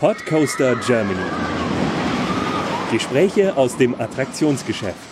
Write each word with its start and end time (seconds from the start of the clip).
Podcoaster 0.00 0.76
Germany. 0.86 1.18
Gespräche 2.92 3.56
aus 3.56 3.76
dem 3.76 4.00
Attraktionsgeschäft. 4.00 5.07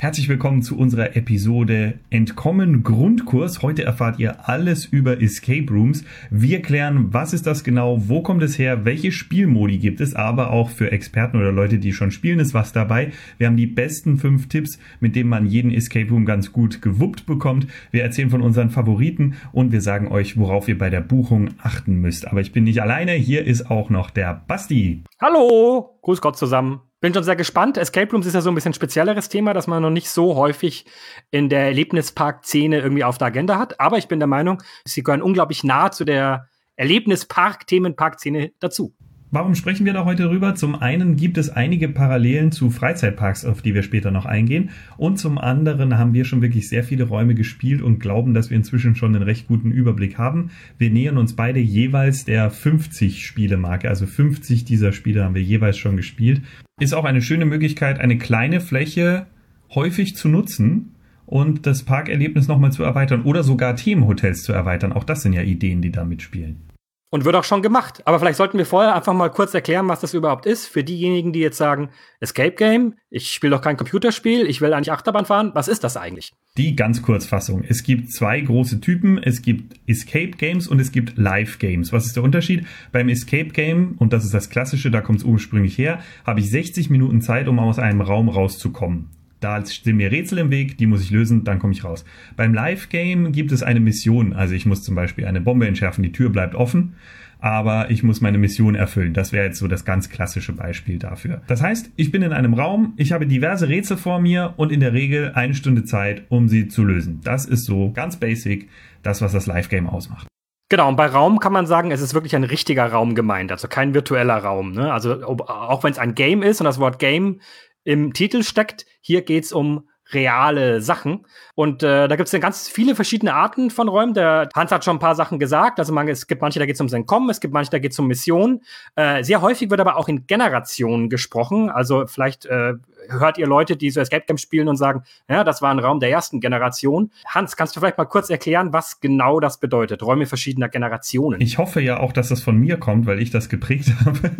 Herzlich 0.00 0.28
willkommen 0.28 0.60
zu 0.60 0.76
unserer 0.76 1.16
Episode 1.16 2.00
Entkommen 2.10 2.82
Grundkurs. 2.82 3.62
Heute 3.62 3.84
erfahrt 3.84 4.18
ihr 4.18 4.48
alles 4.48 4.86
über 4.86 5.22
Escape 5.22 5.70
Rooms. 5.70 6.04
Wir 6.30 6.62
klären, 6.62 7.14
was 7.14 7.32
ist 7.32 7.46
das 7.46 7.62
genau, 7.62 8.08
wo 8.08 8.20
kommt 8.20 8.42
es 8.42 8.58
her, 8.58 8.84
welche 8.84 9.12
Spielmodi 9.12 9.78
gibt 9.78 10.00
es, 10.00 10.16
aber 10.16 10.50
auch 10.50 10.68
für 10.68 10.90
Experten 10.90 11.36
oder 11.36 11.52
Leute, 11.52 11.78
die 11.78 11.92
schon 11.92 12.10
spielen, 12.10 12.40
ist 12.40 12.54
was 12.54 12.72
dabei. 12.72 13.12
Wir 13.38 13.46
haben 13.46 13.56
die 13.56 13.68
besten 13.68 14.18
fünf 14.18 14.48
Tipps, 14.48 14.80
mit 14.98 15.14
denen 15.14 15.30
man 15.30 15.46
jeden 15.46 15.70
Escape 15.70 16.10
Room 16.10 16.26
ganz 16.26 16.52
gut 16.52 16.82
gewuppt 16.82 17.24
bekommt. 17.24 17.68
Wir 17.92 18.02
erzählen 18.02 18.30
von 18.30 18.42
unseren 18.42 18.70
Favoriten 18.70 19.36
und 19.52 19.70
wir 19.70 19.80
sagen 19.80 20.08
euch, 20.08 20.36
worauf 20.36 20.66
ihr 20.66 20.76
bei 20.76 20.90
der 20.90 21.02
Buchung 21.02 21.50
achten 21.62 22.00
müsst. 22.00 22.26
Aber 22.26 22.40
ich 22.40 22.52
bin 22.52 22.64
nicht 22.64 22.82
alleine, 22.82 23.12
hier 23.12 23.44
ist 23.46 23.70
auch 23.70 23.90
noch 23.90 24.10
der 24.10 24.42
Basti. 24.48 25.04
Hallo, 25.22 26.00
Grüß 26.02 26.20
Gott 26.20 26.36
zusammen. 26.36 26.80
Bin 27.04 27.12
schon 27.12 27.22
sehr 27.22 27.36
gespannt. 27.36 27.76
Escape 27.76 28.10
Rooms 28.10 28.24
ist 28.24 28.32
ja 28.32 28.40
so 28.40 28.50
ein 28.50 28.54
bisschen 28.54 28.72
spezielleres 28.72 29.28
Thema, 29.28 29.52
das 29.52 29.66
man 29.66 29.82
noch 29.82 29.90
nicht 29.90 30.08
so 30.08 30.36
häufig 30.36 30.86
in 31.30 31.50
der 31.50 31.66
Erlebnispark-Szene 31.66 32.80
irgendwie 32.80 33.04
auf 33.04 33.18
der 33.18 33.26
Agenda 33.26 33.58
hat. 33.58 33.78
Aber 33.78 33.98
ich 33.98 34.08
bin 34.08 34.20
der 34.20 34.26
Meinung, 34.26 34.62
sie 34.86 35.02
gehören 35.02 35.20
unglaublich 35.20 35.64
nah 35.64 35.90
zu 35.90 36.06
der 36.06 36.48
Erlebnispark-Themenpark-Szene 36.76 38.52
dazu. 38.58 38.94
Warum 39.34 39.56
sprechen 39.56 39.84
wir 39.84 39.92
da 39.92 40.04
heute 40.04 40.22
drüber? 40.28 40.54
Zum 40.54 40.76
einen 40.76 41.16
gibt 41.16 41.38
es 41.38 41.50
einige 41.50 41.88
Parallelen 41.88 42.52
zu 42.52 42.70
Freizeitparks, 42.70 43.44
auf 43.44 43.62
die 43.62 43.74
wir 43.74 43.82
später 43.82 44.12
noch 44.12 44.26
eingehen. 44.26 44.70
Und 44.96 45.18
zum 45.18 45.38
anderen 45.38 45.98
haben 45.98 46.14
wir 46.14 46.24
schon 46.24 46.40
wirklich 46.40 46.68
sehr 46.68 46.84
viele 46.84 47.02
Räume 47.02 47.34
gespielt 47.34 47.82
und 47.82 47.98
glauben, 47.98 48.32
dass 48.32 48.50
wir 48.50 48.56
inzwischen 48.56 48.94
schon 48.94 49.12
einen 49.12 49.24
recht 49.24 49.48
guten 49.48 49.72
Überblick 49.72 50.18
haben. 50.18 50.50
Wir 50.78 50.90
nähern 50.90 51.18
uns 51.18 51.34
beide 51.34 51.58
jeweils 51.58 52.24
der 52.24 52.48
50 52.48 53.26
Spielemarke. 53.26 53.88
Also 53.88 54.06
50 54.06 54.66
dieser 54.66 54.92
Spiele 54.92 55.24
haben 55.24 55.34
wir 55.34 55.42
jeweils 55.42 55.78
schon 55.78 55.96
gespielt. 55.96 56.40
Ist 56.78 56.94
auch 56.94 57.04
eine 57.04 57.20
schöne 57.20 57.44
Möglichkeit, 57.44 57.98
eine 57.98 58.18
kleine 58.18 58.60
Fläche 58.60 59.26
häufig 59.74 60.14
zu 60.14 60.28
nutzen 60.28 60.94
und 61.26 61.66
das 61.66 61.82
Parkerlebnis 61.82 62.46
nochmal 62.46 62.70
zu 62.70 62.84
erweitern 62.84 63.22
oder 63.22 63.42
sogar 63.42 63.74
Themenhotels 63.74 64.44
zu 64.44 64.52
erweitern. 64.52 64.92
Auch 64.92 65.02
das 65.02 65.22
sind 65.22 65.32
ja 65.32 65.42
Ideen, 65.42 65.82
die 65.82 65.90
da 65.90 66.04
mitspielen. 66.04 66.73
Und 67.14 67.24
wird 67.24 67.36
auch 67.36 67.44
schon 67.44 67.62
gemacht. 67.62 68.02
Aber 68.06 68.18
vielleicht 68.18 68.38
sollten 68.38 68.58
wir 68.58 68.66
vorher 68.66 68.96
einfach 68.96 69.12
mal 69.12 69.28
kurz 69.28 69.54
erklären, 69.54 69.86
was 69.86 70.00
das 70.00 70.14
überhaupt 70.14 70.46
ist. 70.46 70.66
Für 70.66 70.82
diejenigen, 70.82 71.32
die 71.32 71.38
jetzt 71.38 71.56
sagen, 71.56 71.90
Escape 72.18 72.56
Game, 72.56 72.94
ich 73.08 73.30
spiele 73.30 73.52
doch 73.54 73.60
kein 73.60 73.76
Computerspiel, 73.76 74.48
ich 74.48 74.60
will 74.60 74.72
eigentlich 74.72 74.90
Achterbahn 74.90 75.24
fahren. 75.24 75.52
Was 75.54 75.68
ist 75.68 75.84
das 75.84 75.96
eigentlich? 75.96 76.32
Die 76.56 76.74
ganz 76.74 77.02
Kurzfassung. 77.02 77.62
Es 77.62 77.84
gibt 77.84 78.10
zwei 78.10 78.40
große 78.40 78.80
Typen. 78.80 79.22
Es 79.22 79.42
gibt 79.42 79.76
Escape 79.86 80.32
Games 80.32 80.66
und 80.66 80.80
es 80.80 80.90
gibt 80.90 81.16
Live 81.16 81.60
Games. 81.60 81.92
Was 81.92 82.06
ist 82.06 82.16
der 82.16 82.24
Unterschied? 82.24 82.66
Beim 82.90 83.08
Escape 83.08 83.50
Game, 83.50 83.94
und 83.98 84.12
das 84.12 84.24
ist 84.24 84.34
das 84.34 84.50
Klassische, 84.50 84.90
da 84.90 85.00
kommt 85.00 85.20
es 85.20 85.24
ursprünglich 85.24 85.78
her, 85.78 86.00
habe 86.26 86.40
ich 86.40 86.50
60 86.50 86.90
Minuten 86.90 87.20
Zeit, 87.20 87.46
um 87.46 87.60
aus 87.60 87.78
einem 87.78 88.00
Raum 88.00 88.28
rauszukommen. 88.28 89.10
Da 89.44 89.62
sind 89.62 89.96
mir 89.96 90.10
Rätsel 90.10 90.38
im 90.38 90.50
Weg, 90.50 90.78
die 90.78 90.86
muss 90.86 91.02
ich 91.02 91.10
lösen, 91.10 91.44
dann 91.44 91.58
komme 91.58 91.74
ich 91.74 91.84
raus. 91.84 92.06
Beim 92.34 92.54
Live-Game 92.54 93.30
gibt 93.30 93.52
es 93.52 93.62
eine 93.62 93.78
Mission. 93.78 94.32
Also 94.32 94.54
ich 94.54 94.64
muss 94.64 94.82
zum 94.82 94.94
Beispiel 94.94 95.26
eine 95.26 95.42
Bombe 95.42 95.68
entschärfen, 95.68 96.02
die 96.02 96.12
Tür 96.12 96.30
bleibt 96.30 96.54
offen, 96.54 96.94
aber 97.40 97.90
ich 97.90 98.02
muss 98.02 98.22
meine 98.22 98.38
Mission 98.38 98.74
erfüllen. 98.74 99.12
Das 99.12 99.34
wäre 99.34 99.44
jetzt 99.44 99.58
so 99.58 99.68
das 99.68 99.84
ganz 99.84 100.08
klassische 100.08 100.54
Beispiel 100.54 100.98
dafür. 100.98 101.42
Das 101.46 101.60
heißt, 101.60 101.92
ich 101.96 102.10
bin 102.10 102.22
in 102.22 102.32
einem 102.32 102.54
Raum, 102.54 102.94
ich 102.96 103.12
habe 103.12 103.26
diverse 103.26 103.68
Rätsel 103.68 103.98
vor 103.98 104.18
mir 104.18 104.54
und 104.56 104.72
in 104.72 104.80
der 104.80 104.94
Regel 104.94 105.32
eine 105.34 105.52
Stunde 105.52 105.84
Zeit, 105.84 106.24
um 106.30 106.48
sie 106.48 106.68
zu 106.68 106.82
lösen. 106.82 107.20
Das 107.22 107.44
ist 107.44 107.66
so 107.66 107.92
ganz 107.92 108.16
basic 108.16 108.70
das, 109.02 109.20
was 109.20 109.32
das 109.32 109.44
Live-Game 109.44 109.90
ausmacht. 109.90 110.26
Genau, 110.70 110.88
und 110.88 110.96
bei 110.96 111.04
Raum 111.06 111.38
kann 111.38 111.52
man 111.52 111.66
sagen, 111.66 111.90
es 111.90 112.00
ist 112.00 112.14
wirklich 112.14 112.34
ein 112.34 112.44
richtiger 112.44 112.86
Raum 112.86 113.14
gemeint, 113.14 113.52
also 113.52 113.68
kein 113.68 113.92
virtueller 113.92 114.38
Raum. 114.38 114.72
Ne? 114.72 114.90
Also 114.90 115.22
auch 115.22 115.84
wenn 115.84 115.92
es 115.92 115.98
ein 115.98 116.14
Game 116.14 116.42
ist 116.42 116.62
und 116.62 116.64
das 116.64 116.80
Wort 116.80 116.98
Game 116.98 117.40
im 117.84 118.12
Titel 118.12 118.42
steckt. 118.42 118.86
Hier 119.00 119.22
geht's 119.22 119.52
um 119.52 119.88
reale 120.12 120.80
Sachen. 120.80 121.26
Und 121.54 121.82
äh, 121.82 122.08
da 122.08 122.16
gibt 122.16 122.32
es 122.32 122.40
ganz 122.40 122.68
viele 122.68 122.94
verschiedene 122.94 123.34
Arten 123.34 123.70
von 123.70 123.88
Räumen. 123.88 124.14
Der 124.14 124.48
Hans 124.54 124.70
hat 124.70 124.84
schon 124.84 124.96
ein 124.96 125.00
paar 125.00 125.14
Sachen 125.14 125.38
gesagt. 125.38 125.78
Also 125.78 125.92
man, 125.92 126.08
es 126.08 126.26
gibt 126.26 126.42
manche, 126.42 126.58
da 126.58 126.66
geht 126.66 126.74
es 126.74 126.80
ums 126.80 126.92
Entkommen, 126.92 127.30
es 127.30 127.40
gibt 127.40 127.54
manche, 127.54 127.70
da 127.70 127.78
geht 127.78 127.92
es 127.92 127.98
um 127.98 128.06
Missionen. 128.06 128.62
Äh, 128.96 129.22
sehr 129.22 129.40
häufig 129.40 129.70
wird 129.70 129.80
aber 129.80 129.96
auch 129.96 130.08
in 130.08 130.26
Generationen 130.26 131.08
gesprochen. 131.08 131.70
Also 131.70 132.06
vielleicht 132.06 132.44
äh, 132.46 132.74
hört 133.08 133.38
ihr 133.38 133.46
Leute, 133.46 133.76
die 133.76 133.90
so 133.90 134.00
Escape 134.00 134.24
Games 134.26 134.42
spielen 134.42 134.68
und 134.68 134.76
sagen, 134.76 135.02
ja, 135.28 135.44
das 135.44 135.62
war 135.62 135.70
ein 135.70 135.78
Raum 135.78 136.00
der 136.00 136.10
ersten 136.10 136.40
Generation. 136.40 137.10
Hans, 137.26 137.56
kannst 137.56 137.76
du 137.76 137.80
vielleicht 137.80 137.98
mal 137.98 138.04
kurz 138.04 138.30
erklären, 138.30 138.72
was 138.72 139.00
genau 139.00 139.40
das 139.40 139.58
bedeutet? 139.58 140.02
Räume 140.02 140.26
verschiedener 140.26 140.68
Generationen. 140.68 141.40
Ich 141.40 141.58
hoffe 141.58 141.80
ja 141.80 142.00
auch, 142.00 142.12
dass 142.12 142.28
das 142.28 142.42
von 142.42 142.56
mir 142.56 142.78
kommt, 142.78 143.06
weil 143.06 143.20
ich 143.20 143.30
das 143.30 143.48
geprägt 143.48 143.92
habe. 144.04 144.30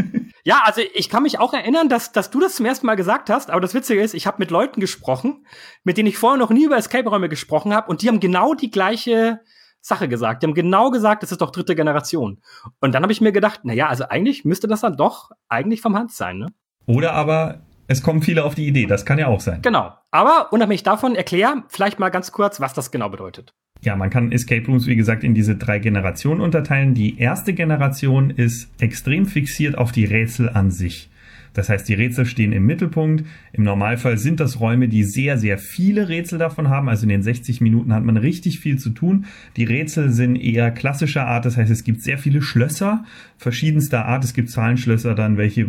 Ja, 0.44 0.60
also 0.64 0.82
ich 0.92 1.08
kann 1.08 1.22
mich 1.22 1.38
auch 1.38 1.54
erinnern, 1.54 1.88
dass, 1.88 2.12
dass 2.12 2.30
du 2.30 2.38
das 2.38 2.56
zum 2.56 2.66
ersten 2.66 2.86
Mal 2.86 2.96
gesagt 2.96 3.30
hast, 3.30 3.50
aber 3.50 3.62
das 3.62 3.72
Witzige 3.72 4.02
ist, 4.02 4.12
ich 4.12 4.26
habe 4.26 4.36
mit 4.38 4.50
Leuten 4.50 4.78
gesprochen, 4.78 5.46
mit 5.84 5.96
denen 5.96 6.08
ich 6.08 6.18
vorher 6.18 6.38
noch 6.38 6.50
nie 6.50 6.66
über 6.66 6.76
Escape-Räume 6.76 7.30
gesprochen 7.30 7.74
habe 7.74 7.88
und 7.88 8.02
die 8.02 8.08
haben 8.08 8.20
genau 8.20 8.52
die 8.52 8.70
gleiche 8.70 9.40
Sache 9.80 10.08
gesagt. 10.08 10.42
Die 10.42 10.46
haben 10.46 10.54
genau 10.54 10.90
gesagt, 10.90 11.22
das 11.22 11.32
ist 11.32 11.40
doch 11.40 11.50
dritte 11.50 11.74
Generation. 11.74 12.40
Und 12.80 12.94
dann 12.94 13.02
habe 13.02 13.12
ich 13.12 13.20
mir 13.20 13.32
gedacht, 13.32 13.60
na 13.64 13.72
ja, 13.72 13.88
also 13.88 14.04
eigentlich 14.08 14.44
müsste 14.44 14.66
das 14.66 14.80
dann 14.80 14.96
doch 14.96 15.30
eigentlich 15.48 15.80
vom 15.80 15.96
Hans 15.96 16.16
sein, 16.16 16.38
ne? 16.38 16.52
Oder 16.86 17.12
aber 17.12 17.62
es 17.86 18.02
kommen 18.02 18.22
viele 18.22 18.44
auf 18.44 18.54
die 18.54 18.66
Idee, 18.66 18.86
das 18.86 19.04
kann 19.04 19.18
ja 19.18 19.26
auch 19.26 19.40
sein. 19.40 19.60
Genau. 19.62 19.92
Aber 20.10 20.52
unabhängig 20.52 20.82
davon, 20.82 21.14
erklär 21.14 21.64
vielleicht 21.68 21.98
mal 21.98 22.10
ganz 22.10 22.32
kurz, 22.32 22.60
was 22.60 22.74
das 22.74 22.90
genau 22.90 23.08
bedeutet. 23.08 23.54
Ja, 23.82 23.96
man 23.96 24.08
kann 24.08 24.32
Escape 24.32 24.66
Rooms, 24.66 24.86
wie 24.86 24.96
gesagt, 24.96 25.24
in 25.24 25.34
diese 25.34 25.56
drei 25.56 25.78
Generationen 25.78 26.40
unterteilen. 26.40 26.94
Die 26.94 27.18
erste 27.18 27.52
Generation 27.52 28.30
ist 28.30 28.70
extrem 28.80 29.26
fixiert 29.26 29.76
auf 29.76 29.92
die 29.92 30.06
Rätsel 30.06 30.48
an 30.48 30.70
sich. 30.70 31.10
Das 31.54 31.68
heißt, 31.68 31.88
die 31.88 31.94
Rätsel 31.94 32.26
stehen 32.26 32.52
im 32.52 32.66
Mittelpunkt. 32.66 33.24
Im 33.52 33.62
Normalfall 33.62 34.18
sind 34.18 34.40
das 34.40 34.60
Räume, 34.60 34.88
die 34.88 35.04
sehr, 35.04 35.38
sehr 35.38 35.56
viele 35.56 36.08
Rätsel 36.08 36.38
davon 36.38 36.68
haben. 36.68 36.88
Also 36.88 37.04
in 37.04 37.08
den 37.08 37.22
60 37.22 37.60
Minuten 37.60 37.94
hat 37.94 38.04
man 38.04 38.16
richtig 38.16 38.60
viel 38.60 38.78
zu 38.78 38.90
tun. 38.90 39.24
Die 39.56 39.64
Rätsel 39.64 40.10
sind 40.10 40.36
eher 40.36 40.70
klassischer 40.70 41.26
Art. 41.26 41.46
Das 41.46 41.56
heißt, 41.56 41.70
es 41.70 41.84
gibt 41.84 42.02
sehr 42.02 42.18
viele 42.18 42.42
Schlösser 42.42 43.04
verschiedenster 43.38 44.06
Art. 44.06 44.24
Es 44.24 44.34
gibt 44.34 44.50
Zahlenschlösser 44.50 45.14
dann, 45.14 45.36
welche, 45.36 45.66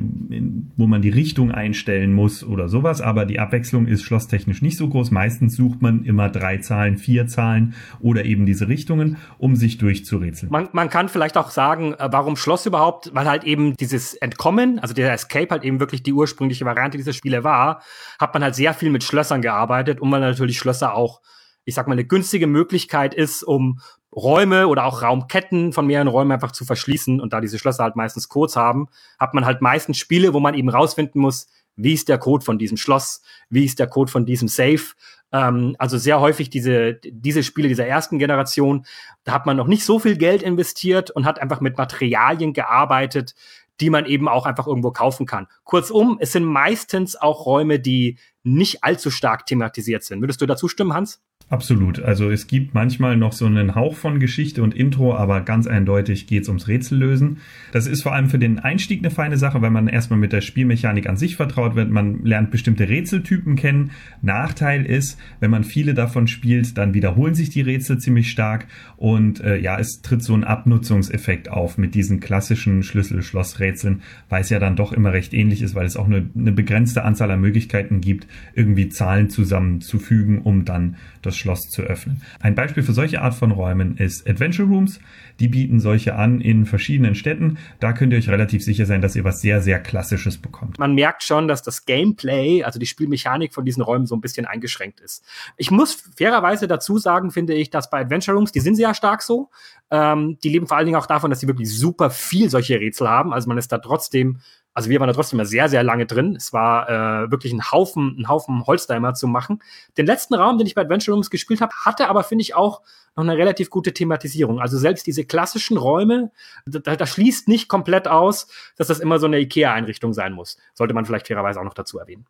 wo 0.75 0.87
man 0.87 1.01
die 1.01 1.09
Richtung 1.09 1.51
einstellen 1.51 2.13
muss 2.13 2.43
oder 2.43 2.67
sowas. 2.67 3.01
Aber 3.01 3.25
die 3.25 3.39
Abwechslung 3.39 3.85
ist 3.85 4.03
schlosstechnisch 4.03 4.61
nicht 4.61 4.77
so 4.77 4.89
groß. 4.89 5.11
Meistens 5.11 5.55
sucht 5.55 5.81
man 5.81 6.03
immer 6.03 6.29
drei 6.29 6.57
Zahlen, 6.57 6.97
vier 6.97 7.27
Zahlen 7.27 7.75
oder 7.99 8.25
eben 8.25 8.45
diese 8.45 8.67
Richtungen, 8.67 9.17
um 9.37 9.55
sich 9.55 9.77
durchzurätseln. 9.77 10.51
Man, 10.51 10.69
man 10.71 10.89
kann 10.89 11.09
vielleicht 11.09 11.37
auch 11.37 11.51
sagen, 11.51 11.93
äh, 11.93 12.09
warum 12.11 12.35
Schloss 12.35 12.65
überhaupt? 12.65 13.11
Weil 13.13 13.27
halt 13.27 13.43
eben 13.43 13.75
dieses 13.75 14.15
Entkommen, 14.15 14.79
also 14.79 14.93
der 14.93 15.13
Escape 15.13 15.49
halt 15.49 15.63
eben 15.63 15.74
eben 15.75 15.79
wirklich 15.79 16.03
die 16.03 16.13
ursprüngliche 16.13 16.65
Variante 16.65 16.97
dieser 16.97 17.13
Spiele 17.13 17.43
war, 17.43 17.81
hat 18.19 18.33
man 18.33 18.43
halt 18.43 18.55
sehr 18.55 18.73
viel 18.73 18.89
mit 18.89 19.03
Schlössern 19.03 19.41
gearbeitet 19.41 19.99
und 19.99 20.11
weil 20.11 20.21
natürlich 20.21 20.57
Schlösser 20.57 20.95
auch, 20.95 21.21
ich 21.65 21.75
sag 21.75 21.87
mal, 21.87 21.93
eine 21.93 22.05
günstige 22.05 22.47
Möglichkeit 22.47 23.13
ist, 23.13 23.43
um 23.43 23.79
Räume 24.15 24.67
oder 24.67 24.85
auch 24.85 25.01
Raumketten 25.01 25.73
von 25.73 25.87
mehreren 25.87 26.07
Räumen 26.07 26.31
einfach 26.31 26.51
zu 26.51 26.63
verschließen. 26.63 27.19
Und 27.19 27.33
da 27.33 27.41
diese 27.41 27.59
Schlösser 27.59 27.83
halt 27.83 27.97
meistens 27.97 28.29
Codes 28.29 28.55
haben, 28.55 28.87
hat 29.19 29.33
man 29.33 29.45
halt 29.45 29.61
meistens 29.61 29.97
Spiele, 29.97 30.33
wo 30.33 30.39
man 30.39 30.53
eben 30.53 30.69
rausfinden 30.69 31.19
muss, 31.19 31.47
wie 31.75 31.93
ist 31.93 32.07
der 32.07 32.17
Code 32.17 32.45
von 32.45 32.57
diesem 32.57 32.77
Schloss, 32.77 33.21
wie 33.49 33.65
ist 33.65 33.79
der 33.79 33.87
Code 33.87 34.09
von 34.09 34.25
diesem 34.25 34.47
Safe. 34.47 34.93
Ähm, 35.33 35.75
also 35.79 35.97
sehr 35.97 36.21
häufig 36.21 36.49
diese, 36.49 36.93
diese 37.03 37.43
Spiele 37.43 37.67
dieser 37.67 37.85
ersten 37.85 38.17
Generation, 38.17 38.85
da 39.25 39.33
hat 39.33 39.45
man 39.45 39.57
noch 39.57 39.67
nicht 39.67 39.83
so 39.83 39.99
viel 39.99 40.15
Geld 40.15 40.41
investiert 40.41 41.11
und 41.11 41.25
hat 41.25 41.41
einfach 41.41 41.59
mit 41.59 41.77
Materialien 41.77 42.53
gearbeitet, 42.53 43.35
die 43.81 43.89
man 43.89 44.05
eben 44.05 44.27
auch 44.27 44.45
einfach 44.45 44.67
irgendwo 44.67 44.91
kaufen 44.91 45.25
kann. 45.25 45.47
Kurzum, 45.63 46.17
es 46.19 46.31
sind 46.31 46.45
meistens 46.45 47.15
auch 47.15 47.45
Räume, 47.45 47.79
die 47.79 48.17
nicht 48.43 48.83
allzu 48.83 49.11
stark 49.11 49.45
thematisiert 49.45 50.03
sind. 50.03 50.21
Würdest 50.21 50.41
du 50.41 50.45
dazu 50.45 50.67
stimmen, 50.67 50.93
Hans? 50.93 51.21
Absolut. 51.47 52.01
Also 52.01 52.31
es 52.31 52.47
gibt 52.47 52.73
manchmal 52.73 53.17
noch 53.17 53.31
so 53.31 53.45
einen 53.45 53.75
Hauch 53.75 53.95
von 53.95 54.19
Geschichte 54.19 54.63
und 54.63 54.73
Intro, 54.73 55.15
aber 55.15 55.41
ganz 55.41 55.67
eindeutig 55.67 56.25
geht's 56.25 56.47
ums 56.47 56.67
Rätsellösen. 56.67 57.37
Das 57.71 57.85
ist 57.85 58.01
vor 58.01 58.15
allem 58.15 58.31
für 58.31 58.39
den 58.39 58.57
Einstieg 58.57 58.99
eine 58.99 59.11
feine 59.11 59.37
Sache, 59.37 59.61
weil 59.61 59.69
man 59.69 59.87
erstmal 59.87 60.17
mit 60.17 60.33
der 60.33 60.41
Spielmechanik 60.41 61.07
an 61.07 61.17
sich 61.17 61.35
vertraut 61.35 61.75
wird. 61.75 61.91
Man 61.91 62.25
lernt 62.25 62.49
bestimmte 62.49 62.89
Rätseltypen 62.89 63.55
kennen. 63.57 63.91
Nachteil 64.23 64.87
ist, 64.87 65.19
wenn 65.39 65.51
man 65.51 65.63
viele 65.63 65.93
davon 65.93 66.25
spielt, 66.25 66.79
dann 66.79 66.95
wiederholen 66.95 67.35
sich 67.35 67.51
die 67.51 67.61
Rätsel 67.61 67.99
ziemlich 67.99 68.31
stark 68.31 68.65
und 68.97 69.39
äh, 69.41 69.57
ja, 69.57 69.77
es 69.77 70.01
tritt 70.01 70.23
so 70.23 70.33
ein 70.33 70.45
Abnutzungseffekt 70.45 71.51
auf 71.51 71.77
mit 71.77 71.93
diesen 71.93 72.21
klassischen 72.21 72.81
Schlüssel-Schloss-Rätseln, 72.81 74.01
weil 74.29 74.41
es 74.41 74.49
ja 74.49 74.57
dann 74.57 74.75
doch 74.75 74.91
immer 74.91 75.13
recht 75.13 75.31
ähnlich 75.31 75.61
ist, 75.61 75.75
weil 75.75 75.85
es 75.85 75.95
auch 75.95 76.07
eine, 76.07 76.27
eine 76.35 76.51
begrenzte 76.53 77.03
Anzahl 77.03 77.29
an 77.29 77.41
Möglichkeiten 77.41 78.01
gibt, 78.01 78.25
irgendwie 78.55 78.89
Zahlen 78.89 79.29
zusammenzufügen, 79.29 80.41
um 80.41 80.65
dann 80.65 80.95
das 81.25 81.37
Schloss 81.37 81.69
zu 81.69 81.81
öffnen. 81.81 82.21
Ein 82.39 82.55
Beispiel 82.55 82.83
für 82.83 82.93
solche 82.93 83.21
Art 83.21 83.33
von 83.33 83.51
Räumen 83.51 83.97
ist 83.97 84.27
Adventure 84.27 84.67
Rooms. 84.67 84.99
Die 85.39 85.47
bieten 85.47 85.79
solche 85.79 86.15
an 86.15 86.39
in 86.41 86.65
verschiedenen 86.65 87.15
Städten. 87.15 87.57
Da 87.79 87.93
könnt 87.93 88.13
ihr 88.13 88.19
euch 88.19 88.29
relativ 88.29 88.63
sicher 88.63 88.85
sein, 88.85 89.01
dass 89.01 89.15
ihr 89.15 89.23
was 89.23 89.41
sehr, 89.41 89.61
sehr 89.61 89.79
Klassisches 89.79 90.37
bekommt. 90.37 90.79
Man 90.79 90.95
merkt 90.95 91.23
schon, 91.23 91.47
dass 91.47 91.61
das 91.61 91.85
Gameplay, 91.85 92.63
also 92.63 92.79
die 92.79 92.85
Spielmechanik 92.85 93.53
von 93.53 93.65
diesen 93.65 93.83
Räumen 93.83 94.05
so 94.05 94.15
ein 94.15 94.21
bisschen 94.21 94.45
eingeschränkt 94.45 94.99
ist. 95.01 95.25
Ich 95.57 95.71
muss 95.71 96.03
fairerweise 96.15 96.67
dazu 96.67 96.97
sagen, 96.97 97.31
finde 97.31 97.53
ich, 97.53 97.69
dass 97.69 97.89
bei 97.89 98.01
Adventure 98.01 98.37
Rooms, 98.37 98.51
die 98.51 98.59
sind 98.59 98.75
sehr 98.75 98.93
stark 98.93 99.21
so. 99.21 99.49
Ähm, 99.91 100.37
die 100.43 100.49
leben 100.49 100.67
vor 100.67 100.77
allen 100.77 100.85
Dingen 100.85 100.97
auch 100.97 101.05
davon, 101.05 101.29
dass 101.29 101.39
sie 101.39 101.47
wirklich 101.47 101.75
super 101.75 102.09
viel 102.09 102.49
solche 102.49 102.79
Rätsel 102.79 103.09
haben. 103.09 103.33
Also 103.33 103.47
man 103.47 103.57
ist 103.57 103.71
da 103.71 103.77
trotzdem 103.77 104.39
also 104.75 104.89
wir 104.89 104.99
waren 104.99 105.07
da 105.07 105.13
trotzdem 105.13 105.43
sehr, 105.45 105.69
sehr 105.69 105.83
lange 105.83 106.05
drin. 106.05 106.35
Es 106.35 106.51
war 106.51 106.89
äh, 106.89 107.31
wirklich 107.31 107.53
ein 107.53 107.71
Haufen, 107.71 108.17
ein 108.19 108.27
Haufen 108.27 108.67
Holzheimer 108.67 109.13
zu 109.13 109.25
machen. 109.25 109.63
Den 109.97 110.05
letzten 110.05 110.35
Raum, 110.35 110.57
den 110.57 110.67
ich 110.67 110.75
bei 110.75 110.81
Adventure 110.81 111.15
Rooms 111.15 111.29
gespielt 111.29 111.61
habe, 111.61 111.73
hatte 111.85 112.09
aber, 112.09 112.23
finde 112.23 112.41
ich, 112.41 112.55
auch 112.55 112.81
noch 113.15 113.23
eine 113.23 113.37
relativ 113.37 113.69
gute 113.69 113.93
Thematisierung. 113.93 114.59
Also 114.59 114.77
selbst 114.77 115.07
diese 115.07 115.23
klassischen 115.23 115.77
Räume, 115.77 116.31
da, 116.65 116.97
da 116.97 117.07
schließt 117.07 117.47
nicht 117.47 117.69
komplett 117.69 118.09
aus, 118.09 118.47
dass 118.75 118.87
das 118.87 118.99
immer 118.99 119.17
so 119.17 119.27
eine 119.27 119.39
IKEA-Einrichtung 119.39 120.11
sein 120.11 120.33
muss. 120.33 120.57
Sollte 120.73 120.93
man 120.93 121.05
vielleicht 121.05 121.27
fairerweise 121.27 121.61
auch 121.61 121.65
noch 121.65 121.73
dazu 121.73 121.97
erwähnen. 121.97 122.25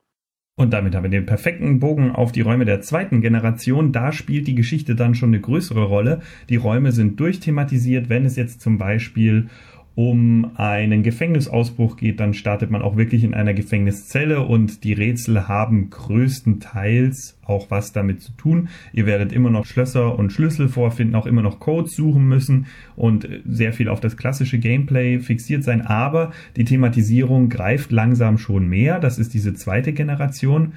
Und 0.57 0.71
damit 0.71 0.95
haben 0.95 1.03
wir 1.03 1.09
den 1.09 1.25
perfekten 1.25 1.81
Bogen 1.81 2.11
auf 2.11 2.31
die 2.31 2.39
Räume 2.39 2.63
der 2.63 2.79
zweiten 2.79 3.19
Generation. 3.19 3.91
Da 3.91 4.13
spielt 4.13 4.47
die 4.47 4.55
Geschichte 4.55 4.95
dann 4.95 5.13
schon 5.13 5.29
eine 5.29 5.41
größere 5.41 5.83
Rolle. 5.83 6.21
Die 6.47 6.55
Räume 6.55 6.93
sind 6.93 7.19
durchthematisiert, 7.19 8.07
wenn 8.07 8.23
es 8.23 8.37
jetzt 8.37 8.61
zum 8.61 8.77
Beispiel 8.77 9.49
um 9.95 10.51
einen 10.55 11.03
Gefängnisausbruch 11.03 11.95
geht, 11.95 12.19
dann 12.19 12.33
startet 12.33 12.69
man 12.69 12.81
auch 12.81 12.97
wirklich 12.97 13.23
in 13.23 13.33
einer 13.33 13.53
Gefängniszelle 13.53 14.41
und 14.41 14.83
die 14.83 14.91
Rätsel 14.91 15.47
haben 15.47 15.89
größtenteils 15.89 17.37
auch 17.45 17.71
was 17.71 17.93
damit 17.93 18.21
zu 18.21 18.33
tun. 18.33 18.67
Ihr 18.91 19.05
werdet 19.05 19.31
immer 19.31 19.49
noch 19.49 19.65
Schlösser 19.65 20.19
und 20.19 20.33
Schlüssel 20.33 20.67
vorfinden, 20.67 21.15
auch 21.15 21.25
immer 21.25 21.41
noch 21.41 21.61
Codes 21.61 21.95
suchen 21.95 22.27
müssen 22.27 22.65
und 22.97 23.27
sehr 23.47 23.71
viel 23.71 23.87
auf 23.87 24.01
das 24.01 24.17
klassische 24.17 24.59
Gameplay 24.59 25.19
fixiert 25.19 25.63
sein, 25.63 25.81
aber 25.81 26.31
die 26.57 26.65
Thematisierung 26.65 27.47
greift 27.47 27.91
langsam 27.91 28.37
schon 28.37 28.67
mehr. 28.67 28.99
Das 28.99 29.17
ist 29.17 29.33
diese 29.33 29.53
zweite 29.53 29.93
Generation. 29.93 30.73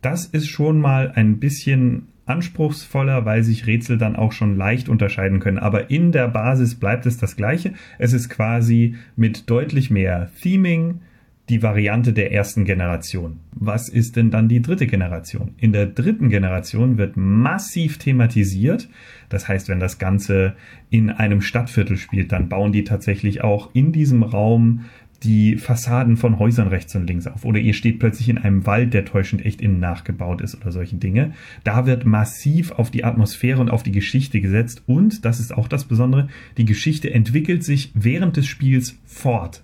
Das 0.00 0.24
ist 0.24 0.48
schon 0.48 0.80
mal 0.80 1.12
ein 1.14 1.38
bisschen 1.40 2.08
anspruchsvoller, 2.26 3.24
weil 3.24 3.42
sich 3.42 3.66
Rätsel 3.66 3.98
dann 3.98 4.16
auch 4.16 4.32
schon 4.32 4.56
leicht 4.56 4.88
unterscheiden 4.88 5.40
können. 5.40 5.58
Aber 5.58 5.90
in 5.90 6.12
der 6.12 6.28
Basis 6.28 6.74
bleibt 6.74 7.06
es 7.06 7.16
das 7.16 7.36
gleiche. 7.36 7.72
Es 7.98 8.12
ist 8.12 8.28
quasi 8.28 8.96
mit 9.16 9.48
deutlich 9.48 9.90
mehr 9.90 10.30
Theming 10.42 11.00
die 11.48 11.62
Variante 11.62 12.12
der 12.12 12.32
ersten 12.32 12.64
Generation. 12.64 13.38
Was 13.52 13.88
ist 13.88 14.16
denn 14.16 14.32
dann 14.32 14.48
die 14.48 14.62
dritte 14.62 14.88
Generation? 14.88 15.54
In 15.58 15.72
der 15.72 15.86
dritten 15.86 16.28
Generation 16.28 16.98
wird 16.98 17.16
massiv 17.16 17.98
thematisiert. 17.98 18.88
Das 19.28 19.46
heißt, 19.46 19.68
wenn 19.68 19.78
das 19.78 19.98
Ganze 19.98 20.54
in 20.90 21.10
einem 21.10 21.40
Stadtviertel 21.40 21.96
spielt, 21.96 22.32
dann 22.32 22.48
bauen 22.48 22.72
die 22.72 22.82
tatsächlich 22.82 23.44
auch 23.44 23.70
in 23.74 23.92
diesem 23.92 24.24
Raum 24.24 24.86
die 25.24 25.56
Fassaden 25.56 26.16
von 26.16 26.38
Häusern 26.38 26.68
rechts 26.68 26.94
und 26.94 27.06
links 27.06 27.26
auf. 27.26 27.44
Oder 27.44 27.58
ihr 27.58 27.74
steht 27.74 27.98
plötzlich 27.98 28.28
in 28.28 28.38
einem 28.38 28.66
Wald, 28.66 28.94
der 28.94 29.04
täuschend 29.04 29.44
echt 29.44 29.60
innen 29.60 29.80
nachgebaut 29.80 30.40
ist 30.40 30.54
oder 30.56 30.72
solche 30.72 30.96
Dinge. 30.96 31.32
Da 31.64 31.86
wird 31.86 32.04
massiv 32.04 32.72
auf 32.72 32.90
die 32.90 33.04
Atmosphäre 33.04 33.60
und 33.60 33.70
auf 33.70 33.82
die 33.82 33.92
Geschichte 33.92 34.40
gesetzt. 34.40 34.82
Und, 34.86 35.24
das 35.24 35.40
ist 35.40 35.54
auch 35.54 35.68
das 35.68 35.84
Besondere, 35.84 36.28
die 36.56 36.64
Geschichte 36.64 37.12
entwickelt 37.12 37.64
sich 37.64 37.92
während 37.94 38.36
des 38.36 38.46
Spiels 38.46 38.98
fort. 39.04 39.62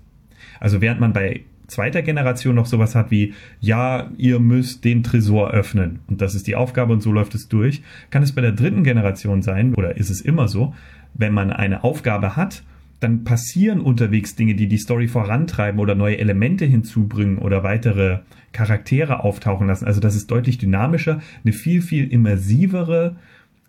Also 0.61 0.81
während 0.81 1.01
man 1.01 1.13
bei 1.13 1.43
zweiter 1.67 2.03
Generation 2.03 2.55
noch 2.55 2.67
sowas 2.67 2.95
hat 2.95 3.11
wie, 3.11 3.35
ja, 3.61 4.11
ihr 4.19 4.39
müsst 4.39 4.85
den 4.85 5.03
Tresor 5.03 5.51
öffnen 5.51 6.01
und 6.07 6.21
das 6.21 6.35
ist 6.35 6.47
die 6.47 6.55
Aufgabe 6.55 6.93
und 6.93 7.03
so 7.03 7.13
läuft 7.13 7.35
es 7.35 7.49
durch, 7.49 7.83
kann 8.11 8.23
es 8.23 8.33
bei 8.33 8.43
der 8.43 8.53
dritten 8.53 8.85
Generation 8.85 9.43
sein, 9.43 9.75
oder 9.75 9.97
ist 9.97 10.11
es 10.11 10.21
immer 10.21 10.49
so, 10.49 10.75
wenn 11.15 11.33
man 11.33 11.51
eine 11.51 11.83
Aufgabe 11.83 12.37
hat 12.37 12.63
dann 13.03 13.25
passieren 13.25 13.81
unterwegs 13.81 14.35
Dinge, 14.35 14.55
die 14.55 14.69
die 14.69 14.79
Story 14.79 15.09
vorantreiben 15.09 15.81
oder 15.81 15.95
neue 15.95 16.19
Elemente 16.19 16.65
hinzubringen 16.65 17.39
oder 17.39 17.63
weitere 17.63 18.21
Charaktere 18.53 19.25
auftauchen 19.25 19.67
lassen. 19.67 19.87
Also 19.87 20.01
das 20.01 20.15
ist 20.15 20.31
deutlich 20.31 20.59
dynamischer, 20.59 21.21
eine 21.45 21.53
viel, 21.53 21.83
viel 21.83 22.13
immersivere 22.13 23.17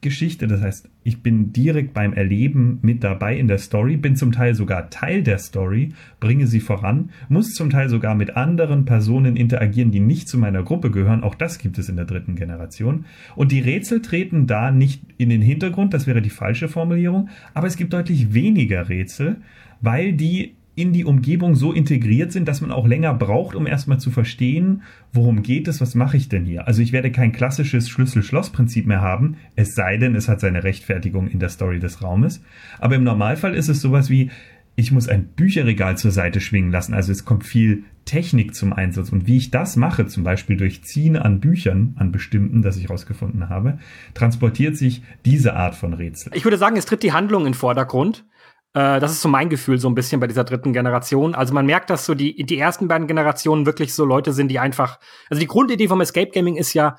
Geschichte. 0.04 0.46
Das 0.46 0.62
heißt, 0.62 0.88
ich 1.04 1.24
bin 1.24 1.52
direkt 1.52 1.96
beim 1.96 2.14
Erleben 2.14 2.78
mit 2.84 3.04
dabei 3.04 3.36
in 3.36 3.48
der 3.48 3.58
Story, 3.58 3.98
bin 3.98 4.16
zum 4.16 4.32
Teil 4.32 4.54
sogar 4.54 4.92
Teil 4.92 5.24
der 5.24 5.40
Story, 5.40 5.94
bringe 6.20 6.46
sie 6.46 6.60
voran, 6.60 7.10
muss 7.30 7.56
zum 7.56 7.72
Teil 7.72 7.90
sogar 7.90 8.14
mit 8.14 8.38
anderen 8.38 8.86
Personen 8.86 9.36
interagieren, 9.36 9.90
die 9.90 10.00
nicht 10.00 10.30
zu 10.30 10.38
meiner 10.38 10.62
Gruppe 10.62 10.92
gehören. 10.92 11.24
Auch 11.24 11.34
das 11.34 11.58
gibt 11.58 11.80
es 11.80 11.90
in 11.90 11.96
der 11.96 12.06
dritten 12.06 12.36
Generation. 12.36 13.06
Und 13.36 13.52
die 13.52 13.62
Rätsel 13.62 14.04
treten 14.04 14.46
da 14.46 14.70
nicht 14.70 15.02
in 15.18 15.30
den 15.30 15.42
Hintergrund, 15.42 15.96
das 15.96 16.06
wäre 16.06 16.22
die 16.22 16.30
falsche 16.30 16.68
Formulierung, 16.68 17.30
aber 17.56 17.66
es 17.66 17.78
gibt 17.78 17.94
deutlich 17.94 18.34
weniger 18.34 18.90
Rätsel, 18.90 19.38
weil 19.82 20.14
die 20.14 20.54
in 20.76 20.92
die 20.92 21.06
Umgebung 21.06 21.56
so 21.56 21.72
integriert 21.72 22.32
sind, 22.32 22.48
dass 22.48 22.62
man 22.62 22.72
auch 22.72 22.88
länger 22.88 23.14
braucht, 23.14 23.56
um 23.56 23.68
erstmal 23.68 24.00
zu 24.00 24.10
verstehen, 24.10 24.82
worum 25.12 25.44
geht 25.44 25.68
es, 25.68 25.82
was 25.82 25.94
mache 25.94 26.18
ich 26.18 26.30
denn 26.30 26.46
hier. 26.46 26.68
Also 26.68 26.82
ich 26.82 26.92
werde 26.92 27.12
kein 27.12 27.32
klassisches 27.32 27.90
Schlüssel-Schloss-Prinzip 27.90 28.88
mehr 28.88 29.02
haben, 29.02 29.38
es 29.56 29.76
sei 29.76 29.98
denn, 29.98 30.16
es 30.16 30.28
hat 30.28 30.40
seine 30.40 30.64
Rechtfertigung 30.64 31.28
in 31.28 31.40
der 31.40 31.50
Story 31.50 31.80
des 31.80 32.02
Raumes. 32.02 32.42
Aber 32.80 32.96
im 32.96 33.04
Normalfall 33.04 33.54
ist 33.54 33.70
es 33.70 33.82
sowas 33.82 34.10
wie, 34.10 34.32
ich 34.76 34.92
muss 34.92 35.08
ein 35.08 35.26
Bücherregal 35.26 35.98
zur 35.98 36.10
Seite 36.10 36.42
schwingen 36.42 36.72
lassen, 36.72 36.96
also 36.96 37.12
es 37.12 37.26
kommt 37.26 37.46
viel 37.46 37.84
Technik 38.06 38.56
zum 38.56 38.74
Einsatz. 38.74 39.12
Und 39.12 39.28
wie 39.28 39.38
ich 39.38 39.52
das 39.52 39.76
mache, 39.76 40.08
zum 40.08 40.24
Beispiel 40.24 40.58
durch 40.58 40.84
Ziehen 40.84 41.16
an 41.16 41.40
Büchern, 41.40 41.94
an 41.98 42.12
bestimmten, 42.12 42.64
das 42.64 42.78
ich 42.78 42.84
herausgefunden 42.86 43.50
habe, 43.50 43.78
transportiert 44.16 44.76
sich 44.76 45.04
diese 45.26 45.56
Art 45.56 45.76
von 45.76 45.94
Rätsel. 45.94 46.32
Ich 46.36 46.44
würde 46.44 46.58
sagen, 46.58 46.76
es 46.76 46.86
tritt 46.86 47.04
die 47.04 47.14
Handlung 47.14 47.46
in 47.46 47.54
Vordergrund. 47.54 48.26
Äh, 48.74 49.00
das 49.00 49.12
ist 49.12 49.22
so 49.22 49.30
mein 49.30 49.50
Gefühl 49.50 49.80
so 49.80 49.88
ein 49.90 49.96
bisschen 49.96 50.20
bei 50.20 50.28
dieser 50.28 50.44
dritten 50.44 50.74
Generation. 50.74 51.36
Also 51.36 51.54
man 51.54 51.66
merkt, 51.66 51.90
dass 51.90 52.06
so 52.06 52.14
die, 52.14 52.44
die 52.44 52.58
ersten 52.58 52.88
beiden 52.88 53.08
Generationen 53.08 53.66
wirklich 53.66 53.94
so 53.94 54.06
Leute 54.06 54.34
sind, 54.34 54.50
die 54.50 54.60
einfach, 54.60 55.00
also 55.30 55.40
die 55.40 55.48
Grundidee 55.48 55.88
vom 55.88 56.02
Escape 56.02 56.32
Gaming 56.32 56.56
ist 56.56 56.74
ja, 56.74 56.98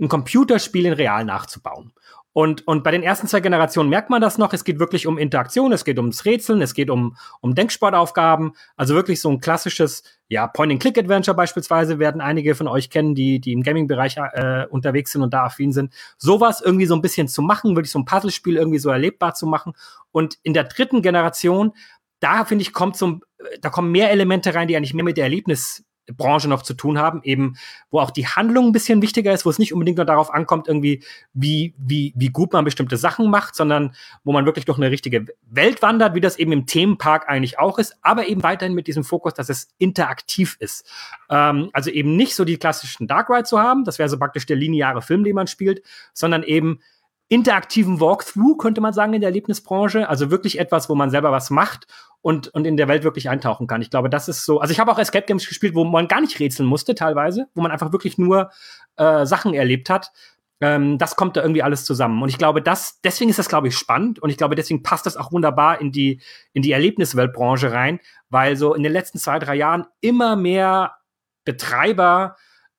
ein 0.00 0.08
Computerspiel 0.08 0.86
in 0.86 0.92
real 0.92 1.24
nachzubauen. 1.24 1.92
Und, 2.34 2.66
und 2.66 2.82
bei 2.82 2.90
den 2.90 3.04
ersten 3.04 3.28
zwei 3.28 3.38
Generationen 3.38 3.88
merkt 3.88 4.10
man 4.10 4.20
das 4.20 4.38
noch. 4.38 4.52
Es 4.52 4.64
geht 4.64 4.80
wirklich 4.80 5.06
um 5.06 5.18
Interaktion, 5.18 5.72
es 5.72 5.84
geht 5.84 5.98
ums 5.98 6.24
Rätseln, 6.24 6.60
es 6.62 6.74
geht 6.74 6.90
um, 6.90 7.16
um 7.40 7.54
Denksportaufgaben. 7.54 8.56
Also 8.76 8.96
wirklich 8.96 9.20
so 9.20 9.30
ein 9.30 9.38
klassisches, 9.38 10.02
ja, 10.26 10.48
Point-and-Click-Adventure 10.48 11.36
beispielsweise 11.36 12.00
werden 12.00 12.20
einige 12.20 12.56
von 12.56 12.66
euch 12.66 12.90
kennen, 12.90 13.14
die, 13.14 13.38
die 13.40 13.52
im 13.52 13.62
Gaming-Bereich 13.62 14.16
äh, 14.16 14.66
unterwegs 14.68 15.12
sind 15.12 15.22
und 15.22 15.32
da 15.32 15.44
affin 15.44 15.70
sind. 15.70 15.94
Sowas 16.18 16.60
irgendwie 16.60 16.86
so 16.86 16.96
ein 16.96 17.02
bisschen 17.02 17.28
zu 17.28 17.40
machen, 17.40 17.76
wirklich 17.76 17.92
so 17.92 18.00
ein 18.00 18.04
Puzzlespiel 18.04 18.56
irgendwie 18.56 18.80
so 18.80 18.90
erlebbar 18.90 19.34
zu 19.34 19.46
machen. 19.46 19.74
Und 20.10 20.36
in 20.42 20.54
der 20.54 20.64
dritten 20.64 21.02
Generation, 21.02 21.72
da 22.18 22.44
finde 22.44 22.62
ich, 22.62 22.72
kommt 22.72 22.96
so, 22.96 23.20
da 23.60 23.70
kommen 23.70 23.92
mehr 23.92 24.10
Elemente 24.10 24.56
rein, 24.56 24.66
die 24.66 24.76
eigentlich 24.76 24.94
mehr 24.94 25.04
mit 25.04 25.18
der 25.18 25.24
Erlebnis 25.24 25.84
Branche 26.12 26.48
noch 26.48 26.62
zu 26.62 26.74
tun 26.74 26.98
haben, 26.98 27.22
eben 27.22 27.56
wo 27.90 28.00
auch 28.00 28.10
die 28.10 28.26
Handlung 28.26 28.66
ein 28.66 28.72
bisschen 28.72 29.02
wichtiger 29.02 29.32
ist, 29.32 29.46
wo 29.46 29.50
es 29.50 29.58
nicht 29.58 29.72
unbedingt 29.72 29.96
nur 29.96 30.06
darauf 30.06 30.32
ankommt, 30.32 30.68
irgendwie, 30.68 31.02
wie, 31.32 31.74
wie, 31.78 32.12
wie 32.16 32.28
gut 32.28 32.52
man 32.52 32.64
bestimmte 32.64 32.96
Sachen 32.96 33.30
macht, 33.30 33.54
sondern 33.54 33.94
wo 34.22 34.32
man 34.32 34.44
wirklich 34.46 34.64
durch 34.64 34.78
eine 34.78 34.90
richtige 34.90 35.26
Welt 35.50 35.82
wandert, 35.82 36.14
wie 36.14 36.20
das 36.20 36.38
eben 36.38 36.52
im 36.52 36.66
Themenpark 36.66 37.28
eigentlich 37.28 37.58
auch 37.58 37.78
ist, 37.78 37.96
aber 38.02 38.28
eben 38.28 38.42
weiterhin 38.42 38.74
mit 38.74 38.86
diesem 38.86 39.04
Fokus, 39.04 39.34
dass 39.34 39.48
es 39.48 39.68
interaktiv 39.78 40.56
ist. 40.60 40.86
Ähm, 41.30 41.70
also 41.72 41.90
eben 41.90 42.16
nicht 42.16 42.34
so 42.34 42.44
die 42.44 42.58
klassischen 42.58 43.06
Dark 43.06 43.30
Ride 43.30 43.44
zu 43.44 43.58
haben, 43.58 43.84
das 43.84 43.98
wäre 43.98 44.08
so 44.08 44.18
praktisch 44.18 44.46
der 44.46 44.56
lineare 44.56 45.02
Film, 45.02 45.24
den 45.24 45.34
man 45.34 45.46
spielt, 45.46 45.82
sondern 46.12 46.42
eben 46.42 46.80
interaktiven 47.28 48.00
Walkthrough, 48.00 48.58
könnte 48.58 48.80
man 48.80 48.92
sagen, 48.92 49.14
in 49.14 49.20
der 49.20 49.28
Erlebnisbranche. 49.28 50.08
Also 50.08 50.30
wirklich 50.30 50.58
etwas, 50.58 50.88
wo 50.88 50.94
man 50.94 51.10
selber 51.10 51.32
was 51.32 51.50
macht 51.50 51.86
und, 52.20 52.48
und 52.48 52.66
in 52.66 52.76
der 52.76 52.88
Welt 52.88 53.04
wirklich 53.04 53.28
eintauchen 53.28 53.66
kann. 53.66 53.82
Ich 53.82 53.90
glaube, 53.90 54.10
das 54.10 54.28
ist 54.28 54.44
so. 54.44 54.60
Also 54.60 54.72
ich 54.72 54.80
habe 54.80 54.92
auch 54.92 54.98
Escape 54.98 55.26
Games 55.26 55.46
gespielt, 55.46 55.74
wo 55.74 55.84
man 55.84 56.08
gar 56.08 56.20
nicht 56.20 56.38
rätseln 56.38 56.68
musste, 56.68 56.94
teilweise, 56.94 57.48
wo 57.54 57.62
man 57.62 57.70
einfach 57.70 57.92
wirklich 57.92 58.18
nur 58.18 58.50
äh, 58.96 59.26
Sachen 59.26 59.54
erlebt 59.54 59.90
hat. 59.90 60.12
Ähm, 60.60 60.98
das 60.98 61.16
kommt 61.16 61.36
da 61.36 61.42
irgendwie 61.42 61.62
alles 61.62 61.84
zusammen. 61.84 62.22
Und 62.22 62.28
ich 62.28 62.38
glaube, 62.38 62.62
das, 62.62 63.00
deswegen 63.02 63.30
ist 63.30 63.38
das, 63.38 63.48
glaube 63.48 63.68
ich, 63.68 63.76
spannend. 63.76 64.20
Und 64.20 64.30
ich 64.30 64.36
glaube, 64.36 64.54
deswegen 64.54 64.82
passt 64.82 65.06
das 65.06 65.16
auch 65.16 65.32
wunderbar 65.32 65.80
in 65.80 65.92
die, 65.92 66.20
in 66.52 66.62
die 66.62 66.72
Erlebnisweltbranche 66.72 67.72
rein, 67.72 68.00
weil 68.28 68.56
so 68.56 68.74
in 68.74 68.82
den 68.82 68.92
letzten 68.92 69.18
zwei, 69.18 69.38
drei 69.38 69.56
Jahren 69.56 69.86
immer 70.00 70.36
mehr 70.36 70.96
Betreiber 71.44 72.36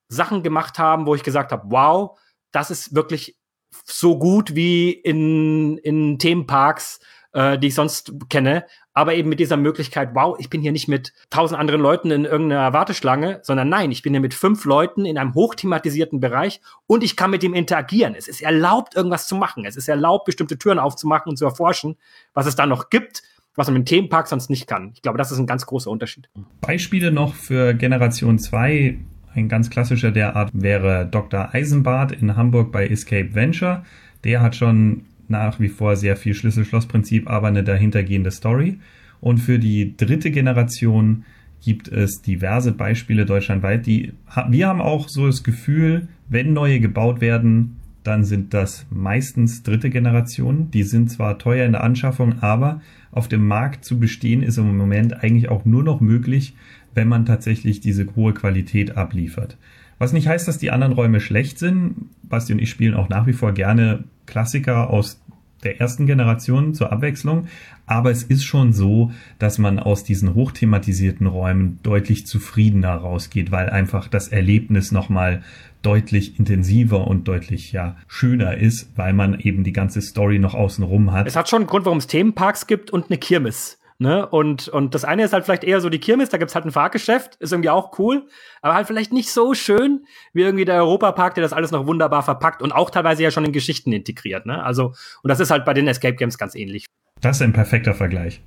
Sachen 0.07 0.43
gemacht 0.43 0.79
haben, 0.79 1.05
wo 1.05 1.15
ich 1.15 1.23
gesagt 1.23 1.51
habe, 1.51 1.63
wow, 1.67 2.17
das 2.51 2.71
ist 2.71 2.95
wirklich 2.95 3.37
so 3.85 4.17
gut 4.17 4.55
wie 4.55 4.91
in, 4.91 5.77
in 5.79 6.19
Themenparks, 6.19 6.99
äh, 7.33 7.59
die 7.59 7.67
ich 7.67 7.75
sonst 7.75 8.13
kenne. 8.29 8.65
Aber 8.93 9.13
eben 9.13 9.27
mit 9.27 9.41
dieser 9.41 9.57
Möglichkeit, 9.57 10.11
wow, 10.13 10.37
ich 10.39 10.49
bin 10.49 10.61
hier 10.61 10.71
nicht 10.71 10.87
mit 10.87 11.11
tausend 11.29 11.59
anderen 11.59 11.81
Leuten 11.81 12.09
in 12.09 12.23
irgendeiner 12.23 12.71
Warteschlange, 12.71 13.39
sondern 13.43 13.67
nein, 13.67 13.91
ich 13.91 14.01
bin 14.01 14.13
hier 14.13 14.21
mit 14.21 14.33
fünf 14.33 14.63
Leuten 14.63 15.05
in 15.05 15.17
einem 15.17 15.33
hochthematisierten 15.33 16.21
Bereich 16.21 16.61
und 16.87 17.03
ich 17.03 17.17
kann 17.17 17.31
mit 17.31 17.43
dem 17.43 17.53
interagieren. 17.53 18.15
Es 18.15 18.29
ist 18.29 18.41
erlaubt, 18.41 18.95
irgendwas 18.95 19.27
zu 19.27 19.35
machen. 19.35 19.65
Es 19.65 19.75
ist 19.75 19.89
erlaubt, 19.89 20.25
bestimmte 20.25 20.57
Türen 20.57 20.79
aufzumachen 20.79 21.29
und 21.29 21.35
zu 21.35 21.43
erforschen, 21.43 21.97
was 22.33 22.45
es 22.45 22.55
da 22.55 22.65
noch 22.65 22.89
gibt, 22.89 23.21
was 23.55 23.67
man 23.67 23.75
im 23.75 23.85
Themenpark 23.85 24.27
sonst 24.27 24.49
nicht 24.49 24.65
kann. 24.65 24.91
Ich 24.95 25.01
glaube, 25.01 25.17
das 25.17 25.31
ist 25.31 25.39
ein 25.39 25.47
ganz 25.47 25.65
großer 25.65 25.91
Unterschied. 25.91 26.29
Beispiele 26.61 27.11
noch 27.11 27.33
für 27.33 27.73
Generation 27.73 28.39
2 28.39 28.97
Ein 29.35 29.49
ganz 29.49 29.69
klassischer 29.69 30.11
der 30.11 30.37
Art 30.37 30.49
wäre 30.53 31.05
Dr. 31.11 31.53
Eisenbart 31.53 32.13
in 32.13 32.37
Hamburg 32.37 32.71
bei 32.71 32.87
Escape 32.87 33.35
Venture. 33.35 33.83
Der 34.23 34.41
hat 34.41 34.55
schon 34.55 35.01
nach 35.27 35.59
wie 35.59 35.67
vor 35.67 35.97
sehr 35.97 36.15
viel 36.15 36.33
Schlüssel-Schloss-Prinzip, 36.33 37.29
aber 37.29 37.49
eine 37.49 37.63
dahintergehende 37.63 38.31
Story. 38.31 38.79
Und 39.19 39.39
für 39.39 39.59
die 39.59 39.97
dritte 39.97 40.31
Generation 40.31 41.25
gibt 41.61 41.89
es 41.89 42.21
diverse 42.21 42.71
Beispiele 42.71 43.25
deutschlandweit, 43.25 43.85
die 43.85 44.13
wir 44.47 44.67
haben 44.67 44.81
auch 44.81 45.09
so 45.09 45.25
das 45.27 45.43
Gefühl, 45.43 46.07
wenn 46.29 46.53
neue 46.53 46.79
gebaut 46.79 47.19
werden, 47.19 47.75
dann 48.03 48.23
sind 48.23 48.53
das 48.53 48.85
meistens 48.89 49.63
dritte 49.63 49.89
Generation. 49.89 50.69
Die 50.71 50.83
sind 50.83 51.11
zwar 51.11 51.39
teuer 51.39 51.65
in 51.65 51.73
der 51.73 51.83
Anschaffung, 51.83 52.41
aber 52.41 52.81
auf 53.11 53.27
dem 53.27 53.47
Markt 53.47 53.83
zu 53.83 53.99
bestehen 53.99 54.43
ist 54.43 54.57
im 54.57 54.77
Moment 54.77 55.23
eigentlich 55.23 55.49
auch 55.49 55.65
nur 55.65 55.83
noch 55.83 56.01
möglich, 56.01 56.55
wenn 56.95 57.07
man 57.07 57.25
tatsächlich 57.25 57.79
diese 57.79 58.07
hohe 58.15 58.33
Qualität 58.33 58.97
abliefert. 58.97 59.57
Was 59.99 60.13
nicht 60.13 60.27
heißt, 60.27 60.47
dass 60.47 60.57
die 60.57 60.71
anderen 60.71 60.93
Räume 60.93 61.19
schlecht 61.19 61.59
sind. 61.59 62.09
Basti 62.23 62.53
und 62.53 62.59
ich 62.59 62.69
spielen 62.69 62.95
auch 62.95 63.09
nach 63.09 63.27
wie 63.27 63.33
vor 63.33 63.53
gerne 63.53 64.03
Klassiker 64.25 64.89
aus 64.89 65.21
der 65.63 65.79
ersten 65.79 66.05
Generation 66.05 66.73
zur 66.73 66.91
Abwechslung. 66.91 67.47
Aber 67.85 68.11
es 68.11 68.23
ist 68.23 68.43
schon 68.43 68.73
so, 68.73 69.11
dass 69.39 69.57
man 69.57 69.79
aus 69.79 70.03
diesen 70.03 70.33
hochthematisierten 70.33 71.27
Räumen 71.27 71.79
deutlich 71.83 72.27
zufriedener 72.27 72.95
rausgeht, 72.95 73.51
weil 73.51 73.69
einfach 73.69 74.07
das 74.07 74.27
Erlebnis 74.27 74.91
nochmal 74.91 75.43
deutlich 75.81 76.39
intensiver 76.39 77.07
und 77.07 77.27
deutlich 77.27 77.71
ja 77.71 77.95
schöner 78.07 78.57
ist, 78.57 78.89
weil 78.95 79.13
man 79.13 79.39
eben 79.39 79.63
die 79.63 79.73
ganze 79.73 80.01
Story 80.01 80.39
noch 80.39 80.55
außenrum 80.55 81.11
hat. 81.11 81.27
Es 81.27 81.35
hat 81.35 81.47
schon 81.47 81.61
einen 81.61 81.67
Grund, 81.67 81.85
warum 81.85 81.99
es 81.99 82.07
Themenparks 82.07 82.67
gibt 82.67 82.91
und 82.91 83.09
eine 83.09 83.17
Kirmes. 83.17 83.77
Ne? 83.97 84.27
Und, 84.27 84.67
und 84.67 84.93
das 84.93 85.05
eine 85.05 85.23
ist 85.23 85.31
halt 85.31 85.45
vielleicht 85.45 85.63
eher 85.63 85.79
so 85.79 85.89
die 85.89 85.99
Kirmes, 85.99 86.29
da 86.29 86.37
gibt's 86.37 86.53
halt 86.53 86.65
ein 86.65 86.71
Fahrgeschäft, 86.71 87.35
ist 87.35 87.53
irgendwie 87.53 87.69
auch 87.69 87.97
cool, 87.97 88.27
aber 88.61 88.75
halt 88.75 88.87
vielleicht 88.87 89.13
nicht 89.13 89.29
so 89.29 89.53
schön 89.53 90.05
wie 90.33 90.41
irgendwie 90.41 90.65
der 90.65 90.75
Europapark, 90.75 91.33
der 91.35 91.43
das 91.43 91.53
alles 91.53 91.71
noch 91.71 91.87
wunderbar 91.87 92.21
verpackt 92.21 92.61
und 92.61 92.73
auch 92.73 92.89
teilweise 92.89 93.23
ja 93.23 93.31
schon 93.31 93.45
in 93.45 93.53
Geschichten 93.53 93.93
integriert. 93.93 94.45
Ne? 94.45 94.61
Also, 94.61 94.93
und 95.23 95.29
das 95.29 95.39
ist 95.39 95.49
halt 95.49 95.63
bei 95.63 95.73
den 95.73 95.87
Escape 95.87 96.15
Games 96.15 96.37
ganz 96.37 96.55
ähnlich. 96.55 96.85
Das 97.21 97.37
ist 97.37 97.41
ein 97.41 97.53
perfekter 97.53 97.93
Vergleich. 97.93 98.41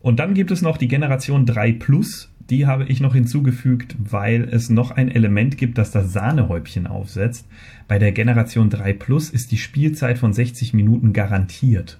Und 0.00 0.18
dann 0.18 0.34
gibt 0.34 0.50
es 0.50 0.62
noch 0.62 0.78
die 0.78 0.88
Generation 0.88 1.46
3 1.46 1.72
Plus, 1.72 2.32
die 2.50 2.66
habe 2.66 2.84
ich 2.84 3.00
noch 3.00 3.14
hinzugefügt, 3.14 3.96
weil 3.98 4.48
es 4.50 4.70
noch 4.70 4.90
ein 4.90 5.10
Element 5.10 5.58
gibt, 5.58 5.78
das 5.78 5.90
das 5.92 6.12
Sahnehäubchen 6.12 6.86
aufsetzt. 6.86 7.46
Bei 7.88 7.98
der 7.98 8.12
Generation 8.12 8.70
3 8.70 8.92
Plus 8.94 9.30
ist 9.30 9.52
die 9.52 9.58
Spielzeit 9.58 10.18
von 10.18 10.32
60 10.32 10.74
Minuten 10.74 11.12
garantiert. 11.12 11.98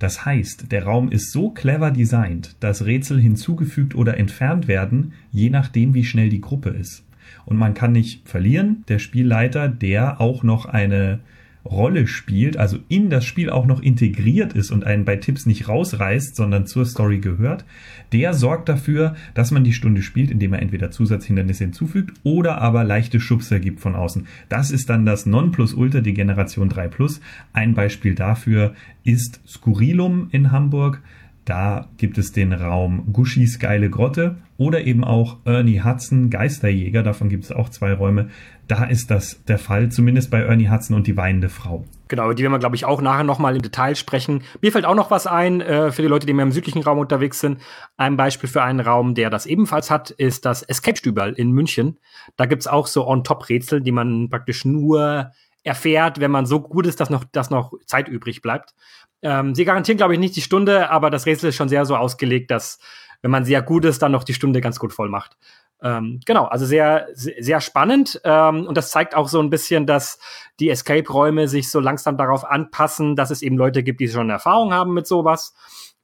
Das 0.00 0.24
heißt, 0.24 0.72
der 0.72 0.84
Raum 0.84 1.12
ist 1.12 1.30
so 1.30 1.50
clever 1.50 1.90
designt, 1.90 2.56
dass 2.60 2.86
Rätsel 2.86 3.20
hinzugefügt 3.20 3.94
oder 3.94 4.16
entfernt 4.16 4.66
werden, 4.66 5.12
je 5.30 5.50
nachdem 5.50 5.92
wie 5.92 6.04
schnell 6.04 6.30
die 6.30 6.40
Gruppe 6.40 6.70
ist. 6.70 7.04
Und 7.44 7.58
man 7.58 7.74
kann 7.74 7.92
nicht 7.92 8.26
verlieren. 8.26 8.82
Der 8.88 8.98
Spielleiter, 8.98 9.68
der 9.68 10.18
auch 10.20 10.42
noch 10.42 10.64
eine 10.64 11.20
Rolle 11.64 12.06
spielt, 12.06 12.56
also 12.56 12.78
in 12.88 13.10
das 13.10 13.24
Spiel 13.24 13.50
auch 13.50 13.66
noch 13.66 13.82
integriert 13.82 14.54
ist 14.54 14.70
und 14.70 14.84
einen 14.84 15.04
bei 15.04 15.16
Tipps 15.16 15.46
nicht 15.46 15.68
rausreißt, 15.68 16.34
sondern 16.34 16.66
zur 16.66 16.86
Story 16.86 17.18
gehört, 17.18 17.64
der 18.12 18.34
sorgt 18.34 18.68
dafür, 18.68 19.14
dass 19.34 19.50
man 19.50 19.64
die 19.64 19.72
Stunde 19.72 20.02
spielt, 20.02 20.30
indem 20.30 20.54
er 20.54 20.62
entweder 20.62 20.90
Zusatzhindernisse 20.90 21.64
hinzufügt 21.64 22.18
oder 22.24 22.60
aber 22.60 22.84
leichte 22.84 23.20
Schubser 23.20 23.60
gibt 23.60 23.80
von 23.80 23.94
außen. 23.94 24.26
Das 24.48 24.70
ist 24.70 24.88
dann 24.88 25.04
das 25.04 25.26
Nonplusultra, 25.26 26.00
die 26.00 26.14
Generation 26.14 26.68
3 26.68 26.88
Plus. 26.88 27.20
Ein 27.52 27.74
Beispiel 27.74 28.14
dafür 28.14 28.74
ist 29.04 29.40
Skurrilum 29.46 30.28
in 30.32 30.50
Hamburg. 30.50 31.02
Da 31.44 31.88
gibt 31.96 32.18
es 32.18 32.32
den 32.32 32.52
Raum 32.52 33.12
Gushis 33.12 33.58
geile 33.58 33.90
Grotte 33.90 34.38
oder 34.56 34.82
eben 34.84 35.04
auch 35.04 35.38
Ernie 35.44 35.82
Hudson 35.82 36.30
Geisterjäger. 36.30 37.02
Davon 37.02 37.28
gibt 37.28 37.44
es 37.44 37.52
auch 37.52 37.70
zwei 37.70 37.92
Räume. 37.92 38.28
Da 38.68 38.84
ist 38.84 39.10
das 39.10 39.42
der 39.44 39.58
Fall, 39.58 39.88
zumindest 39.88 40.30
bei 40.30 40.42
Ernie 40.42 40.70
Hudson 40.70 40.96
und 40.96 41.06
die 41.06 41.16
weinende 41.16 41.48
Frau. 41.48 41.84
Genau, 42.08 42.26
über 42.26 42.34
die 42.34 42.42
werden 42.42 42.52
wir, 42.52 42.58
glaube 42.58 42.76
ich, 42.76 42.84
auch 42.84 43.00
nachher 43.00 43.24
nochmal 43.24 43.56
im 43.56 43.62
Detail 43.62 43.96
sprechen. 43.96 44.42
Mir 44.60 44.70
fällt 44.70 44.84
auch 44.84 44.94
noch 44.94 45.10
was 45.10 45.26
ein 45.26 45.60
äh, 45.60 45.90
für 45.92 46.02
die 46.02 46.08
Leute, 46.08 46.26
die 46.26 46.32
mehr 46.34 46.44
im 46.44 46.52
südlichen 46.52 46.82
Raum 46.82 46.98
unterwegs 46.98 47.40
sind. 47.40 47.60
Ein 47.96 48.16
Beispiel 48.16 48.48
für 48.48 48.62
einen 48.62 48.80
Raum, 48.80 49.14
der 49.14 49.30
das 49.30 49.46
ebenfalls 49.46 49.90
hat, 49.90 50.10
ist 50.10 50.44
das 50.44 50.62
Escape-Stüberl 50.62 51.32
in 51.32 51.52
München. 51.52 51.98
Da 52.36 52.46
gibt 52.46 52.62
es 52.62 52.66
auch 52.68 52.86
so 52.86 53.08
On-Top-Rätsel, 53.08 53.80
die 53.80 53.92
man 53.92 54.28
praktisch 54.28 54.64
nur 54.64 55.32
erfährt, 55.62 56.20
wenn 56.20 56.30
man 56.30 56.46
so 56.46 56.60
gut 56.60 56.86
ist, 56.86 57.00
dass 57.00 57.10
noch, 57.10 57.24
dass 57.24 57.50
noch 57.50 57.72
Zeit 57.86 58.08
übrig 58.08 58.40
bleibt. 58.40 58.74
Ähm, 59.22 59.54
sie 59.54 59.64
garantieren, 59.64 59.98
glaube 59.98 60.14
ich, 60.14 60.20
nicht 60.20 60.36
die 60.36 60.42
Stunde, 60.42 60.90
aber 60.90 61.10
das 61.10 61.26
Rätsel 61.26 61.50
ist 61.50 61.56
schon 61.56 61.68
sehr 61.68 61.84
so 61.84 61.96
ausgelegt, 61.96 62.50
dass, 62.50 62.78
wenn 63.22 63.30
man 63.30 63.44
sehr 63.44 63.62
gut 63.62 63.84
ist, 63.84 64.00
dann 64.02 64.12
noch 64.12 64.24
die 64.24 64.34
Stunde 64.34 64.60
ganz 64.60 64.78
gut 64.78 64.92
voll 64.92 65.08
macht. 65.08 65.36
Ähm, 65.82 66.20
genau, 66.26 66.44
also 66.44 66.66
sehr, 66.66 67.08
sehr 67.14 67.60
spannend. 67.60 68.20
Ähm, 68.24 68.66
und 68.66 68.76
das 68.76 68.90
zeigt 68.90 69.14
auch 69.14 69.28
so 69.28 69.40
ein 69.40 69.50
bisschen, 69.50 69.86
dass 69.86 70.18
die 70.58 70.68
Escape-Räume 70.68 71.48
sich 71.48 71.70
so 71.70 71.80
langsam 71.80 72.16
darauf 72.16 72.44
anpassen, 72.44 73.16
dass 73.16 73.30
es 73.30 73.42
eben 73.42 73.56
Leute 73.56 73.82
gibt, 73.82 74.00
die 74.00 74.08
schon 74.08 74.30
Erfahrung 74.30 74.72
haben 74.72 74.92
mit 74.92 75.06
sowas 75.06 75.54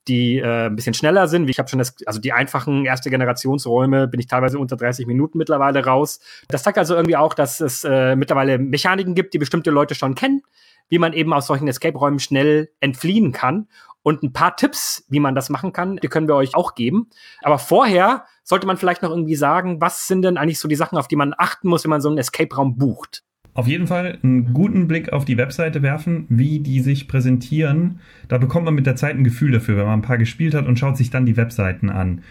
die 0.08 0.38
äh, 0.38 0.66
ein 0.66 0.76
bisschen 0.76 0.94
schneller 0.94 1.26
sind. 1.28 1.48
Ich 1.50 1.58
habe 1.58 1.68
schon 1.68 1.78
das, 1.78 1.94
also 2.06 2.20
die 2.20 2.32
einfachen 2.32 2.84
erste 2.84 3.10
Generationsräume 3.10 4.06
bin 4.06 4.20
ich 4.20 4.26
teilweise 4.26 4.58
unter 4.58 4.76
30 4.76 5.06
Minuten 5.06 5.38
mittlerweile 5.38 5.84
raus. 5.84 6.20
Das 6.48 6.62
zeigt 6.62 6.78
also 6.78 6.94
irgendwie 6.94 7.16
auch, 7.16 7.34
dass 7.34 7.60
es 7.60 7.84
äh, 7.84 8.14
mittlerweile 8.14 8.58
Mechaniken 8.58 9.14
gibt, 9.14 9.34
die 9.34 9.38
bestimmte 9.38 9.70
Leute 9.70 9.94
schon 9.94 10.14
kennen, 10.14 10.42
wie 10.88 10.98
man 10.98 11.12
eben 11.12 11.32
aus 11.32 11.46
solchen 11.46 11.68
Escape-Räumen 11.68 12.18
schnell 12.18 12.70
entfliehen 12.80 13.32
kann. 13.32 13.68
Und 14.02 14.22
ein 14.22 14.32
paar 14.32 14.56
Tipps, 14.56 15.04
wie 15.08 15.18
man 15.18 15.34
das 15.34 15.50
machen 15.50 15.72
kann, 15.72 15.96
die 15.96 16.08
können 16.08 16.28
wir 16.28 16.36
euch 16.36 16.54
auch 16.54 16.74
geben. 16.74 17.08
Aber 17.42 17.58
vorher 17.58 18.24
sollte 18.44 18.66
man 18.66 18.76
vielleicht 18.76 19.02
noch 19.02 19.10
irgendwie 19.10 19.34
sagen, 19.34 19.80
was 19.80 20.06
sind 20.06 20.22
denn 20.22 20.36
eigentlich 20.36 20.60
so 20.60 20.68
die 20.68 20.76
Sachen, 20.76 20.96
auf 20.96 21.08
die 21.08 21.16
man 21.16 21.34
achten 21.36 21.68
muss, 21.68 21.82
wenn 21.82 21.90
man 21.90 22.00
so 22.00 22.08
einen 22.08 22.18
Escape-Raum 22.18 22.78
bucht? 22.78 23.24
Auf 23.56 23.66
jeden 23.66 23.86
Fall 23.86 24.18
einen 24.22 24.52
guten 24.52 24.86
Blick 24.86 25.12
auf 25.14 25.24
die 25.24 25.38
Webseite 25.38 25.82
werfen, 25.82 26.26
wie 26.28 26.60
die 26.60 26.80
sich 26.80 27.08
präsentieren. 27.08 28.00
Da 28.28 28.36
bekommt 28.36 28.66
man 28.66 28.74
mit 28.74 28.86
der 28.86 28.96
Zeit 28.96 29.16
ein 29.16 29.24
Gefühl 29.24 29.50
dafür, 29.50 29.78
wenn 29.78 29.86
man 29.86 30.00
ein 30.00 30.02
paar 30.02 30.18
gespielt 30.18 30.54
hat 30.54 30.66
und 30.66 30.78
schaut 30.78 30.98
sich 30.98 31.08
dann 31.08 31.24
die 31.24 31.38
Webseiten 31.38 31.88
an. 31.88 32.22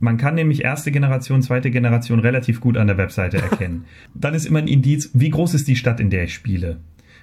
Man 0.00 0.18
kann 0.18 0.34
nämlich 0.34 0.64
erste 0.64 0.90
Generation, 0.90 1.40
zweite 1.40 1.70
Generation 1.70 2.18
relativ 2.18 2.60
gut 2.60 2.76
an 2.76 2.88
der 2.88 2.98
Webseite 2.98 3.38
erkennen. 3.38 3.84
dann 4.14 4.34
ist 4.34 4.44
immer 4.44 4.58
ein 4.58 4.68
Indiz, 4.68 5.10
wie 5.14 5.30
groß 5.30 5.54
ist 5.54 5.68
die 5.68 5.76
Stadt, 5.76 6.00
in 6.00 6.10
der 6.10 6.24
ich 6.24 6.34
spiele. 6.34 6.78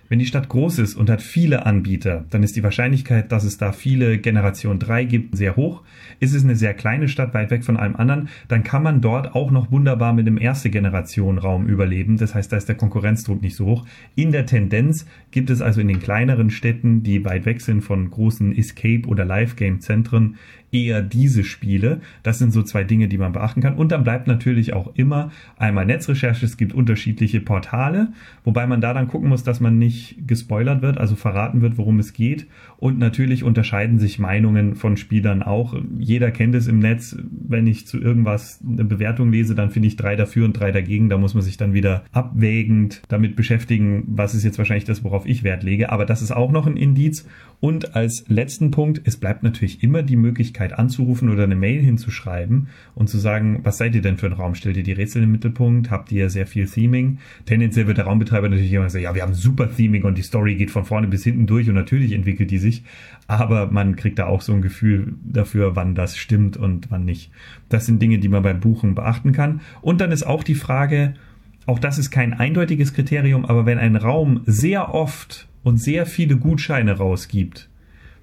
Wenn 0.10 0.20
die 0.20 0.26
Stadt 0.26 0.50
groß 0.50 0.80
ist 0.80 0.96
und 0.96 1.10
hat 1.10 1.22
viele 1.22 1.66
Anbieter, 1.66 2.26
dann 2.30 2.44
ist 2.44 2.56
die 2.56 2.64
Wahrscheinlichkeit, 2.64 3.32
dass 3.32 3.44
es 3.44 3.58
da 3.58 3.72
viele 3.72 4.18
Generation 4.18 4.78
3 4.78 5.06
gibt, 5.06 5.38
sehr 5.38 5.56
hoch. 5.56 5.82
Ist 6.20 6.34
es 6.34 6.44
eine 6.44 6.56
sehr 6.56 6.74
kleine 6.74 7.08
Stadt, 7.08 7.34
weit 7.34 7.52
weg 7.52 7.64
von 7.64 7.78
allem 7.78 7.96
anderen, 7.96 8.28
dann 8.50 8.64
kann 8.64 8.84
man 8.84 9.02
dort 9.02 9.34
auch 9.34 9.50
noch 9.50 9.72
wunderbar 9.72 10.14
mit 10.14 10.28
dem 10.28 10.38
erste 10.38 10.70
Generation 10.70 11.38
Raum 11.38 11.68
überleben. 11.68 12.18
Das 12.18 12.36
heißt, 12.36 12.52
da 12.52 12.58
ist 12.58 12.68
der 12.68 12.76
Konkurrenzdruck 12.76 13.42
nicht 13.42 13.56
so 13.56 13.66
hoch. 13.66 13.86
In 14.16 14.32
der 14.32 14.46
Tendenz 14.46 15.06
gibt 15.32 15.50
es 15.50 15.62
also 15.62 15.80
in 15.80 15.88
den 15.88 16.00
kleineren 16.00 16.50
Städten, 16.50 17.04
die 17.04 17.24
weit 17.24 17.46
weg 17.46 17.62
sind 17.62 17.82
von 17.82 18.12
großen 18.12 18.56
Escape- 18.56 19.08
oder 19.08 19.24
Live-Game-Zentren, 19.26 20.36
eher 20.74 21.02
diese 21.02 21.44
Spiele. 21.44 22.02
Das 22.24 22.40
sind 22.40 22.52
so 22.52 22.64
zwei 22.64 22.84
Dinge, 22.84 23.08
die 23.08 23.18
man 23.18 23.32
beachten 23.32 23.62
kann. 23.62 23.76
Und 23.76 23.92
dann 23.92 24.04
bleibt 24.04 24.28
natürlich 24.28 24.74
auch 24.74 24.92
immer 24.96 25.32
einmal 25.58 25.86
Netzrecherche. 25.86 26.46
Es 26.46 26.58
gibt 26.58 26.74
unterschiedliche 26.74 27.40
Portale, 27.40 28.12
wobei 28.44 28.68
man 28.68 28.82
da 28.82 28.94
dann 28.94 29.08
gucken 29.08 29.30
muss, 29.30 29.44
dass 29.44 29.60
man 29.60 29.78
nicht 29.78 30.28
gespoilert 30.28 30.82
wird, 30.82 30.98
also 30.98 31.16
verraten 31.16 31.62
wird, 31.62 31.78
worum 31.78 32.00
es 32.00 32.14
geht. 32.14 32.48
Und 32.84 33.00
natürlich 33.00 33.46
unterscheiden 33.46 33.98
sich 33.98 34.20
Meinungen 34.20 34.76
von 34.76 34.98
Spielern 34.98 35.42
auch. 35.42 35.74
Jeder 36.00 36.32
kennt 36.32 36.54
es 36.54 36.68
im 36.68 36.80
Netz. 36.80 37.16
Wenn 37.32 37.66
ich 37.66 37.88
zu 37.88 37.98
irgendwas 37.98 38.60
eine 38.62 38.84
Bewertung 38.84 39.32
lese, 39.32 39.56
dann 39.56 39.70
finde 39.70 39.88
ich 39.88 39.96
drei 39.96 40.18
dafür 40.18 40.44
und 40.44 40.52
drei 40.52 40.74
dagegen. 40.74 41.08
Da 41.08 41.18
muss 41.18 41.34
man 41.34 41.44
sich 41.44 41.56
dann 41.56 41.74
wieder 41.74 42.04
abwägend 42.12 43.02
damit 43.08 43.38
beschäftigen, 43.38 44.04
was 44.08 44.36
ist 44.36 44.44
jetzt 44.44 44.58
wahrscheinlich 44.58 44.84
das, 44.84 45.02
worauf 45.06 45.26
ich 45.26 45.46
Wert 45.46 45.64
lege. 45.64 45.94
Aber 45.94 46.06
das 46.06 46.22
ist 46.22 46.32
auch 46.32 46.52
noch 46.52 46.68
ein 46.68 46.76
Indiz. 46.76 47.26
Und 47.62 47.96
als 47.96 48.26
letzten 48.28 48.72
Punkt, 48.72 49.00
es 49.06 49.16
bleibt 49.16 49.44
natürlich 49.44 49.82
immer 49.82 50.04
die 50.04 50.18
Möglichkeit 50.18 50.78
anzurufen 50.78 51.30
oder 51.30 51.44
eine 51.46 51.56
Mail 51.56 51.82
hinzuschreiben 51.82 52.68
und 52.96 53.08
zu 53.08 53.18
sagen, 53.18 53.62
was 53.64 53.78
seid 53.78 53.96
ihr 53.96 54.02
denn 54.02 54.18
für 54.18 54.26
ein 54.26 54.34
Raum? 54.34 54.56
Stellt 54.56 54.76
ihr 54.76 54.84
die 54.84 54.92
Rätsel 54.92 55.24
im 55.24 55.32
Mittelpunkt? 55.32 55.90
Habt 55.90 56.12
ihr 56.12 56.30
sehr 56.30 56.46
viel 56.46 56.68
Theming? 56.68 57.20
Tendenziell 57.46 57.88
wird 57.88 58.00
der 58.00 58.06
Raumbetreiber 58.08 58.50
natürlich 58.50 58.74
immer 58.74 58.90
sagen, 58.90 59.06
ja, 59.06 59.16
wir 59.16 59.22
haben 59.22 59.34
super 59.34 59.74
Theming 59.74 60.04
und 60.04 60.18
die 60.18 60.24
Story 60.24 60.56
geht 60.56 60.72
von 60.72 60.84
vorne 60.84 61.08
bis 61.08 61.24
hinten 61.24 61.46
durch 61.46 61.70
und 61.70 61.76
natürlich 61.76 62.12
entwickelt 62.12 62.52
die 62.52 62.58
sich. 62.58 62.73
Aber 63.28 63.72
man 63.72 63.96
kriegt 63.96 64.20
da 64.20 64.26
auch 64.26 64.42
so 64.42 64.54
ein 64.54 64.62
Gefühl 64.62 65.14
dafür, 65.24 65.76
wann 65.76 65.96
das 65.96 66.18
stimmt 66.18 66.58
und 66.58 66.92
wann 66.92 67.06
nicht. 67.06 67.32
Das 67.70 67.86
sind 67.86 68.02
Dinge, 68.02 68.20
die 68.20 68.28
man 68.28 68.44
beim 68.44 68.60
Buchen 68.60 68.96
beachten 68.96 69.32
kann. 69.32 69.62
Und 69.82 70.02
dann 70.02 70.12
ist 70.12 70.24
auch 70.24 70.44
die 70.44 70.56
Frage, 70.56 71.14
auch 71.66 71.80
das 71.80 71.98
ist 71.98 72.12
kein 72.12 72.34
eindeutiges 72.34 72.94
Kriterium, 72.94 73.46
aber 73.46 73.66
wenn 73.66 73.80
ein 73.80 73.96
Raum 73.96 74.42
sehr 74.46 74.94
oft 74.94 75.48
und 75.64 75.78
sehr 75.78 76.06
viele 76.06 76.38
Gutscheine 76.38 76.98
rausgibt, 76.98 77.70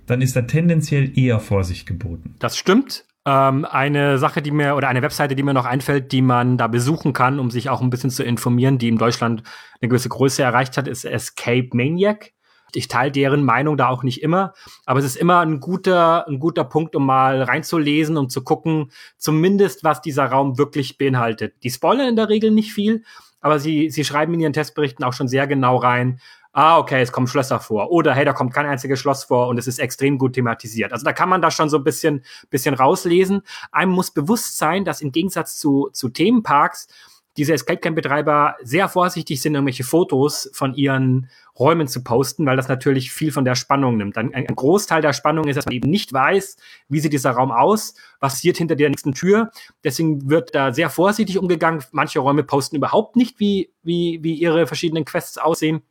dann 0.07 0.21
ist 0.21 0.37
da 0.37 0.43
tendenziell 0.43 1.17
eher 1.19 1.41
Vorsicht 1.41 1.87
geboten. 1.87 2.35
Das 2.39 2.57
stimmt. 2.57 3.05
Ähm, 3.27 3.65
eine 3.65 4.19
Sache, 4.19 4.43
die 4.43 4.51
mir 4.51 4.77
oder 4.77 4.89
eine 4.89 5.03
Webseite, 5.03 5.35
die 5.35 5.43
mir 5.43 5.55
noch 5.55 5.67
einfällt, 5.67 6.13
die 6.13 6.23
man 6.23 6.59
da 6.59 6.67
besuchen 6.67 7.13
kann, 7.13 7.39
um 7.39 7.51
sich 7.51 7.69
auch 7.69 7.81
ein 7.81 7.91
bisschen 7.91 8.11
zu 8.11 8.25
informieren, 8.25 8.79
die 8.79 8.89
in 8.89 8.99
Deutschland 8.99 9.43
eine 9.81 9.89
gewisse 9.89 10.09
Größe 10.09 10.43
erreicht 10.43 10.77
hat, 10.77 10.89
ist 10.89 11.05
Escape 11.05 11.69
Maniac. 11.73 12.33
Ich 12.77 12.89
teile 12.89 13.13
deren 13.13 13.45
Meinung 13.45 13.77
da 13.77 13.89
auch 13.89 14.03
nicht 14.03 14.23
immer, 14.23 14.55
aber 14.87 14.99
es 15.01 15.05
ist 15.05 15.17
immer 15.17 15.41
ein 15.41 15.61
guter, 15.61 16.27
ein 16.29 16.39
guter 16.39 16.65
Punkt, 16.65 16.97
um 16.97 17.07
mal 17.07 17.43
reinzulesen 17.43 18.17
und 18.17 18.31
zu 18.31 18.43
gucken, 18.43 18.91
zumindest 19.17 19.85
was 19.85 20.01
dieser 20.03 20.27
Raum 20.27 20.59
wirklich 20.59 20.99
beinhaltet. 20.99 21.55
Die 21.63 21.71
spoilern 21.71 22.09
in 22.09 22.17
der 22.17 22.29
Regel 22.29 22.51
nicht 22.51 22.73
viel, 22.73 23.05
aber 23.41 23.59
sie, 23.59 23.91
sie 23.91 24.05
schreiben 24.05 24.35
in 24.35 24.41
ihren 24.41 24.53
Testberichten 24.53 25.05
auch 25.05 25.13
schon 25.13 25.29
sehr 25.29 25.47
genau 25.47 25.77
rein, 25.77 26.21
ah, 26.53 26.79
okay, 26.79 27.01
es 27.01 27.13
kommen 27.13 27.27
Schlösser 27.27 27.61
vor. 27.61 27.91
Oder 27.91 28.15
hey, 28.15 28.25
da 28.25 28.33
kommt 28.33 28.53
kein 28.53 28.67
einziges 28.67 28.99
Schloss 28.99 29.25
vor 29.25 29.49
und 29.49 29.59
es 29.59 29.67
ist 29.67 29.79
extrem 29.79 30.19
gut 30.19 30.35
thematisiert. 30.35 30.93
Also 30.93 31.05
da 31.05 31.13
kann 31.13 31.29
man 31.29 31.43
da 31.43 31.51
schon 31.51 31.69
so 31.69 31.79
ein 31.79 31.85
bisschen, 31.85 32.25
bisschen 32.51 32.75
rauslesen. 32.75 33.43
Einem 33.71 33.93
muss 33.93 34.11
bewusst 34.11 34.59
sein, 34.59 34.85
dass 34.85 35.01
im 35.01 35.13
Gegensatz 35.13 35.59
zu, 35.59 35.91
zu 35.93 36.09
Themenparks 36.09 36.89
diese 37.37 37.55
Escape 37.55 37.79
Camp 37.79 37.97
Betreiber 37.97 38.57
sehr 38.63 38.89
vorsichtig 38.89 39.41
sind, 39.41 39.55
irgendwelche 39.55 39.85
Fotos 39.85 40.51
von 40.53 40.75
ihren 40.75 41.31
Räumen 41.59 41.87
zu 41.89 42.03
posten, 42.03 42.47
weil 42.47 42.57
das 42.57 42.69
natürlich 42.69 43.13
viel 43.13 43.33
von 43.33 43.45
der 43.45 43.55
Spannung 43.55 43.97
nimmt. 43.99 44.17
Ein, 44.17 44.35
ein 44.35 44.47
Großteil 44.47 45.03
der 45.03 45.13
Spannung 45.13 45.47
ist, 45.47 45.57
dass 45.57 45.67
man 45.67 45.75
eben 45.75 45.91
nicht 45.91 46.13
weiß, 46.13 46.57
wie 46.89 47.01
sieht 47.01 47.13
dieser 47.13 47.33
Raum 47.33 47.51
aus, 47.53 47.95
was 48.19 48.35
passiert 48.35 48.57
hinter 48.57 48.77
der 48.77 48.89
nächsten 48.89 49.13
Tür. 49.13 49.51
Deswegen 49.85 50.31
wird 50.31 50.55
da 50.55 50.73
sehr 50.73 50.91
vorsichtig 50.91 51.39
umgegangen. 51.39 51.85
Manche 51.93 52.21
Räume 52.21 52.45
posten 52.45 52.77
überhaupt 52.77 53.17
nicht, 53.17 53.39
wie, 53.39 53.71
wie, 53.83 54.21
wie 54.23 54.35
ihre 54.35 54.67
verschiedenen 54.67 55.05
Quests 55.05 55.39
aussehen. 55.39 55.83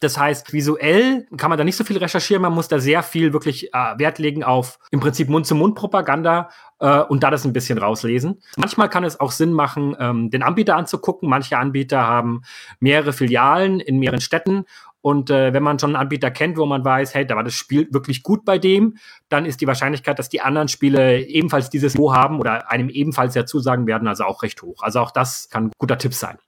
Das 0.00 0.18
heißt, 0.18 0.52
visuell 0.52 1.26
kann 1.36 1.50
man 1.50 1.58
da 1.58 1.64
nicht 1.64 1.76
so 1.76 1.84
viel 1.84 1.98
recherchieren, 1.98 2.42
man 2.42 2.54
muss 2.54 2.68
da 2.68 2.78
sehr 2.78 3.02
viel 3.02 3.32
wirklich 3.34 3.72
äh, 3.74 3.98
Wert 3.98 4.18
legen 4.18 4.42
auf 4.42 4.78
im 4.90 5.00
Prinzip 5.00 5.28
Mund-zu-Mund-Propaganda 5.28 6.48
äh, 6.80 7.00
und 7.00 7.22
da 7.22 7.30
das 7.30 7.44
ein 7.44 7.52
bisschen 7.52 7.78
rauslesen. 7.78 8.40
Manchmal 8.56 8.88
kann 8.88 9.04
es 9.04 9.20
auch 9.20 9.30
Sinn 9.30 9.52
machen, 9.52 9.94
ähm, 10.00 10.30
den 10.30 10.42
Anbieter 10.42 10.76
anzugucken. 10.76 11.28
Manche 11.28 11.58
Anbieter 11.58 12.00
haben 12.00 12.42
mehrere 12.80 13.12
Filialen 13.12 13.78
in 13.78 13.98
mehreren 13.98 14.22
Städten 14.22 14.64
und 15.02 15.30
äh, 15.30 15.52
wenn 15.52 15.62
man 15.62 15.78
schon 15.78 15.90
einen 15.90 16.02
Anbieter 16.02 16.30
kennt, 16.30 16.58
wo 16.58 16.66
man 16.66 16.84
weiß, 16.84 17.14
hey, 17.14 17.26
da 17.26 17.36
war 17.36 17.44
das 17.44 17.54
Spiel 17.54 17.88
wirklich 17.90 18.22
gut 18.22 18.44
bei 18.44 18.58
dem, 18.58 18.96
dann 19.28 19.46
ist 19.46 19.60
die 19.60 19.66
Wahrscheinlichkeit, 19.66 20.18
dass 20.18 20.28
die 20.28 20.40
anderen 20.40 20.68
Spiele 20.68 21.20
ebenfalls 21.26 21.70
dieses 21.70 21.94
Niveau 21.94 22.14
haben 22.14 22.38
oder 22.38 22.70
einem 22.70 22.90
ebenfalls 22.90 23.34
ja 23.34 23.46
zusagen 23.46 23.86
werden, 23.86 24.08
also 24.08 24.24
auch 24.24 24.42
recht 24.42 24.62
hoch. 24.62 24.82
Also 24.82 25.00
auch 25.00 25.10
das 25.10 25.48
kann 25.48 25.66
ein 25.66 25.72
guter 25.78 25.96
Tipp 25.96 26.14
sein. 26.14 26.38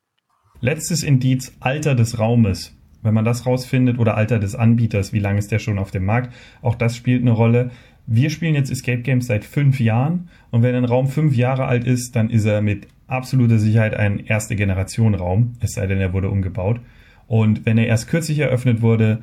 Letztes 0.61 1.03
Indiz, 1.03 1.53
Alter 1.61 1.95
des 1.95 2.19
Raumes 2.19 2.77
wenn 3.03 3.15
man 3.15 3.25
das 3.25 3.47
rausfindet, 3.47 3.99
oder 3.99 4.17
Alter 4.17 4.39
des 4.39 4.55
Anbieters, 4.55 5.13
wie 5.13 5.19
lange 5.19 5.39
ist 5.39 5.53
der 5.53 5.59
schon 5.59 5.79
auf 5.79 5.91
dem 5.91 6.05
Markt, 6.05 6.33
auch 6.63 6.75
das 6.75 6.97
spielt 6.97 7.23
eine 7.23 7.33
Rolle. 7.33 7.71
Wir 8.07 8.31
spielen 8.31 8.55
jetzt 8.55 8.71
Escape 8.71 9.03
Games 9.03 9.27
seit 9.27 9.45
fünf 9.45 9.81
Jahren 9.81 10.29
und 10.51 10.63
wenn 10.63 10.75
ein 10.75 10.85
Raum 10.85 11.07
fünf 11.07 11.37
Jahre 11.37 11.67
alt 11.67 11.85
ist, 11.85 12.17
dann 12.17 12.31
ist 12.31 12.45
er 12.45 12.63
mit 12.63 12.89
absoluter 13.07 13.59
Sicherheit 13.59 13.95
ein 13.95 14.21
erste 14.21 14.57
Generation 14.57 15.15
Raum, 15.15 15.55
es 15.61 15.75
sei 15.75 15.87
denn, 15.87 15.99
er 15.99 16.13
wurde 16.13 16.31
umgebaut. 16.31 16.81
Und 17.29 17.65
wenn 17.67 17.79
er 17.79 17.87
erst 17.87 18.09
kürzlich 18.09 18.39
eröffnet 18.39 18.83
wurde, 18.83 19.23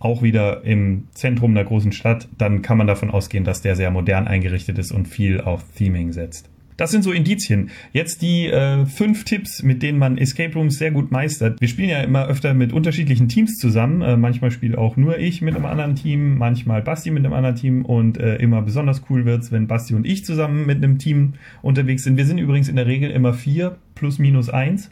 auch 0.00 0.22
wieder 0.22 0.64
im 0.64 1.08
Zentrum 1.12 1.52
einer 1.52 1.64
großen 1.64 1.92
Stadt, 1.92 2.28
dann 2.38 2.62
kann 2.62 2.78
man 2.78 2.86
davon 2.86 3.10
ausgehen, 3.10 3.44
dass 3.44 3.62
der 3.62 3.74
sehr 3.74 3.90
modern 3.90 4.28
eingerichtet 4.28 4.78
ist 4.78 4.92
und 4.92 5.08
viel 5.08 5.40
auf 5.40 5.64
Theming 5.76 6.12
setzt. 6.12 6.48
Das 6.78 6.92
sind 6.92 7.02
so 7.02 7.10
Indizien. 7.10 7.70
Jetzt 7.92 8.22
die 8.22 8.46
äh, 8.46 8.86
fünf 8.86 9.24
Tipps, 9.24 9.64
mit 9.64 9.82
denen 9.82 9.98
man 9.98 10.16
Escape 10.16 10.54
Rooms 10.54 10.78
sehr 10.78 10.92
gut 10.92 11.10
meistert. 11.10 11.60
Wir 11.60 11.66
spielen 11.66 11.88
ja 11.88 12.00
immer 12.02 12.28
öfter 12.28 12.54
mit 12.54 12.72
unterschiedlichen 12.72 13.28
Teams 13.28 13.58
zusammen. 13.58 14.00
Äh, 14.00 14.16
manchmal 14.16 14.52
spiele 14.52 14.78
auch 14.78 14.96
nur 14.96 15.18
ich 15.18 15.42
mit 15.42 15.56
einem 15.56 15.66
anderen 15.66 15.96
Team, 15.96 16.38
manchmal 16.38 16.80
Basti 16.80 17.10
mit 17.10 17.24
einem 17.24 17.34
anderen 17.34 17.56
Team 17.56 17.84
und 17.84 18.18
äh, 18.18 18.36
immer 18.36 18.62
besonders 18.62 19.02
cool 19.10 19.24
wird's, 19.24 19.50
wenn 19.50 19.66
Basti 19.66 19.96
und 19.96 20.06
ich 20.06 20.24
zusammen 20.24 20.66
mit 20.66 20.76
einem 20.76 20.98
Team 20.98 21.34
unterwegs 21.62 22.04
sind. 22.04 22.16
Wir 22.16 22.26
sind 22.26 22.38
übrigens 22.38 22.68
in 22.68 22.76
der 22.76 22.86
Regel 22.86 23.10
immer 23.10 23.34
vier 23.34 23.76
plus 23.96 24.20
minus 24.20 24.48
eins 24.48 24.88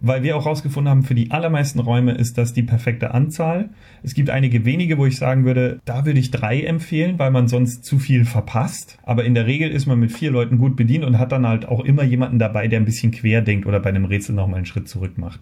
weil 0.00 0.22
wir 0.22 0.36
auch 0.36 0.46
rausgefunden 0.46 0.90
haben, 0.90 1.02
für 1.02 1.14
die 1.14 1.30
allermeisten 1.30 1.80
Räume 1.80 2.12
ist 2.12 2.38
das 2.38 2.52
die 2.52 2.62
perfekte 2.62 3.12
Anzahl. 3.14 3.70
Es 4.02 4.14
gibt 4.14 4.30
einige 4.30 4.64
wenige, 4.64 4.96
wo 4.98 5.06
ich 5.06 5.16
sagen 5.16 5.44
würde, 5.44 5.80
da 5.84 6.06
würde 6.06 6.20
ich 6.20 6.30
drei 6.30 6.60
empfehlen, 6.62 7.18
weil 7.18 7.30
man 7.30 7.48
sonst 7.48 7.84
zu 7.84 7.98
viel 7.98 8.24
verpasst. 8.24 8.98
Aber 9.02 9.24
in 9.24 9.34
der 9.34 9.46
Regel 9.46 9.70
ist 9.70 9.86
man 9.86 9.98
mit 9.98 10.12
vier 10.12 10.30
Leuten 10.30 10.58
gut 10.58 10.76
bedient 10.76 11.04
und 11.04 11.18
hat 11.18 11.32
dann 11.32 11.46
halt 11.46 11.66
auch 11.66 11.84
immer 11.84 12.04
jemanden 12.04 12.38
dabei, 12.38 12.68
der 12.68 12.80
ein 12.80 12.84
bisschen 12.84 13.10
quer 13.10 13.42
denkt 13.42 13.66
oder 13.66 13.80
bei 13.80 13.88
einem 13.88 14.04
Rätsel 14.04 14.34
nochmal 14.34 14.58
einen 14.58 14.66
Schritt 14.66 14.88
zurück 14.88 15.18
macht. 15.18 15.40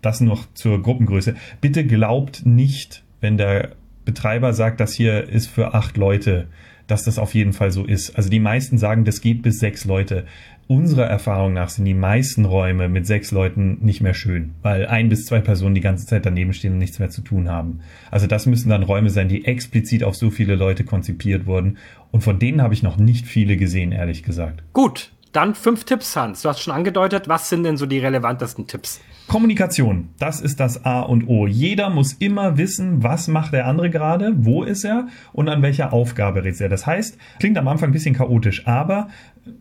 Das 0.00 0.20
noch 0.20 0.46
zur 0.54 0.82
Gruppengröße. 0.82 1.34
Bitte 1.60 1.84
glaubt 1.84 2.46
nicht, 2.46 3.04
wenn 3.20 3.36
der 3.36 3.72
Betreiber 4.04 4.54
sagt, 4.54 4.80
das 4.80 4.94
hier 4.94 5.28
ist 5.28 5.48
für 5.48 5.74
acht 5.74 5.96
Leute, 5.98 6.46
dass 6.86 7.04
das 7.04 7.18
auf 7.18 7.34
jeden 7.34 7.52
Fall 7.52 7.70
so 7.70 7.84
ist. 7.84 8.16
Also 8.16 8.30
die 8.30 8.40
meisten 8.40 8.78
sagen, 8.78 9.04
das 9.04 9.20
geht 9.20 9.42
bis 9.42 9.58
sechs 9.58 9.84
Leute 9.84 10.24
unserer 10.68 11.06
Erfahrung 11.06 11.54
nach 11.54 11.70
sind 11.70 11.86
die 11.86 11.94
meisten 11.94 12.44
Räume 12.44 12.88
mit 12.88 13.06
sechs 13.06 13.32
Leuten 13.32 13.78
nicht 13.80 14.02
mehr 14.02 14.14
schön, 14.14 14.52
weil 14.62 14.86
ein 14.86 15.08
bis 15.08 15.24
zwei 15.26 15.40
Personen 15.40 15.74
die 15.74 15.80
ganze 15.80 16.06
Zeit 16.06 16.26
daneben 16.26 16.52
stehen 16.52 16.74
und 16.74 16.78
nichts 16.78 16.98
mehr 16.98 17.10
zu 17.10 17.22
tun 17.22 17.48
haben. 17.48 17.80
Also 18.10 18.26
das 18.26 18.46
müssen 18.46 18.68
dann 18.68 18.82
Räume 18.82 19.10
sein, 19.10 19.28
die 19.28 19.46
explizit 19.46 20.04
auf 20.04 20.14
so 20.14 20.30
viele 20.30 20.54
Leute 20.54 20.84
konzipiert 20.84 21.46
wurden. 21.46 21.78
Und 22.10 22.22
von 22.22 22.38
denen 22.38 22.62
habe 22.62 22.74
ich 22.74 22.82
noch 22.82 22.98
nicht 22.98 23.26
viele 23.26 23.56
gesehen, 23.56 23.92
ehrlich 23.92 24.22
gesagt. 24.22 24.62
Gut, 24.72 25.12
dann 25.38 25.54
fünf 25.54 25.84
Tipps, 25.84 26.16
Hans. 26.16 26.42
Du 26.42 26.48
hast 26.48 26.58
schon 26.58 26.74
angedeutet, 26.74 27.28
was 27.28 27.48
sind 27.48 27.62
denn 27.62 27.76
so 27.76 27.86
die 27.86 28.00
relevantesten 28.00 28.66
Tipps? 28.66 29.00
Kommunikation, 29.28 30.08
das 30.18 30.40
ist 30.40 30.58
das 30.58 30.84
A 30.84 31.00
und 31.00 31.28
O. 31.28 31.46
Jeder 31.46 31.90
muss 31.90 32.14
immer 32.14 32.58
wissen, 32.58 33.04
was 33.04 33.28
macht 33.28 33.52
der 33.52 33.68
andere 33.68 33.88
gerade, 33.88 34.32
wo 34.38 34.64
ist 34.64 34.84
er 34.84 35.06
und 35.32 35.48
an 35.48 35.62
welcher 35.62 35.92
Aufgabe 35.92 36.42
redet 36.42 36.60
er. 36.60 36.68
Das 36.68 36.86
heißt, 36.86 37.18
klingt 37.38 37.56
am 37.56 37.68
Anfang 37.68 37.90
ein 37.90 37.92
bisschen 37.92 38.16
chaotisch, 38.16 38.66
aber 38.66 39.08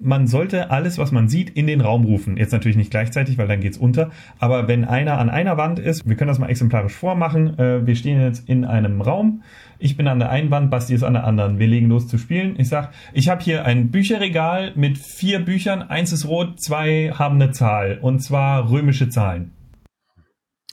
man 0.01 0.25
sollte 0.25 0.71
alles, 0.71 0.97
was 0.97 1.12
man 1.12 1.30
sieht, 1.30 1.51
in 1.51 1.67
den 1.67 1.82
Raum 1.82 2.06
rufen. 2.06 2.38
Jetzt 2.38 2.54
natürlich 2.54 2.78
nicht 2.78 2.91
gleichzeitig, 2.91 3.38
weil 3.38 3.47
dann 3.47 3.62
geht's 3.62 3.78
unter. 3.78 4.10
Aber 4.39 4.67
wenn 4.67 4.84
einer 4.84 5.19
an 5.19 5.30
einer 5.30 5.58
Wand 5.58 5.78
ist, 5.78 6.10
wir 6.10 6.15
können 6.15 6.30
das 6.30 6.39
mal 6.39 6.49
exemplarisch 6.49 6.93
vormachen. 6.93 7.60
Äh, 7.60 7.86
wir 7.86 7.95
stehen 7.95 8.19
jetzt 8.19 8.49
in 8.49 8.65
einem 8.65 9.01
Raum. 9.01 9.43
Ich 9.79 9.95
bin 9.95 10.07
an 10.07 10.19
der 10.19 10.29
einen 10.29 10.49
Wand, 10.51 10.71
Basti 10.71 10.93
ist 10.93 11.03
an 11.03 11.13
der 11.13 11.25
anderen. 11.25 11.59
Wir 11.59 11.67
legen 11.67 11.87
los 11.87 12.07
zu 12.07 12.17
spielen. 12.17 12.55
Ich 12.59 12.69
sag, 12.69 12.91
ich 13.13 13.29
habe 13.29 13.43
hier 13.43 13.65
ein 13.65 13.91
Bücherregal 13.91 14.71
mit 14.75 14.97
vier 14.97 15.39
Büchern. 15.39 15.83
Eins 15.83 16.11
ist 16.11 16.27
rot, 16.27 16.59
zwei 16.59 17.11
haben 17.13 17.35
eine 17.35 17.51
Zahl. 17.51 17.99
Und 18.01 18.19
zwar 18.19 18.69
römische 18.69 19.09
Zahlen. 19.09 19.53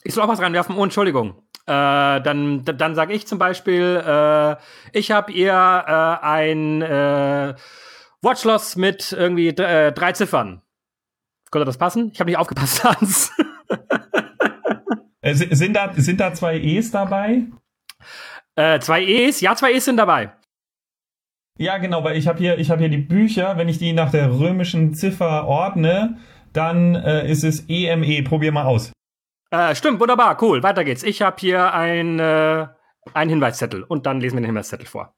Ich 0.03 0.15
soll 0.15 0.25
auch 0.25 0.29
was 0.29 0.41
reinwerfen. 0.41 0.77
Oh, 0.77 0.85
Entschuldigung. 0.85 1.35
Äh, 1.67 2.21
dann 2.21 2.63
dann 2.65 2.95
sage 2.95 3.15
ich 3.15 3.27
zum 3.27 3.39
Beispiel, 3.39 4.03
äh, 4.07 4.57
ich 4.93 5.11
habe 5.11 5.33
ihr 5.33 5.53
äh, 5.53 6.25
ein 6.25 6.83
äh, 6.83 7.55
Watchloss 8.21 8.77
mit 8.77 9.13
irgendwie 9.13 9.49
äh, 9.49 9.93
drei 9.93 10.13
Ziffern. 10.13 10.61
Könnte 11.51 11.65
das 11.65 11.79
passen? 11.79 12.11
Ich 12.13 12.21
habe 12.21 12.31
nicht 12.31 12.39
aufgepasst, 12.39 12.85
Hans. 12.85 13.33
Äh, 15.23 15.35
sind, 15.35 15.75
da, 15.75 15.91
sind 15.97 16.21
da 16.21 16.35
zwei 16.35 16.59
E's 16.59 16.91
dabei? 16.91 17.45
Äh, 18.57 18.81
zwei 18.81 19.03
E's? 19.03 19.41
Ja, 19.41 19.57
zwei 19.57 19.73
E's 19.73 19.85
sind 19.85 19.97
dabei. 19.97 20.33
Ja, 21.59 21.79
genau, 21.79 22.03
weil 22.03 22.17
ich 22.17 22.27
habe 22.27 22.39
hier, 22.39 22.59
ich 22.59 22.71
habe 22.71 22.81
hier 22.81 22.89
die 22.89 22.99
Bücher. 22.99 23.57
Wenn 23.57 23.69
ich 23.69 23.79
die 23.79 23.93
nach 23.93 24.11
der 24.11 24.31
römischen 24.39 24.95
Ziffer 24.95 25.47
ordne, 25.47 26.19
dann 26.53 26.95
äh, 26.95 27.31
ist 27.31 27.45
es 27.45 27.69
EME. 27.69 28.07
E. 28.07 28.23
Probier 28.23 28.51
mal 28.51 28.65
aus. 28.65 28.93
Äh, 29.51 29.75
stimmt, 29.75 30.01
wunderbar, 30.01 30.37
cool. 30.43 30.63
Weiter 30.63 30.85
geht's. 30.85 31.05
Ich 31.05 31.23
habe 31.23 31.37
hier 31.39 31.73
ein, 31.73 32.19
äh, 32.19 32.67
einen 33.13 33.31
Hinweiszettel 33.31 33.85
und 33.85 34.07
dann 34.07 34.21
lesen 34.21 34.37
wir 34.37 34.41
den 34.41 34.47
Hinweiszettel 34.47 34.87
vor. 34.87 35.15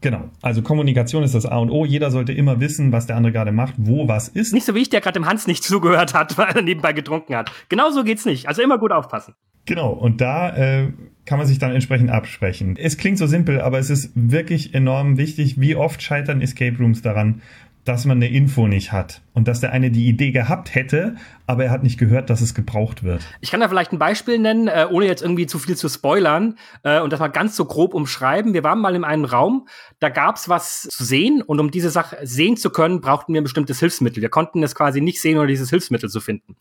Genau. 0.00 0.30
Also 0.42 0.62
Kommunikation 0.62 1.22
ist 1.22 1.34
das 1.34 1.46
A 1.46 1.56
und 1.58 1.70
O. 1.70 1.84
Jeder 1.84 2.10
sollte 2.10 2.32
immer 2.32 2.60
wissen, 2.60 2.92
was 2.92 3.06
der 3.06 3.16
andere 3.16 3.32
gerade 3.32 3.52
macht, 3.52 3.74
wo 3.78 4.08
was 4.08 4.28
ist. 4.28 4.52
Nicht 4.52 4.66
so 4.66 4.74
wie 4.74 4.80
ich, 4.80 4.90
der 4.90 5.00
gerade 5.00 5.18
dem 5.18 5.26
Hans 5.26 5.46
nicht 5.46 5.62
zugehört 5.64 6.14
hat, 6.14 6.36
weil 6.36 6.48
er 6.48 6.62
nebenbei 6.62 6.92
getrunken 6.92 7.36
hat. 7.36 7.50
Genauso 7.68 8.02
geht's 8.02 8.24
nicht. 8.24 8.48
Also 8.48 8.60
immer 8.62 8.78
gut 8.78 8.92
aufpassen. 8.92 9.34
Genau. 9.66 9.90
Und 9.90 10.20
da 10.20 10.56
äh, 10.56 10.92
kann 11.26 11.38
man 11.38 11.46
sich 11.46 11.58
dann 11.58 11.72
entsprechend 11.72 12.10
absprechen. 12.10 12.76
Es 12.78 12.96
klingt 12.96 13.18
so 13.18 13.26
simpel, 13.26 13.60
aber 13.60 13.78
es 13.78 13.90
ist 13.90 14.12
wirklich 14.14 14.74
enorm 14.74 15.18
wichtig, 15.18 15.60
wie 15.60 15.76
oft 15.76 16.00
scheitern 16.00 16.40
Escape 16.40 16.78
Rooms 16.78 17.02
daran, 17.02 17.42
dass 17.84 18.04
man 18.04 18.18
eine 18.18 18.28
Info 18.28 18.66
nicht 18.66 18.90
hat 18.90 19.22
und 19.32 19.46
dass 19.46 19.60
der 19.60 19.70
eine 19.70 19.92
die 19.92 20.08
Idee 20.08 20.32
gehabt 20.32 20.74
hätte, 20.74 21.14
aber 21.46 21.66
er 21.66 21.70
hat 21.70 21.84
nicht 21.84 21.98
gehört, 21.98 22.30
dass 22.30 22.40
es 22.40 22.52
gebraucht 22.52 23.04
wird. 23.04 23.22
Ich 23.40 23.52
kann 23.52 23.60
da 23.60 23.68
vielleicht 23.68 23.92
ein 23.92 23.98
Beispiel 23.98 24.38
nennen, 24.38 24.66
äh, 24.66 24.86
ohne 24.90 25.06
jetzt 25.06 25.22
irgendwie 25.22 25.46
zu 25.46 25.60
viel 25.60 25.76
zu 25.76 25.88
spoilern 25.88 26.58
äh, 26.82 27.00
und 27.00 27.12
das 27.12 27.20
mal 27.20 27.28
ganz 27.28 27.54
so 27.54 27.64
grob 27.64 27.94
umschreiben. 27.94 28.54
Wir 28.54 28.64
waren 28.64 28.80
mal 28.80 28.96
in 28.96 29.04
einem 29.04 29.24
Raum, 29.24 29.68
da 30.00 30.08
gab's 30.08 30.48
was 30.48 30.82
zu 30.82 31.04
sehen 31.04 31.42
und 31.42 31.60
um 31.60 31.70
diese 31.70 31.90
Sache 31.90 32.18
sehen 32.24 32.56
zu 32.56 32.70
können, 32.70 33.00
brauchten 33.00 33.32
wir 33.32 33.40
ein 33.40 33.44
bestimmtes 33.44 33.78
Hilfsmittel. 33.78 34.20
Wir 34.20 34.30
konnten 34.30 34.64
es 34.64 34.74
quasi 34.74 35.00
nicht 35.00 35.20
sehen, 35.20 35.38
ohne 35.38 35.46
dieses 35.46 35.70
Hilfsmittel 35.70 36.10
zu 36.10 36.20
finden. 36.20 36.56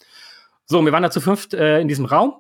So, 0.68 0.84
wir 0.84 0.92
waren 0.92 1.04
da 1.04 1.12
zu 1.12 1.22
fünft 1.22 1.56
äh, 1.56 1.80
in 1.80 1.88
diesem 1.88 2.06
Raum 2.06 2.36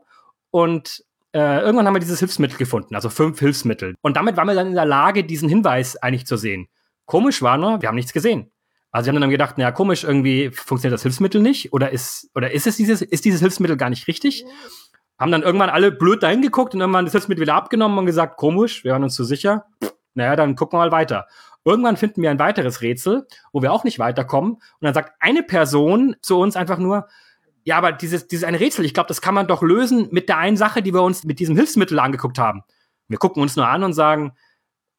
und 0.55 1.03
äh, 1.33 1.59
irgendwann 1.59 1.85
haben 1.85 1.95
wir 1.95 1.99
dieses 1.99 2.19
Hilfsmittel 2.19 2.57
gefunden, 2.57 2.95
also 2.95 3.09
fünf 3.09 3.37
Hilfsmittel. 3.39 3.95
Und 4.01 4.15
damit 4.15 4.37
waren 4.37 4.47
wir 4.47 4.55
dann 4.55 4.67
in 4.67 4.75
der 4.75 4.85
Lage, 4.85 5.25
diesen 5.25 5.49
Hinweis 5.49 5.97
eigentlich 5.97 6.25
zu 6.25 6.37
sehen. 6.37 6.69
Komisch 7.03 7.41
war 7.41 7.57
nur, 7.57 7.81
wir 7.81 7.89
haben 7.89 7.95
nichts 7.95 8.13
gesehen. 8.13 8.53
Also 8.89 9.07
wir 9.07 9.13
haben 9.13 9.19
dann 9.19 9.29
gedacht, 9.31 9.57
naja, 9.57 9.73
komisch, 9.73 10.05
irgendwie 10.05 10.51
funktioniert 10.51 10.93
das 10.93 11.01
Hilfsmittel 11.01 11.41
nicht. 11.41 11.73
Oder 11.73 11.91
ist, 11.91 12.29
oder 12.35 12.51
ist 12.51 12.67
es 12.67 12.77
dieses, 12.77 13.01
ist 13.01 13.25
dieses 13.25 13.41
Hilfsmittel 13.41 13.75
gar 13.75 13.89
nicht 13.89 14.07
richtig? 14.07 14.45
Haben 15.19 15.33
dann 15.33 15.43
irgendwann 15.43 15.69
alle 15.69 15.91
blöd 15.91 16.23
dahin 16.23 16.41
geguckt 16.41 16.73
und 16.73 16.79
irgendwann 16.79 17.03
das 17.03 17.11
Hilfsmittel 17.11 17.41
wieder 17.41 17.55
abgenommen 17.55 17.97
und 17.97 18.05
gesagt, 18.05 18.37
komisch, 18.37 18.85
wir 18.85 18.93
waren 18.93 19.03
uns 19.03 19.15
zu 19.15 19.25
sicher. 19.25 19.65
Naja, 20.13 20.37
dann 20.37 20.55
gucken 20.55 20.79
wir 20.79 20.85
mal 20.85 20.93
weiter. 20.93 21.27
Irgendwann 21.65 21.97
finden 21.97 22.21
wir 22.21 22.31
ein 22.31 22.39
weiteres 22.39 22.81
Rätsel, 22.81 23.27
wo 23.51 23.61
wir 23.61 23.73
auch 23.73 23.83
nicht 23.83 23.99
weiterkommen. 23.99 24.53
Und 24.53 24.61
dann 24.79 24.93
sagt 24.93 25.15
eine 25.19 25.43
Person 25.43 26.15
zu 26.21 26.39
uns 26.39 26.55
einfach 26.55 26.77
nur, 26.77 27.09
ja, 27.65 27.77
aber 27.77 27.91
dieses, 27.91 28.27
dieses 28.27 28.45
eine 28.45 28.59
Rätsel, 28.59 28.85
ich 28.85 28.93
glaube, 28.93 29.07
das 29.07 29.21
kann 29.21 29.33
man 29.33 29.47
doch 29.47 29.63
lösen 29.63 30.07
mit 30.11 30.29
der 30.29 30.37
einen 30.37 30.55
Sache, 30.55 30.83
die 30.83 30.93
wir 30.93 31.01
uns 31.01 31.23
mit 31.23 31.39
diesem 31.39 31.55
Hilfsmittel 31.55 31.99
angeguckt 31.99 32.37
haben. 32.37 32.63
Wir 33.07 33.17
gucken 33.17 33.41
uns 33.41 33.55
nur 33.55 33.67
an 33.67 33.83
und 33.83 33.93
sagen, 33.93 34.33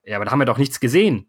ja, 0.03 0.17
aber 0.17 0.25
da 0.25 0.33
haben 0.33 0.41
wir 0.41 0.47
doch 0.47 0.59
nichts 0.59 0.81
gesehen. 0.81 1.29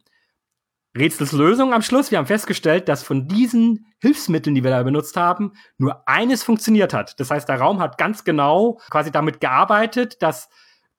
Rätselslösung 0.97 1.73
am 1.73 1.83
Schluss. 1.83 2.09
Wir 2.09 2.17
haben 2.17 2.25
festgestellt, 2.25 2.89
dass 2.89 3.03
von 3.03 3.27
diesen 3.27 3.85
Hilfsmitteln, 4.01 4.55
die 4.55 4.63
wir 4.63 4.71
da 4.71 4.81
benutzt 4.81 5.15
haben, 5.15 5.53
nur 5.77 6.07
eines 6.07 6.43
funktioniert 6.43 6.91
hat. 6.91 7.19
Das 7.19 7.29
heißt, 7.29 7.47
der 7.47 7.59
Raum 7.59 7.79
hat 7.79 7.99
ganz 7.99 8.23
genau 8.23 8.79
quasi 8.89 9.11
damit 9.11 9.39
gearbeitet, 9.39 10.21
dass 10.23 10.49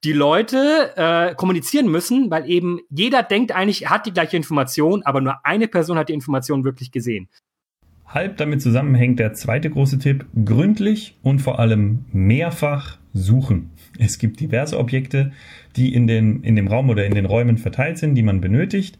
die 0.05 0.12
Leute 0.12 0.92
äh, 0.96 1.35
kommunizieren 1.35 1.88
müssen, 1.88 2.31
weil 2.31 2.48
eben 2.48 2.79
jeder 2.90 3.24
denkt 3.24 3.51
eigentlich, 3.51 3.85
er 3.87 3.90
hat 3.90 4.07
die 4.07 4.12
gleiche 4.12 4.37
Information, 4.37 5.03
aber 5.03 5.20
nur 5.20 5.44
eine 5.44 5.66
Person 5.66 5.98
hat 5.98 6.09
die 6.09 6.14
Information 6.14 6.62
wirklich 6.62 6.92
gesehen. 6.92 7.29
Halb 8.08 8.38
damit 8.38 8.62
zusammenhängt 8.62 9.18
der 9.18 9.34
zweite 9.34 9.68
große 9.68 9.98
Tipp, 9.98 10.24
gründlich 10.44 11.16
und 11.22 11.40
vor 11.40 11.58
allem 11.58 12.06
mehrfach 12.12 12.98
suchen. 13.12 13.70
Es 13.98 14.18
gibt 14.18 14.40
diverse 14.40 14.78
Objekte, 14.78 15.32
die 15.76 15.92
in, 15.92 16.06
den, 16.06 16.42
in 16.42 16.56
dem 16.56 16.68
Raum 16.68 16.88
oder 16.88 17.04
in 17.04 17.14
den 17.14 17.26
Räumen 17.26 17.58
verteilt 17.58 17.98
sind, 17.98 18.14
die 18.14 18.22
man 18.22 18.40
benötigt 18.40 18.98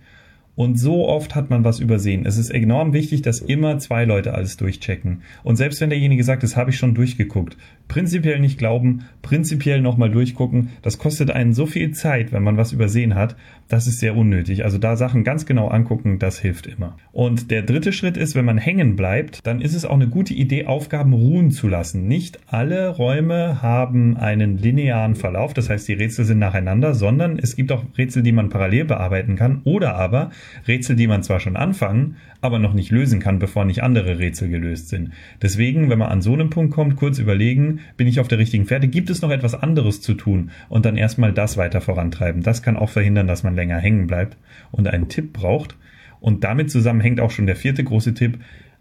und 0.59 0.77
so 0.77 1.07
oft 1.07 1.37
hat 1.37 1.51
man 1.51 1.63
was 1.63 1.79
übersehen. 1.79 2.27
Es 2.27 2.37
ist 2.37 2.51
enorm 2.51 2.93
wichtig, 2.93 3.23
dass 3.23 3.39
immer 3.39 3.79
zwei 3.79 4.05
Leute 4.05 4.35
alles 4.35 4.57
durchchecken. 4.57 5.23
Und 5.45 5.55
selbst 5.55 5.81
wenn 5.81 5.89
derjenige 5.89 6.25
sagt, 6.25 6.43
das 6.43 6.57
habe 6.57 6.71
ich 6.71 6.77
schon 6.77 6.97
durchgeguckt, 6.97 7.57
prinzipiell 7.89 8.39
nicht 8.39 8.59
glauben, 8.59 9.05
prinzipiell 9.23 9.81
nochmal 9.81 10.11
durchgucken, 10.11 10.71
das 10.83 10.99
kostet 10.99 11.31
einen 11.31 11.55
so 11.55 11.67
viel 11.67 11.93
Zeit, 11.93 12.33
wenn 12.33 12.43
man 12.43 12.57
was 12.57 12.73
übersehen 12.73 13.15
hat, 13.15 13.37
das 13.69 13.87
ist 13.87 14.01
sehr 14.01 14.17
unnötig. 14.17 14.65
Also 14.65 14.79
da 14.79 14.97
Sachen 14.97 15.25
ganz 15.25 15.45
genau 15.45 15.69
angucken, 15.69 16.19
das 16.19 16.39
hilft 16.39 16.67
immer. 16.67 16.97
Und 17.13 17.51
der 17.51 17.63
dritte 17.63 17.93
Schritt 17.93 18.17
ist, 18.17 18.35
wenn 18.35 18.45
man 18.45 18.59
hängen 18.59 18.97
bleibt, 18.97 19.47
dann 19.47 19.61
ist 19.61 19.75
es 19.75 19.85
auch 19.85 19.95
eine 19.95 20.09
gute 20.09 20.35
Idee, 20.35 20.67
Aufgaben 20.67 21.13
ruhen 21.13 21.51
zu 21.51 21.69
lassen. 21.69 22.07
Nicht 22.09 22.39
alle 22.47 22.89
Räume 22.89 23.61
haben 23.61 24.17
einen 24.17 24.57
linearen 24.57 25.17
Verlauf, 25.17 25.53
das 25.55 25.69
heißt, 25.69 25.89
die 25.89 25.95
Rätsel 25.95 26.25
sind 26.25 26.39
nacheinander, 26.39 26.95
sondern 26.95 27.39
es 27.39 27.57
gibt 27.57 27.73
auch 27.73 27.85
Rätsel, 27.97 28.23
die 28.23 28.33
man 28.33 28.49
parallel 28.49 28.85
bearbeiten 28.85 29.37
kann 29.37 29.63
oder 29.65 29.97
aber 29.97 30.31
Rätsel, 30.67 30.97
die 30.97 31.07
man 31.07 31.23
zwar 31.23 31.41
schon 31.41 31.57
anfangen, 31.57 32.17
aber 32.41 32.59
noch 32.59 32.75
nicht 32.75 32.91
lösen 32.91 33.21
kann, 33.21 33.39
bevor 33.39 33.65
nicht 33.65 33.83
andere 33.83 34.19
Rätsel 34.19 34.49
gelöst 34.49 34.89
sind. 34.89 35.11
Deswegen, 35.43 35.91
wenn 35.91 35.99
man 35.99 36.09
an 36.09 36.23
so 36.23 36.33
einem 36.33 36.51
Punkt 36.51 36.73
kommt, 36.73 36.97
kurz 36.97 37.19
überlegen, 37.19 37.78
bin 37.97 38.07
ich 38.07 38.21
auf 38.21 38.29
der 38.29 38.39
richtigen 38.39 38.67
Fährte, 38.67 38.89
gibt 38.89 39.11
es 39.11 39.23
noch 39.23 39.31
etwas 39.31 39.55
anderes 39.55 40.01
zu 40.01 40.15
tun 40.15 40.51
und 40.69 40.85
dann 40.85 40.97
erstmal 40.97 41.33
das 41.33 41.57
weiter 41.57 41.81
vorantreiben. 41.81 42.43
Das 42.43 42.63
kann 42.63 42.77
auch 42.77 42.91
verhindern, 42.91 43.27
dass 43.27 43.43
man 43.43 43.55
länger 43.55 43.79
hängen 43.79 44.07
bleibt 44.07 44.37
und 44.71 44.89
einen 44.89 45.09
Tipp 45.09 45.33
braucht. 45.33 45.77
Und 46.21 46.45
damit 46.45 46.71
zusammenhängt 46.71 47.21
auch 47.21 47.31
schon 47.31 47.47
der 47.47 47.57
vierte 47.57 47.85
große 47.85 48.15
Tipp, 48.15 48.39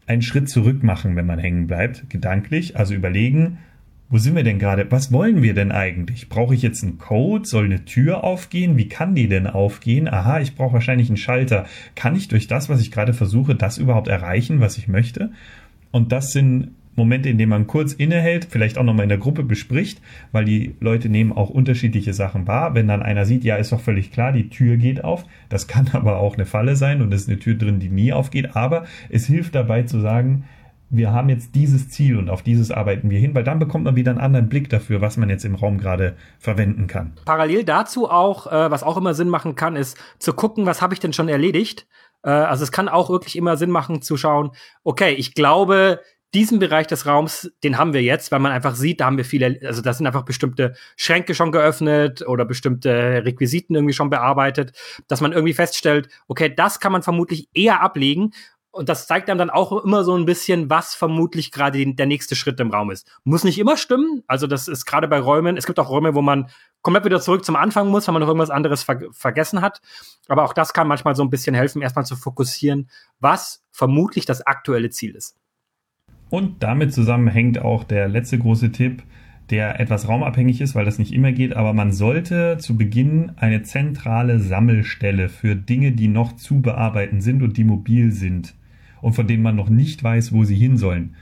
einen 0.07 0.21
Schritt 0.21 0.49
zurück 0.49 0.83
machen, 0.83 1.15
wenn 1.15 1.25
man 1.25 1.38
hängen 1.38 1.67
bleibt, 1.67 2.10
gedanklich, 2.10 2.77
also 2.77 2.93
überlegen, 2.93 3.60
wo 4.10 4.17
sind 4.17 4.38
wir 4.38 4.43
denn 4.43 4.57
gerade? 4.57 4.89
Was 4.89 5.12
wollen 5.12 5.43
wir 5.43 5.53
denn 5.53 5.73
eigentlich? 5.73 6.29
Brauche 6.29 6.55
ich 6.55 6.62
jetzt 6.62 6.81
einen 6.81 6.97
Code? 6.97 7.45
Soll 7.45 7.65
eine 7.65 7.83
Tür 7.83 8.23
aufgehen? 8.23 8.77
Wie 8.77 8.88
kann 8.88 9.15
die 9.15 9.27
denn 9.27 9.47
aufgehen? 9.47 10.07
Aha, 10.07 10.39
ich 10.39 10.55
brauche 10.55 10.75
wahrscheinlich 10.75 11.10
einen 11.10 11.17
Schalter. 11.17 11.65
Kann 11.95 12.15
ich 12.15 12.29
durch 12.29 12.47
das, 12.47 12.69
was 12.69 12.79
ich 12.79 12.91
gerade 12.91 13.13
versuche, 13.13 13.53
das 13.53 13.77
überhaupt 13.77 14.07
erreichen, 14.07 14.62
was 14.62 14.77
ich 14.77 14.88
möchte? 14.88 15.31
Und 15.91 16.13
das 16.13 16.31
sind 16.31 16.69
Momente, 16.97 17.29
in 17.29 17.38
denen 17.38 17.51
man 17.51 17.67
kurz 17.67 17.93
innehält, 17.93 18.47
vielleicht 18.49 18.77
auch 18.77 18.83
nochmal 18.83 19.03
in 19.03 19.10
der 19.10 19.17
Gruppe 19.17 19.43
bespricht, 19.43 20.01
weil 20.31 20.45
die 20.45 20.75
Leute 20.79 21.10
nehmen 21.10 21.31
auch 21.31 21.49
unterschiedliche 21.49 22.13
Sachen 22.13 22.47
wahr. 22.47 22.75
Wenn 22.75 22.88
dann 22.88 23.03
einer 23.03 23.25
sieht, 23.25 23.43
ja, 23.43 23.55
ist 23.55 23.71
doch 23.71 23.79
völlig 23.79 24.12
klar, 24.12 24.31
die 24.31 24.49
Tür 24.49 24.77
geht 24.77 25.03
auf. 25.03 25.23
Das 25.49 25.67
kann 25.67 25.89
aber 25.93 26.17
auch 26.17 26.33
eine 26.36 26.45
Falle 26.45 26.75
sein 26.75 27.01
und 27.01 27.13
es 27.13 27.21
ist 27.21 27.29
eine 27.29 27.39
Tür 27.39 27.55
drin, 27.55 27.79
die 27.79 27.89
nie 27.89 28.12
aufgeht. 28.12 28.55
Aber 28.55 28.86
es 29.10 29.27
hilft 29.27 29.55
dabei 29.55 29.83
zu 29.83 29.99
sagen, 29.99 30.45
wir 30.89 31.12
haben 31.12 31.29
jetzt 31.29 31.53
dieses 31.53 31.89
Ziel 31.89 32.17
und 32.17 32.29
auf 32.29 32.41
dieses 32.41 32.71
arbeiten 32.71 33.10
wir 33.10 33.19
hin, 33.19 33.36
weil 33.36 33.43
dann 33.43 33.60
bekommt 33.60 33.83
man 33.83 33.95
wieder 33.95 34.12
einen 34.12 34.21
anderen 34.21 34.49
Blick 34.49 34.69
dafür, 34.69 35.01
was 35.01 35.17
man 35.17 35.29
jetzt 35.29 35.43
im 35.43 35.55
Raum 35.55 35.77
gerade 35.77 36.15
verwenden 36.39 36.88
kann. 36.88 37.13
Parallel 37.25 37.65
dazu 37.65 38.10
auch, 38.10 38.47
äh, 38.47 38.71
was 38.71 38.83
auch 38.83 38.97
immer 38.97 39.13
Sinn 39.13 39.29
machen 39.29 39.55
kann, 39.55 39.75
ist 39.75 39.97
zu 40.17 40.33
gucken, 40.33 40.65
was 40.65 40.81
habe 40.81 40.93
ich 40.93 40.99
denn 40.99 41.13
schon 41.13 41.27
erledigt. 41.27 41.88
Äh, 42.23 42.29
also 42.29 42.63
es 42.63 42.71
kann 42.71 42.88
auch 42.88 43.10
wirklich 43.10 43.36
immer 43.36 43.57
Sinn 43.57 43.69
machen 43.69 44.01
zu 44.01 44.15
schauen, 44.17 44.51
okay, 44.83 45.13
ich 45.13 45.33
glaube, 45.33 45.99
diesen 46.33 46.59
Bereich 46.59 46.87
des 46.87 47.05
Raums, 47.05 47.51
den 47.63 47.77
haben 47.77 47.93
wir 47.93 48.01
jetzt, 48.01 48.31
weil 48.31 48.39
man 48.39 48.51
einfach 48.51 48.75
sieht, 48.75 48.99
da 48.99 49.05
haben 49.05 49.17
wir 49.17 49.25
viele, 49.25 49.59
also 49.65 49.81
da 49.81 49.93
sind 49.93 50.07
einfach 50.07 50.25
bestimmte 50.25 50.75
Schränke 50.95 51.33
schon 51.33 51.51
geöffnet 51.51 52.27
oder 52.27 52.45
bestimmte 52.45 53.23
Requisiten 53.25 53.75
irgendwie 53.75 53.93
schon 53.93 54.09
bearbeitet, 54.09 54.73
dass 55.07 55.21
man 55.21 55.31
irgendwie 55.31 55.53
feststellt, 55.53 56.09
okay, 56.27 56.53
das 56.53 56.79
kann 56.79 56.91
man 56.91 57.01
vermutlich 57.01 57.49
eher 57.53 57.81
ablegen 57.81 58.31
und 58.77 58.89
das 58.89 59.07
zeigt 59.07 59.27
einem 59.27 59.39
dann 59.39 59.49
auch 59.49 59.71
immer 59.83 60.03
so 60.03 60.15
ein 60.15 60.25
bisschen, 60.25 60.69
was 60.69 60.93
vermutlich 60.93 61.51
gerade 61.51 61.83
der 61.93 62.05
nächste 62.05 62.35
Schritt 62.35 62.59
im 62.59 62.69
Raum 62.69 62.91
ist. 62.91 63.09
Muss 63.23 63.43
nicht 63.43 63.57
immer 63.57 63.75
stimmen. 63.75 64.23
Also 64.27 64.45
das 64.45 64.67
ist 64.67 64.85
gerade 64.85 65.07
bei 65.07 65.19
Räumen. 65.19 65.57
Es 65.57 65.65
gibt 65.65 65.79
auch 65.79 65.89
Räume, 65.89 66.13
wo 66.13 66.21
man 66.21 66.49
komplett 66.83 67.05
wieder 67.05 67.19
zurück 67.19 67.43
zum 67.43 67.55
Anfang 67.55 67.87
muss, 67.87 68.07
weil 68.07 68.13
man 68.13 68.21
noch 68.21 68.27
irgendwas 68.27 68.51
anderes 68.51 68.83
ver 68.83 68.99
vergessen 69.11 69.61
hat. 69.61 69.81
Aber 70.27 70.43
auch 70.43 70.53
das 70.53 70.73
kann 70.73 70.87
manchmal 70.87 71.15
so 71.15 71.23
ein 71.23 71.31
bisschen 71.31 71.55
helfen, 71.55 71.81
erstmal 71.81 72.05
zu 72.05 72.15
fokussieren, 72.15 72.89
was 73.19 73.63
vermutlich 73.71 74.27
das 74.27 74.45
aktuelle 74.45 74.91
Ziel 74.91 75.15
ist. 75.15 75.35
Und 76.29 76.61
damit 76.63 76.93
zusammenhängt 76.93 77.59
auch 77.59 77.83
der 77.83 78.07
letzte 78.07 78.37
große 78.37 78.71
Tipp, 78.71 79.03
der 79.49 79.79
etwas 79.79 80.09
raumabhängig 80.09 80.59
ist, 80.59 80.75
weil 80.75 80.85
das 80.85 80.99
nicht 80.99 81.13
immer 81.13 81.31
geht, 81.31 81.55
aber 81.55 81.73
man 81.73 81.93
sollte 81.93 82.57
zu 82.57 82.75
Beginn 82.75 83.31
eine 83.37 83.63
zentrale 83.63 84.39
Sammelstelle 84.39 85.29
für 85.29 85.55
Dinge, 85.55 85.93
die 85.93 86.09
noch 86.09 86.35
zu 86.35 86.61
bearbeiten 86.61 87.21
sind 87.21 87.41
und 87.43 87.55
die 87.55 87.63
mobil 87.63 88.11
sind 88.11 88.55
und 89.01 89.13
von 89.13 89.27
denen 89.27 89.43
man 89.43 89.55
noch 89.55 89.69
nicht 89.69 90.03
weiß, 90.03 90.33
wo 90.33 90.43
sie 90.43 90.55
hin 90.55 90.77
sollen, 90.77 91.15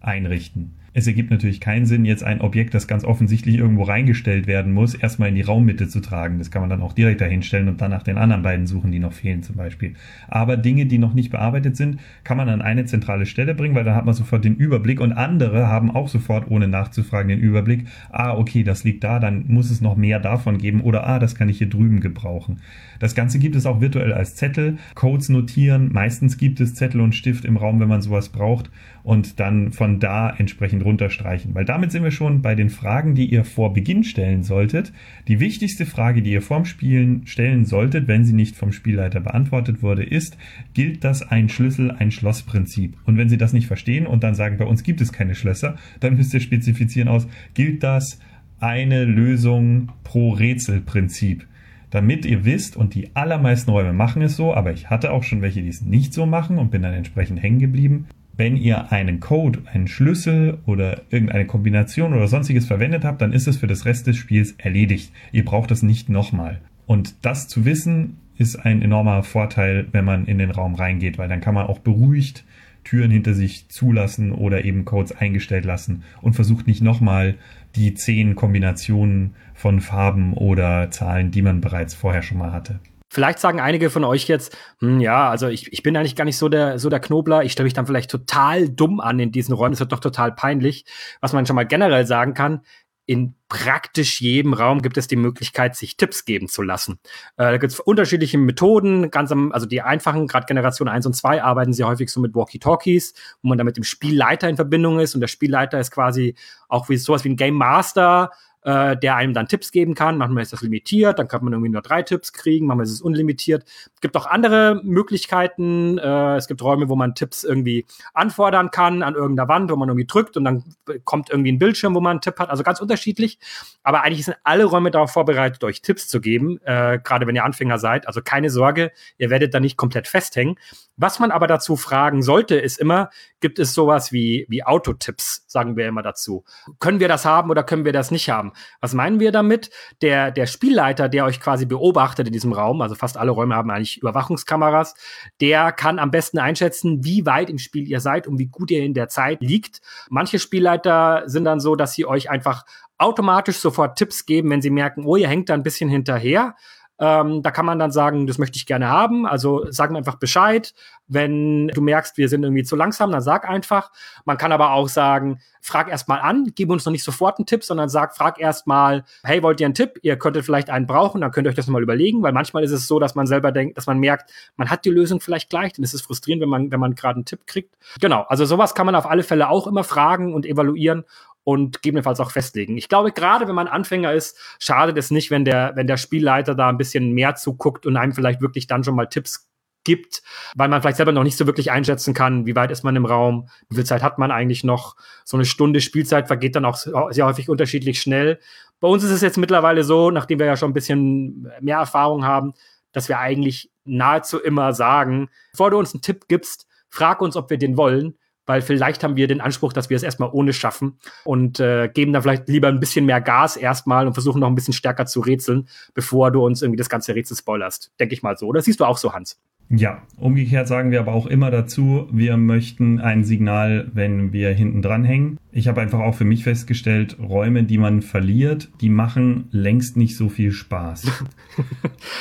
einrichten. 0.00 0.72
Es 0.98 1.06
ergibt 1.06 1.30
natürlich 1.30 1.60
keinen 1.60 1.86
Sinn, 1.86 2.04
jetzt 2.04 2.24
ein 2.24 2.40
Objekt, 2.40 2.74
das 2.74 2.88
ganz 2.88 3.04
offensichtlich 3.04 3.56
irgendwo 3.56 3.84
reingestellt 3.84 4.48
werden 4.48 4.72
muss, 4.72 4.94
erstmal 4.94 5.28
in 5.28 5.36
die 5.36 5.42
Raummitte 5.42 5.86
zu 5.86 6.00
tragen. 6.00 6.38
Das 6.38 6.50
kann 6.50 6.60
man 6.60 6.68
dann 6.68 6.82
auch 6.82 6.92
direkt 6.92 7.20
dahinstellen 7.20 7.68
und 7.68 7.80
dann 7.80 7.92
nach 7.92 8.02
den 8.02 8.18
anderen 8.18 8.42
beiden 8.42 8.66
suchen, 8.66 8.90
die 8.90 8.98
noch 8.98 9.12
fehlen 9.12 9.44
zum 9.44 9.54
Beispiel. 9.54 9.94
Aber 10.26 10.56
Dinge, 10.56 10.86
die 10.86 10.98
noch 10.98 11.14
nicht 11.14 11.30
bearbeitet 11.30 11.76
sind, 11.76 12.00
kann 12.24 12.36
man 12.36 12.48
an 12.48 12.62
eine 12.62 12.84
zentrale 12.84 13.26
Stelle 13.26 13.54
bringen, 13.54 13.76
weil 13.76 13.84
dann 13.84 13.94
hat 13.94 14.06
man 14.06 14.14
sofort 14.14 14.44
den 14.44 14.56
Überblick 14.56 15.00
und 15.00 15.12
andere 15.12 15.68
haben 15.68 15.92
auch 15.92 16.08
sofort, 16.08 16.50
ohne 16.50 16.66
nachzufragen, 16.66 17.28
den 17.28 17.38
Überblick. 17.38 17.86
Ah, 18.10 18.36
okay, 18.36 18.64
das 18.64 18.82
liegt 18.82 19.04
da, 19.04 19.20
dann 19.20 19.44
muss 19.46 19.70
es 19.70 19.80
noch 19.80 19.94
mehr 19.94 20.18
davon 20.18 20.58
geben 20.58 20.80
oder 20.80 21.06
ah, 21.06 21.20
das 21.20 21.36
kann 21.36 21.48
ich 21.48 21.58
hier 21.58 21.68
drüben 21.68 22.00
gebrauchen. 22.00 22.58
Das 22.98 23.14
Ganze 23.14 23.38
gibt 23.38 23.54
es 23.54 23.66
auch 23.66 23.80
virtuell 23.80 24.12
als 24.12 24.34
Zettel, 24.34 24.78
Codes 24.96 25.28
notieren. 25.28 25.90
Meistens 25.92 26.38
gibt 26.38 26.58
es 26.58 26.74
Zettel 26.74 27.00
und 27.00 27.14
Stift 27.14 27.44
im 27.44 27.56
Raum, 27.56 27.78
wenn 27.78 27.86
man 27.86 28.02
sowas 28.02 28.30
braucht 28.30 28.68
und 29.08 29.40
dann 29.40 29.72
von 29.72 30.00
da 30.00 30.28
entsprechend 30.28 30.84
runterstreichen. 30.84 31.54
Weil 31.54 31.64
damit 31.64 31.92
sind 31.92 32.04
wir 32.04 32.10
schon 32.10 32.42
bei 32.42 32.54
den 32.54 32.68
Fragen, 32.68 33.14
die 33.14 33.24
ihr 33.24 33.42
vor 33.42 33.72
Beginn 33.72 34.04
stellen 34.04 34.42
solltet. 34.42 34.92
Die 35.28 35.40
wichtigste 35.40 35.86
Frage, 35.86 36.20
die 36.20 36.32
ihr 36.32 36.42
vorm 36.42 36.66
Spielen 36.66 37.26
stellen 37.26 37.64
solltet, 37.64 38.06
wenn 38.06 38.26
sie 38.26 38.34
nicht 38.34 38.54
vom 38.54 38.70
Spielleiter 38.70 39.20
beantwortet 39.20 39.82
wurde, 39.82 40.04
ist, 40.04 40.36
gilt 40.74 41.04
das 41.04 41.22
ein 41.22 41.48
Schlüssel, 41.48 41.90
ein 41.90 42.10
Schlussprinzip? 42.10 42.98
Und 43.06 43.16
wenn 43.16 43.30
sie 43.30 43.38
das 43.38 43.54
nicht 43.54 43.66
verstehen 43.66 44.06
und 44.06 44.22
dann 44.24 44.34
sagen, 44.34 44.58
bei 44.58 44.66
uns 44.66 44.82
gibt 44.82 45.00
es 45.00 45.10
keine 45.10 45.34
Schlösser, 45.34 45.76
dann 46.00 46.16
müsst 46.16 46.34
ihr 46.34 46.40
spezifizieren 46.40 47.08
aus, 47.08 47.26
gilt 47.54 47.82
das 47.82 48.20
eine 48.60 49.06
Lösung 49.06 49.90
pro 50.04 50.32
Rätselprinzip? 50.32 51.46
damit 51.90 52.26
ihr 52.26 52.44
wisst, 52.44 52.76
und 52.76 52.94
die 52.94 53.16
allermeisten 53.16 53.70
Räume 53.70 53.94
machen 53.94 54.20
es 54.20 54.36
so, 54.36 54.52
aber 54.54 54.74
ich 54.74 54.90
hatte 54.90 55.10
auch 55.10 55.22
schon 55.22 55.40
welche, 55.40 55.62
die 55.62 55.70
es 55.70 55.80
nicht 55.80 56.12
so 56.12 56.26
machen 56.26 56.58
und 56.58 56.70
bin 56.70 56.82
dann 56.82 56.92
entsprechend 56.92 57.42
hängen 57.42 57.60
geblieben, 57.60 58.08
wenn 58.38 58.56
ihr 58.56 58.92
einen 58.92 59.18
Code, 59.18 59.58
einen 59.66 59.88
Schlüssel 59.88 60.58
oder 60.64 61.02
irgendeine 61.10 61.44
Kombination 61.44 62.14
oder 62.14 62.28
sonstiges 62.28 62.66
verwendet 62.66 63.04
habt, 63.04 63.20
dann 63.20 63.32
ist 63.32 63.48
es 63.48 63.58
für 63.58 63.66
das 63.66 63.84
Rest 63.84 64.06
des 64.06 64.16
Spiels 64.16 64.52
erledigt. 64.58 65.12
Ihr 65.32 65.44
braucht 65.44 65.72
es 65.72 65.82
nicht 65.82 66.08
nochmal. 66.08 66.60
Und 66.86 67.16
das 67.22 67.48
zu 67.48 67.64
wissen, 67.64 68.18
ist 68.36 68.54
ein 68.54 68.80
enormer 68.80 69.24
Vorteil, 69.24 69.88
wenn 69.90 70.04
man 70.04 70.26
in 70.26 70.38
den 70.38 70.52
Raum 70.52 70.76
reingeht, 70.76 71.18
weil 71.18 71.28
dann 71.28 71.40
kann 71.40 71.54
man 71.54 71.66
auch 71.66 71.80
beruhigt 71.80 72.44
Türen 72.84 73.10
hinter 73.10 73.34
sich 73.34 73.68
zulassen 73.68 74.30
oder 74.30 74.64
eben 74.64 74.84
Codes 74.84 75.12
eingestellt 75.12 75.64
lassen 75.64 76.04
und 76.22 76.34
versucht 76.34 76.68
nicht 76.68 76.80
nochmal 76.80 77.34
die 77.74 77.94
zehn 77.94 78.36
Kombinationen 78.36 79.34
von 79.52 79.80
Farben 79.80 80.32
oder 80.32 80.92
Zahlen, 80.92 81.32
die 81.32 81.42
man 81.42 81.60
bereits 81.60 81.92
vorher 81.92 82.22
schon 82.22 82.38
mal 82.38 82.52
hatte. 82.52 82.78
Vielleicht 83.08 83.38
sagen 83.38 83.60
einige 83.60 83.90
von 83.90 84.04
euch 84.04 84.28
jetzt, 84.28 84.56
hm, 84.80 85.00
ja, 85.00 85.30
also 85.30 85.48
ich, 85.48 85.72
ich 85.72 85.82
bin 85.82 85.96
eigentlich 85.96 86.16
gar 86.16 86.24
nicht 86.24 86.36
so 86.36 86.48
der, 86.48 86.78
so 86.78 86.90
der 86.90 87.00
Knobler. 87.00 87.42
Ich 87.42 87.52
stelle 87.52 87.64
mich 87.64 87.74
dann 87.74 87.86
vielleicht 87.86 88.10
total 88.10 88.68
dumm 88.68 89.00
an 89.00 89.18
in 89.18 89.32
diesen 89.32 89.54
Räumen. 89.54 89.72
Das 89.72 89.80
wird 89.80 89.92
doch 89.92 90.00
total 90.00 90.32
peinlich. 90.32 90.84
Was 91.20 91.32
man 91.32 91.46
schon 91.46 91.56
mal 91.56 91.66
generell 91.66 92.06
sagen 92.06 92.34
kann, 92.34 92.62
in 93.08 93.34
praktisch 93.48 94.20
jedem 94.20 94.52
Raum 94.52 94.82
gibt 94.82 94.98
es 94.98 95.06
die 95.06 95.16
Möglichkeit, 95.16 95.74
sich 95.74 95.96
Tipps 95.96 96.26
geben 96.26 96.46
zu 96.46 96.60
lassen. 96.60 97.00
Äh, 97.38 97.52
da 97.52 97.56
gibt 97.56 97.72
es 97.72 97.80
unterschiedliche 97.80 98.36
Methoden, 98.36 99.10
ganz 99.10 99.32
am, 99.32 99.50
also 99.50 99.64
die 99.64 99.80
einfachen, 99.80 100.26
gerade 100.26 100.44
Generation 100.44 100.88
1 100.88 101.06
und 101.06 101.14
2 101.14 101.42
arbeiten 101.42 101.72
sehr 101.72 101.86
häufig 101.86 102.10
so 102.10 102.20
mit 102.20 102.34
Walkie-Talkies, 102.34 103.14
wo 103.40 103.48
man 103.48 103.56
da 103.56 103.64
mit 103.64 103.78
dem 103.78 103.84
Spielleiter 103.84 104.50
in 104.50 104.56
Verbindung 104.56 105.00
ist 105.00 105.14
und 105.14 105.22
der 105.22 105.28
Spielleiter 105.28 105.80
ist 105.80 105.90
quasi 105.90 106.34
auch 106.68 106.90
wie 106.90 106.98
sowas 106.98 107.24
wie 107.24 107.30
ein 107.30 107.36
Game 107.36 107.54
Master, 107.54 108.30
äh, 108.62 108.96
der 108.96 109.16
einem 109.16 109.34
dann 109.34 109.48
Tipps 109.48 109.72
geben 109.72 109.94
kann. 109.94 110.18
Manchmal 110.18 110.42
ist 110.42 110.52
das 110.52 110.62
limitiert, 110.62 111.18
dann 111.18 111.28
kann 111.28 111.44
man 111.44 111.52
irgendwie 111.52 111.70
nur 111.70 111.82
drei 111.82 112.02
Tipps 112.02 112.32
kriegen, 112.32 112.66
manchmal 112.66 112.86
ist 112.86 112.92
es 112.92 113.00
unlimitiert. 113.00 113.64
Es 113.94 114.00
gibt 114.00 114.16
auch 114.16 114.26
andere 114.26 114.80
Möglichkeiten. 114.84 115.98
Äh, 115.98 116.36
es 116.36 116.48
gibt 116.48 116.62
Räume, 116.62 116.88
wo 116.88 116.96
man 116.96 117.14
Tipps 117.14 117.44
irgendwie 117.44 117.86
anfordern 118.14 118.70
kann 118.70 119.02
an 119.02 119.14
irgendeiner 119.14 119.48
Wand, 119.48 119.70
wo 119.70 119.76
man 119.76 119.88
irgendwie 119.88 120.06
drückt 120.06 120.36
und 120.36 120.44
dann 120.44 120.64
kommt 121.04 121.30
irgendwie 121.30 121.52
ein 121.52 121.58
Bildschirm, 121.58 121.94
wo 121.94 122.00
man 122.00 122.12
einen 122.12 122.20
Tipp 122.20 122.38
hat. 122.38 122.50
Also 122.50 122.62
ganz 122.62 122.80
unterschiedlich. 122.80 123.38
Aber 123.82 124.02
eigentlich 124.02 124.24
sind 124.24 124.36
alle 124.44 124.64
Räume 124.64 124.90
darauf 124.90 125.12
vorbereitet, 125.12 125.62
euch 125.64 125.82
Tipps 125.82 126.08
zu 126.08 126.20
geben, 126.20 126.60
äh, 126.64 126.98
gerade 127.02 127.26
wenn 127.26 127.36
ihr 127.36 127.44
Anfänger 127.44 127.78
seid. 127.78 128.06
Also 128.06 128.20
keine 128.22 128.50
Sorge, 128.50 128.92
ihr 129.18 129.30
werdet 129.30 129.54
da 129.54 129.60
nicht 129.60 129.76
komplett 129.76 130.08
festhängen. 130.08 130.56
Was 130.96 131.20
man 131.20 131.30
aber 131.30 131.46
dazu 131.46 131.76
fragen 131.76 132.22
sollte, 132.22 132.56
ist 132.56 132.78
immer, 132.78 133.10
gibt 133.40 133.58
es 133.60 133.72
sowas 133.72 134.12
wie, 134.12 134.46
wie 134.48 134.64
Autotipps, 134.64 135.44
sagen 135.46 135.76
wir 135.76 135.86
immer 135.86 136.02
dazu. 136.02 136.44
Können 136.80 136.98
wir 136.98 137.08
das 137.08 137.24
haben 137.24 137.50
oder 137.50 137.62
können 137.62 137.84
wir 137.84 137.92
das 137.92 138.10
nicht 138.10 138.28
haben? 138.28 138.47
Was 138.80 138.94
meinen 138.94 139.20
wir 139.20 139.32
damit? 139.32 139.70
Der, 140.02 140.30
der 140.30 140.46
Spielleiter, 140.46 141.08
der 141.08 141.24
euch 141.24 141.40
quasi 141.40 141.66
beobachtet 141.66 142.26
in 142.26 142.32
diesem 142.32 142.52
Raum, 142.52 142.82
also 142.82 142.94
fast 142.94 143.16
alle 143.16 143.30
Räume 143.30 143.54
haben 143.54 143.70
eigentlich 143.70 143.98
Überwachungskameras, 143.98 144.94
der 145.40 145.72
kann 145.72 145.98
am 145.98 146.10
besten 146.10 146.38
einschätzen, 146.38 147.04
wie 147.04 147.26
weit 147.26 147.50
im 147.50 147.58
Spiel 147.58 147.88
ihr 147.88 148.00
seid 148.00 148.26
und 148.26 148.38
wie 148.38 148.46
gut 148.46 148.70
ihr 148.70 148.82
in 148.82 148.94
der 148.94 149.08
Zeit 149.08 149.40
liegt. 149.40 149.80
Manche 150.10 150.38
Spielleiter 150.38 151.22
sind 151.26 151.44
dann 151.44 151.60
so, 151.60 151.76
dass 151.76 151.94
sie 151.94 152.06
euch 152.06 152.30
einfach 152.30 152.64
automatisch 152.98 153.58
sofort 153.58 153.96
Tipps 153.96 154.26
geben, 154.26 154.50
wenn 154.50 154.60
sie 154.60 154.70
merken, 154.70 155.04
oh, 155.06 155.16
ihr 155.16 155.28
hängt 155.28 155.48
da 155.48 155.54
ein 155.54 155.62
bisschen 155.62 155.88
hinterher. 155.88 156.56
Ähm, 157.00 157.42
da 157.42 157.50
kann 157.50 157.66
man 157.66 157.78
dann 157.78 157.92
sagen, 157.92 158.26
das 158.26 158.38
möchte 158.38 158.56
ich 158.56 158.66
gerne 158.66 158.88
haben. 158.88 159.26
Also 159.26 159.66
sag 159.70 159.90
mir 159.90 159.98
einfach 159.98 160.16
Bescheid. 160.16 160.74
Wenn 161.06 161.68
du 161.68 161.80
merkst, 161.80 162.18
wir 162.18 162.28
sind 162.28 162.42
irgendwie 162.42 162.64
zu 162.64 162.76
langsam, 162.76 163.10
dann 163.10 163.20
sag 163.20 163.48
einfach. 163.48 163.90
Man 164.24 164.36
kann 164.36 164.52
aber 164.52 164.72
auch 164.72 164.88
sagen, 164.88 165.40
frag 165.60 165.88
erst 165.88 166.08
mal 166.08 166.18
an, 166.18 166.52
gib 166.54 166.70
uns 166.70 166.84
noch 166.84 166.92
nicht 166.92 167.04
sofort 167.04 167.38
einen 167.38 167.46
Tipp, 167.46 167.64
sondern 167.64 167.88
sag, 167.88 168.16
frag 168.16 168.40
erst 168.40 168.66
mal, 168.66 169.04
hey, 169.22 169.42
wollt 169.42 169.60
ihr 169.60 169.66
einen 169.66 169.74
Tipp? 169.74 169.98
Ihr 170.02 170.16
könntet 170.16 170.44
vielleicht 170.44 170.70
einen 170.70 170.86
brauchen, 170.86 171.20
dann 171.20 171.30
könnt 171.30 171.46
ihr 171.46 171.50
euch 171.50 171.56
das 171.56 171.66
mal 171.66 171.82
überlegen, 171.82 172.22
weil 172.22 172.32
manchmal 172.32 172.64
ist 172.64 172.72
es 172.72 172.86
so, 172.86 172.98
dass 172.98 173.14
man 173.14 173.26
selber 173.26 173.52
denkt, 173.52 173.76
dass 173.76 173.86
man 173.86 173.98
merkt, 173.98 174.30
man 174.56 174.70
hat 174.70 174.84
die 174.84 174.90
Lösung 174.90 175.20
vielleicht 175.20 175.50
gleich, 175.50 175.72
dann 175.72 175.84
ist 175.84 175.94
es 175.94 176.02
frustrierend, 176.02 176.42
wenn 176.42 176.48
man, 176.48 176.70
wenn 176.70 176.80
man 176.80 176.94
gerade 176.94 177.16
einen 177.16 177.24
Tipp 177.24 177.46
kriegt. 177.46 177.76
Genau, 178.00 178.22
also 178.28 178.44
sowas 178.44 178.74
kann 178.74 178.86
man 178.86 178.94
auf 178.94 179.06
alle 179.06 179.22
Fälle 179.22 179.48
auch 179.48 179.66
immer 179.66 179.84
fragen 179.84 180.34
und 180.34 180.46
evaluieren 180.46 181.04
und 181.48 181.76
gegebenenfalls 181.76 182.20
auch 182.20 182.30
festlegen. 182.30 182.76
Ich 182.76 182.90
glaube, 182.90 183.10
gerade 183.10 183.48
wenn 183.48 183.54
man 183.54 183.68
Anfänger 183.68 184.12
ist, 184.12 184.38
schadet 184.58 184.98
es 184.98 185.10
nicht, 185.10 185.30
wenn 185.30 185.46
der, 185.46 185.72
wenn 185.76 185.86
der 185.86 185.96
Spielleiter 185.96 186.54
da 186.54 186.68
ein 186.68 186.76
bisschen 186.76 187.12
mehr 187.12 187.36
zuguckt 187.36 187.86
und 187.86 187.96
einem 187.96 188.12
vielleicht 188.12 188.42
wirklich 188.42 188.66
dann 188.66 188.84
schon 188.84 188.94
mal 188.94 189.06
Tipps 189.06 189.48
gibt, 189.82 190.22
weil 190.56 190.68
man 190.68 190.82
vielleicht 190.82 190.98
selber 190.98 191.12
noch 191.12 191.22
nicht 191.22 191.38
so 191.38 191.46
wirklich 191.46 191.70
einschätzen 191.70 192.12
kann, 192.12 192.44
wie 192.44 192.54
weit 192.54 192.70
ist 192.70 192.84
man 192.84 192.96
im 192.96 193.06
Raum, 193.06 193.48
wie 193.70 193.76
viel 193.76 193.86
Zeit 193.86 194.02
hat 194.02 194.18
man 194.18 194.30
eigentlich 194.30 194.62
noch. 194.62 194.94
So 195.24 195.38
eine 195.38 195.46
Stunde 195.46 195.80
Spielzeit 195.80 196.26
vergeht 196.26 196.54
dann 196.54 196.66
auch 196.66 196.76
sehr 196.76 197.24
häufig 197.24 197.48
unterschiedlich 197.48 198.02
schnell. 198.02 198.40
Bei 198.78 198.88
uns 198.88 199.02
ist 199.02 199.10
es 199.10 199.22
jetzt 199.22 199.38
mittlerweile 199.38 199.84
so, 199.84 200.10
nachdem 200.10 200.40
wir 200.40 200.46
ja 200.46 200.58
schon 200.58 200.72
ein 200.72 200.74
bisschen 200.74 201.50
mehr 201.62 201.78
Erfahrung 201.78 202.26
haben, 202.26 202.52
dass 202.92 203.08
wir 203.08 203.20
eigentlich 203.20 203.70
nahezu 203.86 204.38
immer 204.38 204.74
sagen, 204.74 205.30
bevor 205.52 205.70
du 205.70 205.78
uns 205.78 205.94
einen 205.94 206.02
Tipp 206.02 206.28
gibst, 206.28 206.66
frag 206.90 207.22
uns, 207.22 207.36
ob 207.36 207.48
wir 207.48 207.56
den 207.56 207.78
wollen, 207.78 208.18
weil 208.48 208.62
vielleicht 208.62 209.04
haben 209.04 209.16
wir 209.16 209.28
den 209.28 209.40
Anspruch, 209.40 209.72
dass 209.72 209.90
wir 209.90 209.96
es 209.96 210.02
erstmal 210.02 210.30
ohne 210.32 210.52
schaffen 210.52 210.98
und 211.24 211.60
äh, 211.60 211.88
geben 211.92 212.12
dann 212.12 212.22
vielleicht 212.22 212.48
lieber 212.48 212.68
ein 212.68 212.80
bisschen 212.80 213.04
mehr 213.04 213.20
Gas 213.20 213.56
erstmal 213.56 214.06
und 214.06 214.14
versuchen 214.14 214.40
noch 214.40 214.48
ein 214.48 214.54
bisschen 214.54 214.74
stärker 214.74 215.06
zu 215.06 215.20
rätseln, 215.20 215.68
bevor 215.94 216.30
du 216.30 216.44
uns 216.44 216.62
irgendwie 216.62 216.78
das 216.78 216.88
ganze 216.88 217.14
Rätsel 217.14 217.36
spoilerst. 217.36 217.92
Denke 218.00 218.14
ich 218.14 218.22
mal 218.22 218.36
so. 218.36 218.46
Oder 218.46 218.62
siehst 218.62 218.80
du 218.80 218.84
auch 218.84 218.98
so, 218.98 219.12
Hans? 219.12 219.38
Ja, 219.70 220.02
umgekehrt 220.16 220.66
sagen 220.66 220.90
wir 220.90 221.00
aber 221.00 221.12
auch 221.12 221.26
immer 221.26 221.50
dazu, 221.50 222.08
wir 222.10 222.38
möchten 222.38 223.00
ein 223.00 223.22
Signal, 223.22 223.90
wenn 223.92 224.32
wir 224.32 224.50
hinten 224.50 224.80
dran 224.80 225.04
hängen. 225.04 225.38
Ich 225.52 225.68
habe 225.68 225.82
einfach 225.82 226.00
auch 226.00 226.14
für 226.14 226.24
mich 226.24 226.42
festgestellt, 226.42 227.18
Räume, 227.20 227.64
die 227.64 227.76
man 227.76 228.00
verliert, 228.00 228.70
die 228.80 228.88
machen 228.88 229.48
längst 229.50 229.98
nicht 229.98 230.16
so 230.16 230.28
viel 230.28 230.52
Spaß. 230.52 231.10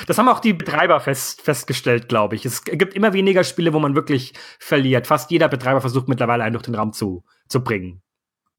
Das 0.08 0.18
haben 0.18 0.28
auch 0.30 0.40
die 0.40 0.54
Betreiber 0.54 1.00
fest, 1.00 1.42
festgestellt, 1.42 2.10
glaube 2.10 2.36
ich. 2.36 2.46
Es 2.46 2.64
gibt 2.64 2.96
immer 2.96 3.14
weniger 3.14 3.44
Spiele, 3.44 3.74
wo 3.74 3.80
man 3.80 3.94
wirklich 3.94 4.34
verliert. 4.58 5.06
Fast 5.06 5.30
jeder 5.30 5.50
Betreiber 5.50 5.82
versucht 5.82 6.08
mittlerweile 6.08 6.44
einen 6.44 6.54
durch 6.54 6.64
den 6.64 6.74
Raum 6.74 6.94
zu, 6.94 7.24
zu 7.48 7.64
bringen. 7.64 8.02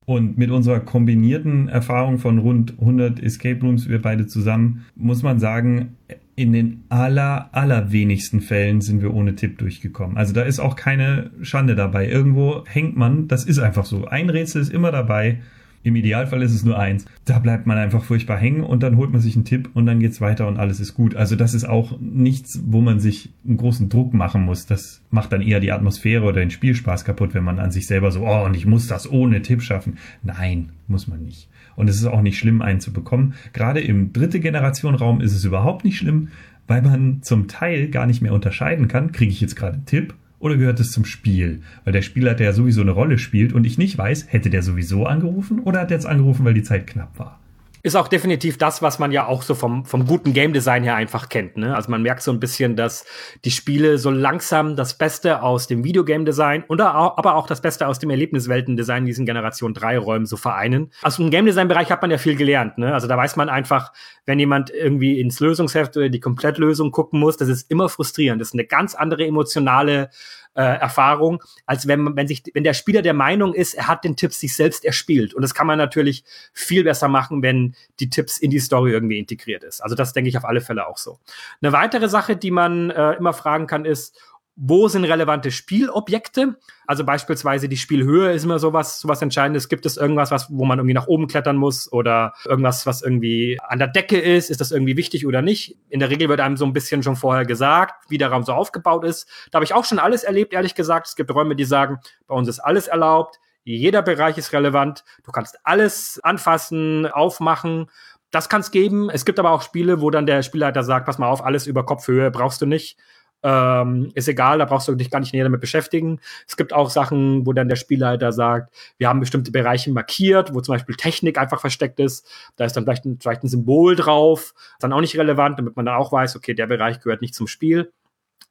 Und 0.04 0.38
mit 0.38 0.50
unserer 0.50 0.80
kombinierten 0.80 1.68
Erfahrung 1.68 2.18
von 2.18 2.38
rund 2.38 2.78
100 2.78 3.20
Escape 3.20 3.60
Rooms, 3.60 3.88
wir 3.88 4.00
beide 4.00 4.26
zusammen, 4.26 4.86
muss 4.94 5.22
man 5.22 5.40
sagen, 5.40 5.96
in 6.38 6.52
den 6.52 6.84
aller, 6.88 7.48
allerwenigsten 7.52 8.40
Fällen 8.40 8.80
sind 8.80 9.02
wir 9.02 9.12
ohne 9.12 9.34
Tipp 9.34 9.58
durchgekommen. 9.58 10.16
Also 10.16 10.32
da 10.32 10.42
ist 10.42 10.60
auch 10.60 10.76
keine 10.76 11.32
Schande 11.42 11.74
dabei. 11.74 12.08
Irgendwo 12.08 12.64
hängt 12.64 12.96
man, 12.96 13.26
das 13.26 13.44
ist 13.44 13.58
einfach 13.58 13.84
so. 13.84 14.06
Ein 14.06 14.30
Rätsel 14.30 14.62
ist 14.62 14.72
immer 14.72 14.92
dabei. 14.92 15.40
Im 15.82 15.96
Idealfall 15.96 16.42
ist 16.42 16.54
es 16.54 16.64
nur 16.64 16.78
eins. 16.78 17.06
Da 17.24 17.40
bleibt 17.40 17.66
man 17.66 17.76
einfach 17.76 18.04
furchtbar 18.04 18.36
hängen 18.36 18.62
und 18.62 18.84
dann 18.84 18.96
holt 18.96 19.10
man 19.10 19.20
sich 19.20 19.34
einen 19.34 19.44
Tipp 19.44 19.70
und 19.74 19.86
dann 19.86 19.98
geht's 19.98 20.20
weiter 20.20 20.46
und 20.46 20.58
alles 20.58 20.78
ist 20.78 20.94
gut. 20.94 21.16
Also 21.16 21.34
das 21.34 21.54
ist 21.54 21.68
auch 21.68 21.98
nichts, 22.00 22.60
wo 22.66 22.80
man 22.80 23.00
sich 23.00 23.30
einen 23.44 23.56
großen 23.56 23.88
Druck 23.88 24.14
machen 24.14 24.42
muss. 24.42 24.66
Das 24.66 25.02
macht 25.10 25.32
dann 25.32 25.42
eher 25.42 25.58
die 25.58 25.72
Atmosphäre 25.72 26.24
oder 26.24 26.40
den 26.40 26.50
Spielspaß 26.50 27.04
kaputt, 27.04 27.34
wenn 27.34 27.44
man 27.44 27.58
an 27.58 27.72
sich 27.72 27.88
selber 27.88 28.12
so, 28.12 28.24
oh, 28.24 28.44
und 28.44 28.56
ich 28.56 28.66
muss 28.66 28.86
das 28.86 29.10
ohne 29.10 29.42
Tipp 29.42 29.62
schaffen. 29.62 29.98
Nein, 30.22 30.70
muss 30.86 31.08
man 31.08 31.22
nicht. 31.24 31.47
Und 31.78 31.88
es 31.88 31.96
ist 31.96 32.06
auch 32.06 32.22
nicht 32.22 32.38
schlimm, 32.38 32.60
einen 32.60 32.80
zu 32.80 32.92
bekommen. 32.92 33.34
Gerade 33.52 33.78
im 33.78 34.12
dritte 34.12 34.40
Generation 34.40 34.96
Raum 34.96 35.20
ist 35.20 35.32
es 35.32 35.44
überhaupt 35.44 35.84
nicht 35.84 35.96
schlimm, 35.96 36.28
weil 36.66 36.82
man 36.82 37.22
zum 37.22 37.46
Teil 37.46 37.88
gar 37.88 38.04
nicht 38.04 38.20
mehr 38.20 38.32
unterscheiden 38.32 38.88
kann, 38.88 39.12
kriege 39.12 39.30
ich 39.30 39.40
jetzt 39.40 39.54
gerade 39.54 39.74
einen 39.74 39.86
Tipp 39.86 40.14
oder 40.40 40.56
gehört 40.56 40.80
es 40.80 40.90
zum 40.90 41.04
Spiel? 41.04 41.60
Weil 41.84 41.92
der 41.92 42.02
Spieler, 42.02 42.34
der 42.34 42.52
sowieso 42.52 42.80
eine 42.80 42.90
Rolle 42.90 43.16
spielt 43.16 43.52
und 43.52 43.64
ich 43.64 43.78
nicht 43.78 43.96
weiß, 43.96 44.26
hätte 44.28 44.50
der 44.50 44.64
sowieso 44.64 45.06
angerufen 45.06 45.60
oder 45.60 45.80
hat 45.80 45.92
er 45.92 45.96
jetzt 45.96 46.06
angerufen, 46.06 46.44
weil 46.44 46.54
die 46.54 46.64
Zeit 46.64 46.88
knapp 46.88 47.16
war? 47.16 47.38
Ist 47.82 47.96
auch 47.96 48.08
definitiv 48.08 48.58
das, 48.58 48.82
was 48.82 48.98
man 48.98 49.12
ja 49.12 49.26
auch 49.26 49.42
so 49.42 49.54
vom, 49.54 49.84
vom 49.84 50.06
guten 50.06 50.32
Game 50.32 50.52
Design 50.52 50.82
her 50.82 50.96
einfach 50.96 51.28
kennt. 51.28 51.56
Ne? 51.56 51.74
Also 51.74 51.90
man 51.90 52.02
merkt 52.02 52.22
so 52.22 52.32
ein 52.32 52.40
bisschen, 52.40 52.76
dass 52.76 53.04
die 53.44 53.50
Spiele 53.50 53.98
so 53.98 54.10
langsam 54.10 54.76
das 54.76 54.98
Beste 54.98 55.42
aus 55.42 55.66
dem 55.66 55.84
Videogame 55.84 56.24
Design 56.24 56.64
und 56.66 56.80
aber 56.80 57.34
auch 57.34 57.46
das 57.46 57.60
Beste 57.60 57.86
aus 57.86 57.98
dem 57.98 58.10
Erlebniswelten-Design 58.10 59.02
in 59.02 59.06
diesen 59.06 59.26
Generation 59.26 59.74
3 59.74 59.98
Räumen 59.98 60.26
so 60.26 60.36
vereinen. 60.36 60.92
Also 61.02 61.22
im 61.22 61.30
Game 61.30 61.46
Design 61.46 61.68
Bereich 61.68 61.90
hat 61.90 62.02
man 62.02 62.10
ja 62.10 62.18
viel 62.18 62.36
gelernt. 62.36 62.78
Ne? 62.78 62.92
Also 62.92 63.06
da 63.06 63.16
weiß 63.16 63.36
man 63.36 63.48
einfach, 63.48 63.92
wenn 64.26 64.38
jemand 64.38 64.70
irgendwie 64.70 65.20
ins 65.20 65.40
Lösungsheft 65.40 65.96
oder 65.96 66.08
die 66.08 66.20
Komplettlösung 66.20 66.90
gucken 66.90 67.20
muss, 67.20 67.36
das 67.36 67.48
ist 67.48 67.70
immer 67.70 67.88
frustrierend. 67.88 68.40
Das 68.40 68.48
ist 68.48 68.54
eine 68.54 68.64
ganz 68.64 68.94
andere 68.94 69.26
emotionale 69.26 70.10
äh, 70.58 70.80
Erfahrung, 70.80 71.40
als 71.66 71.86
wenn, 71.86 72.16
wenn, 72.16 72.26
sich, 72.26 72.42
wenn 72.52 72.64
der 72.64 72.74
Spieler 72.74 73.00
der 73.00 73.14
Meinung 73.14 73.54
ist, 73.54 73.74
er 73.74 73.86
hat 73.86 74.02
den 74.02 74.16
Tipp 74.16 74.34
sich 74.34 74.56
selbst 74.56 74.84
erspielt. 74.84 75.32
Und 75.32 75.42
das 75.42 75.54
kann 75.54 75.68
man 75.68 75.78
natürlich 75.78 76.24
viel 76.52 76.82
besser 76.82 77.06
machen, 77.06 77.42
wenn 77.42 77.76
die 78.00 78.10
Tipps 78.10 78.38
in 78.38 78.50
die 78.50 78.58
Story 78.58 78.90
irgendwie 78.90 79.20
integriert 79.20 79.62
ist. 79.62 79.80
Also 79.80 79.94
das 79.94 80.14
denke 80.14 80.28
ich 80.28 80.36
auf 80.36 80.44
alle 80.44 80.60
Fälle 80.60 80.88
auch 80.88 80.98
so. 80.98 81.20
Eine 81.62 81.72
weitere 81.72 82.08
Sache, 82.08 82.36
die 82.36 82.50
man 82.50 82.90
äh, 82.90 83.12
immer 83.12 83.32
fragen 83.34 83.68
kann, 83.68 83.84
ist, 83.84 84.18
wo 84.60 84.88
sind 84.88 85.04
relevante 85.04 85.52
Spielobjekte? 85.52 86.56
Also 86.84 87.04
beispielsweise 87.04 87.68
die 87.68 87.76
Spielhöhe 87.76 88.32
ist 88.32 88.42
immer 88.42 88.58
sowas, 88.58 88.98
sowas 88.98 89.22
Entscheidendes. 89.22 89.68
Gibt 89.68 89.86
es 89.86 89.96
irgendwas, 89.96 90.32
was, 90.32 90.50
wo 90.50 90.64
man 90.64 90.80
irgendwie 90.80 90.94
nach 90.94 91.06
oben 91.06 91.28
klettern 91.28 91.56
muss 91.56 91.90
oder 91.92 92.32
irgendwas, 92.44 92.84
was 92.84 93.02
irgendwie 93.02 93.56
an 93.62 93.78
der 93.78 93.86
Decke 93.86 94.18
ist? 94.18 94.50
Ist 94.50 94.60
das 94.60 94.72
irgendwie 94.72 94.96
wichtig 94.96 95.26
oder 95.26 95.42
nicht? 95.42 95.78
In 95.88 96.00
der 96.00 96.10
Regel 96.10 96.28
wird 96.28 96.40
einem 96.40 96.56
so 96.56 96.64
ein 96.64 96.72
bisschen 96.72 97.04
schon 97.04 97.14
vorher 97.14 97.46
gesagt, 97.46 97.94
wie 98.08 98.18
der 98.18 98.30
Raum 98.30 98.42
so 98.42 98.52
aufgebaut 98.52 99.04
ist. 99.04 99.28
Da 99.52 99.56
habe 99.58 99.64
ich 99.64 99.74
auch 99.74 99.84
schon 99.84 100.00
alles 100.00 100.24
erlebt, 100.24 100.52
ehrlich 100.52 100.74
gesagt. 100.74 101.06
Es 101.06 101.14
gibt 101.14 101.32
Räume, 101.32 101.54
die 101.54 101.64
sagen, 101.64 102.00
bei 102.26 102.34
uns 102.34 102.48
ist 102.48 102.58
alles 102.58 102.88
erlaubt. 102.88 103.38
Jeder 103.62 104.02
Bereich 104.02 104.38
ist 104.38 104.52
relevant. 104.52 105.04
Du 105.22 105.30
kannst 105.30 105.56
alles 105.62 106.18
anfassen, 106.24 107.06
aufmachen. 107.06 107.90
Das 108.32 108.48
kann 108.48 108.60
es 108.60 108.72
geben. 108.72 109.08
Es 109.08 109.24
gibt 109.24 109.38
aber 109.38 109.52
auch 109.52 109.62
Spiele, 109.62 110.00
wo 110.00 110.10
dann 110.10 110.26
der 110.26 110.42
Spielleiter 110.42 110.82
sagt, 110.82 111.06
pass 111.06 111.18
mal 111.18 111.28
auf, 111.28 111.44
alles 111.44 111.68
über 111.68 111.86
Kopfhöhe 111.86 112.32
brauchst 112.32 112.60
du 112.60 112.66
nicht. 112.66 112.98
Ähm, 113.42 114.10
ist 114.14 114.26
egal, 114.26 114.58
da 114.58 114.64
brauchst 114.64 114.88
du 114.88 114.94
dich 114.96 115.10
gar 115.10 115.20
nicht 115.20 115.32
näher 115.32 115.44
damit 115.44 115.60
beschäftigen. 115.60 116.20
Es 116.46 116.56
gibt 116.56 116.72
auch 116.72 116.90
Sachen, 116.90 117.46
wo 117.46 117.52
dann 117.52 117.68
der 117.68 117.76
Spielleiter 117.76 118.32
sagt, 118.32 118.74
wir 118.98 119.08
haben 119.08 119.20
bestimmte 119.20 119.52
Bereiche 119.52 119.92
markiert, 119.92 120.54
wo 120.54 120.60
zum 120.60 120.74
Beispiel 120.74 120.96
Technik 120.96 121.38
einfach 121.38 121.60
versteckt 121.60 122.00
ist. 122.00 122.26
Da 122.56 122.64
ist 122.64 122.76
dann 122.76 122.84
vielleicht 122.84 123.04
ein, 123.04 123.18
vielleicht 123.20 123.44
ein 123.44 123.48
Symbol 123.48 123.94
drauf, 123.94 124.54
ist 124.56 124.82
dann 124.82 124.92
auch 124.92 125.00
nicht 125.00 125.16
relevant, 125.16 125.58
damit 125.58 125.76
man 125.76 125.86
dann 125.86 125.96
auch 125.96 126.10
weiß, 126.10 126.34
okay, 126.36 126.54
der 126.54 126.66
Bereich 126.66 127.00
gehört 127.00 127.22
nicht 127.22 127.34
zum 127.34 127.46
Spiel. 127.46 127.92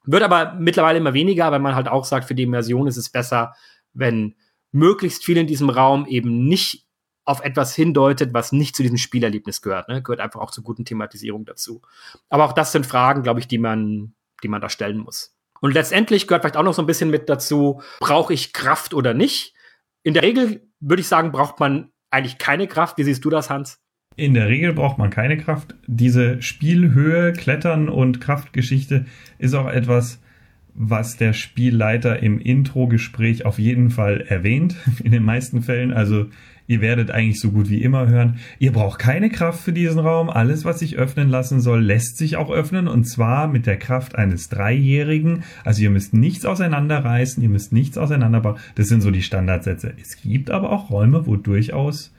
Wird 0.04 0.22
aber 0.22 0.54
mittlerweile 0.54 0.98
immer 0.98 1.12
weniger, 1.12 1.52
weil 1.52 1.60
man 1.60 1.74
halt 1.74 1.88
auch 1.88 2.06
sagt, 2.06 2.24
für 2.24 2.34
die 2.34 2.44
Immersion 2.44 2.86
ist 2.86 2.96
es 2.96 3.10
besser, 3.10 3.54
wenn 3.92 4.36
möglichst 4.72 5.24
viel 5.24 5.36
in 5.36 5.46
diesem 5.46 5.68
Raum 5.68 6.06
eben 6.06 6.46
nicht 6.46 6.86
auf 7.28 7.44
etwas 7.44 7.74
hindeutet, 7.74 8.32
was 8.32 8.52
nicht 8.52 8.74
zu 8.74 8.82
diesem 8.82 8.96
Spielerlebnis 8.96 9.60
gehört. 9.60 9.88
Ne? 9.88 10.02
Gehört 10.02 10.20
einfach 10.20 10.40
auch 10.40 10.50
zur 10.50 10.64
guten 10.64 10.86
Thematisierung 10.86 11.44
dazu. 11.44 11.82
Aber 12.30 12.46
auch 12.46 12.54
das 12.54 12.72
sind 12.72 12.86
Fragen, 12.86 13.22
glaube 13.22 13.40
ich, 13.40 13.46
die 13.46 13.58
man, 13.58 14.14
die 14.42 14.48
man 14.48 14.60
da 14.60 14.68
stellen 14.68 14.98
muss. 14.98 15.34
Und 15.60 15.74
letztendlich 15.74 16.26
gehört 16.26 16.42
vielleicht 16.42 16.56
auch 16.56 16.62
noch 16.62 16.74
so 16.74 16.82
ein 16.82 16.86
bisschen 16.86 17.10
mit 17.10 17.28
dazu, 17.28 17.82
brauche 18.00 18.32
ich 18.32 18.52
Kraft 18.52 18.94
oder 18.94 19.14
nicht? 19.14 19.54
In 20.02 20.14
der 20.14 20.22
Regel 20.22 20.62
würde 20.80 21.00
ich 21.00 21.08
sagen, 21.08 21.32
braucht 21.32 21.58
man 21.60 21.90
eigentlich 22.10 22.38
keine 22.38 22.68
Kraft. 22.68 22.98
Wie 22.98 23.04
siehst 23.04 23.24
du 23.24 23.30
das, 23.30 23.50
Hans? 23.50 23.80
In 24.16 24.34
der 24.34 24.48
Regel 24.48 24.72
braucht 24.72 24.98
man 24.98 25.10
keine 25.10 25.36
Kraft. 25.36 25.74
Diese 25.86 26.42
Spielhöhe, 26.42 27.32
Klettern 27.32 27.88
und 27.88 28.20
Kraftgeschichte 28.20 29.06
ist 29.38 29.54
auch 29.54 29.68
etwas, 29.68 30.20
was 30.74 31.16
der 31.16 31.32
Spielleiter 31.32 32.22
im 32.22 32.40
Intro-Gespräch 32.40 33.44
auf 33.44 33.58
jeden 33.58 33.90
Fall 33.90 34.22
erwähnt, 34.22 34.76
in 35.04 35.12
den 35.12 35.24
meisten 35.24 35.62
Fällen. 35.62 35.92
Also 35.92 36.26
ihr 36.68 36.80
werdet 36.80 37.10
eigentlich 37.10 37.40
so 37.40 37.50
gut 37.50 37.68
wie 37.68 37.82
immer 37.82 38.06
hören, 38.06 38.36
ihr 38.60 38.72
braucht 38.72 39.00
keine 39.00 39.30
Kraft 39.30 39.60
für 39.60 39.72
diesen 39.72 39.98
Raum. 39.98 40.30
Alles, 40.30 40.64
was 40.64 40.78
sich 40.78 40.96
öffnen 40.96 41.28
lassen 41.28 41.60
soll, 41.60 41.82
lässt 41.82 42.16
sich 42.16 42.36
auch 42.36 42.50
öffnen 42.50 42.86
und 42.86 43.04
zwar 43.04 43.48
mit 43.48 43.66
der 43.66 43.78
Kraft 43.78 44.14
eines 44.14 44.48
Dreijährigen. 44.48 45.42
Also 45.64 45.82
ihr 45.82 45.90
müsst 45.90 46.14
nichts 46.14 46.44
auseinanderreißen, 46.44 47.42
ihr 47.42 47.48
müsst 47.48 47.72
nichts 47.72 47.98
auseinanderbauen. 47.98 48.58
Das 48.76 48.88
sind 48.88 49.00
so 49.00 49.10
die 49.10 49.22
Standardsätze. 49.22 49.94
Es 50.00 50.20
gibt 50.22 50.50
aber 50.50 50.70
auch 50.70 50.90
Räume, 50.90 51.26
wo 51.26 51.34
durchaus 51.34 52.12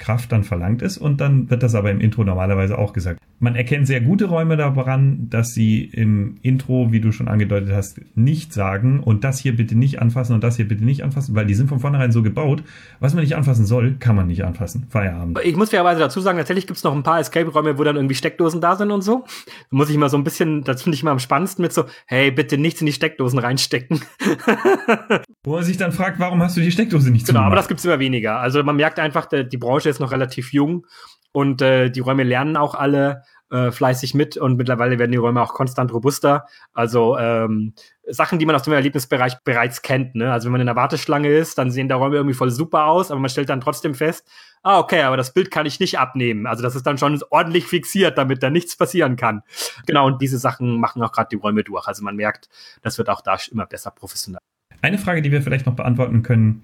Kraft 0.00 0.32
dann 0.32 0.42
verlangt 0.42 0.82
ist 0.82 0.98
und 0.98 1.20
dann 1.20 1.48
wird 1.50 1.62
das 1.62 1.76
aber 1.76 1.90
im 1.92 2.00
Intro 2.00 2.24
normalerweise 2.24 2.76
auch 2.78 2.92
gesagt. 2.92 3.20
Man 3.38 3.54
erkennt 3.54 3.86
sehr 3.86 4.00
gute 4.00 4.24
Räume 4.26 4.56
daran, 4.56 5.28
dass 5.30 5.54
sie 5.54 5.84
im 5.84 6.38
Intro, 6.42 6.90
wie 6.90 7.00
du 7.00 7.12
schon 7.12 7.28
angedeutet 7.28 7.70
hast, 7.72 8.00
nicht 8.14 8.52
sagen 8.52 9.00
und 9.00 9.22
das 9.24 9.38
hier 9.38 9.54
bitte 9.56 9.76
nicht 9.78 10.00
anfassen 10.02 10.34
und 10.34 10.42
das 10.42 10.56
hier 10.56 10.66
bitte 10.66 10.84
nicht 10.84 11.04
anfassen, 11.04 11.34
weil 11.34 11.46
die 11.46 11.54
sind 11.54 11.68
von 11.68 11.78
vornherein 11.80 12.12
so 12.12 12.22
gebaut. 12.22 12.62
Was 12.98 13.14
man 13.14 13.22
nicht 13.22 13.36
anfassen 13.36 13.64
soll, 13.66 13.96
kann 13.98 14.16
man 14.16 14.26
nicht 14.26 14.44
anfassen. 14.44 14.86
Feierabend. 14.90 15.38
Ich 15.44 15.54
muss 15.56 15.70
fairerweise 15.70 16.00
dazu 16.00 16.20
sagen, 16.20 16.38
tatsächlich 16.38 16.66
gibt 16.66 16.78
es 16.78 16.84
noch 16.84 16.94
ein 16.94 17.02
paar 17.02 17.20
Escape-Räume, 17.20 17.78
wo 17.78 17.84
dann 17.84 17.96
irgendwie 17.96 18.14
Steckdosen 18.14 18.60
da 18.60 18.76
sind 18.76 18.90
und 18.90 19.02
so. 19.02 19.24
Da 19.70 19.76
muss 19.76 19.90
ich 19.90 19.96
mal 19.98 20.08
so 20.10 20.16
ein 20.16 20.24
bisschen, 20.24 20.64
das 20.64 20.82
finde 20.82 20.96
ich 20.96 21.02
mal 21.02 21.12
am 21.12 21.18
spannendsten 21.18 21.62
mit 21.62 21.72
so, 21.72 21.84
hey, 22.06 22.30
bitte 22.30 22.58
nichts 22.58 22.80
in 22.80 22.86
die 22.86 22.92
Steckdosen 22.92 23.38
reinstecken. 23.38 24.00
wo 25.44 25.54
man 25.54 25.64
sich 25.64 25.76
dann 25.76 25.92
fragt, 25.92 26.18
warum 26.18 26.42
hast 26.42 26.56
du 26.56 26.60
die 26.60 26.70
Steckdose 26.72 27.10
nicht 27.10 27.26
Genau, 27.26 27.38
zugemacht? 27.38 27.46
aber 27.46 27.56
das 27.56 27.68
gibt's 27.68 27.84
immer 27.84 27.98
weniger. 27.98 28.38
Also 28.40 28.62
man 28.62 28.76
merkt 28.76 28.98
einfach, 28.98 29.26
die 29.26 29.56
Branche 29.56 29.89
ist 29.90 30.00
noch 30.00 30.12
relativ 30.12 30.52
jung 30.52 30.86
und 31.32 31.62
äh, 31.62 31.90
die 31.90 32.00
Räume 32.00 32.24
lernen 32.24 32.56
auch 32.56 32.74
alle 32.74 33.22
äh, 33.50 33.70
fleißig 33.70 34.14
mit 34.14 34.36
und 34.36 34.56
mittlerweile 34.56 34.98
werden 34.98 35.10
die 35.10 35.18
Räume 35.18 35.42
auch 35.42 35.54
konstant 35.54 35.92
robuster. 35.92 36.46
Also 36.72 37.18
ähm, 37.18 37.74
Sachen, 38.08 38.38
die 38.38 38.46
man 38.46 38.54
aus 38.54 38.62
dem 38.62 38.72
Erlebnisbereich 38.72 39.42
bereits 39.44 39.82
kennt. 39.82 40.14
Ne? 40.14 40.32
Also 40.32 40.46
wenn 40.46 40.52
man 40.52 40.60
in 40.60 40.66
der 40.68 40.76
Warteschlange 40.76 41.28
ist, 41.28 41.58
dann 41.58 41.70
sehen 41.70 41.88
da 41.88 41.96
Räume 41.96 42.16
irgendwie 42.16 42.34
voll 42.34 42.50
super 42.50 42.86
aus, 42.86 43.10
aber 43.10 43.20
man 43.20 43.30
stellt 43.30 43.48
dann 43.48 43.60
trotzdem 43.60 43.94
fest, 43.94 44.28
ah, 44.62 44.78
okay, 44.78 45.02
aber 45.02 45.16
das 45.16 45.32
Bild 45.32 45.50
kann 45.50 45.66
ich 45.66 45.80
nicht 45.80 45.98
abnehmen. 45.98 46.46
Also 46.46 46.62
das 46.62 46.76
ist 46.76 46.86
dann 46.86 46.98
schon 46.98 47.20
ordentlich 47.30 47.66
fixiert, 47.66 48.18
damit 48.18 48.42
da 48.42 48.50
nichts 48.50 48.76
passieren 48.76 49.16
kann. 49.16 49.42
Genau, 49.86 50.06
und 50.06 50.22
diese 50.22 50.38
Sachen 50.38 50.78
machen 50.80 51.02
auch 51.02 51.12
gerade 51.12 51.28
die 51.30 51.36
Räume 51.36 51.64
durch. 51.64 51.86
Also 51.86 52.04
man 52.04 52.16
merkt, 52.16 52.48
das 52.82 52.98
wird 52.98 53.08
auch 53.08 53.20
da 53.20 53.36
immer 53.50 53.66
besser 53.66 53.90
professionell. 53.90 54.40
Eine 54.82 54.98
Frage, 54.98 55.22
die 55.22 55.30
wir 55.30 55.42
vielleicht 55.42 55.66
noch 55.66 55.74
beantworten 55.74 56.22
können, 56.22 56.62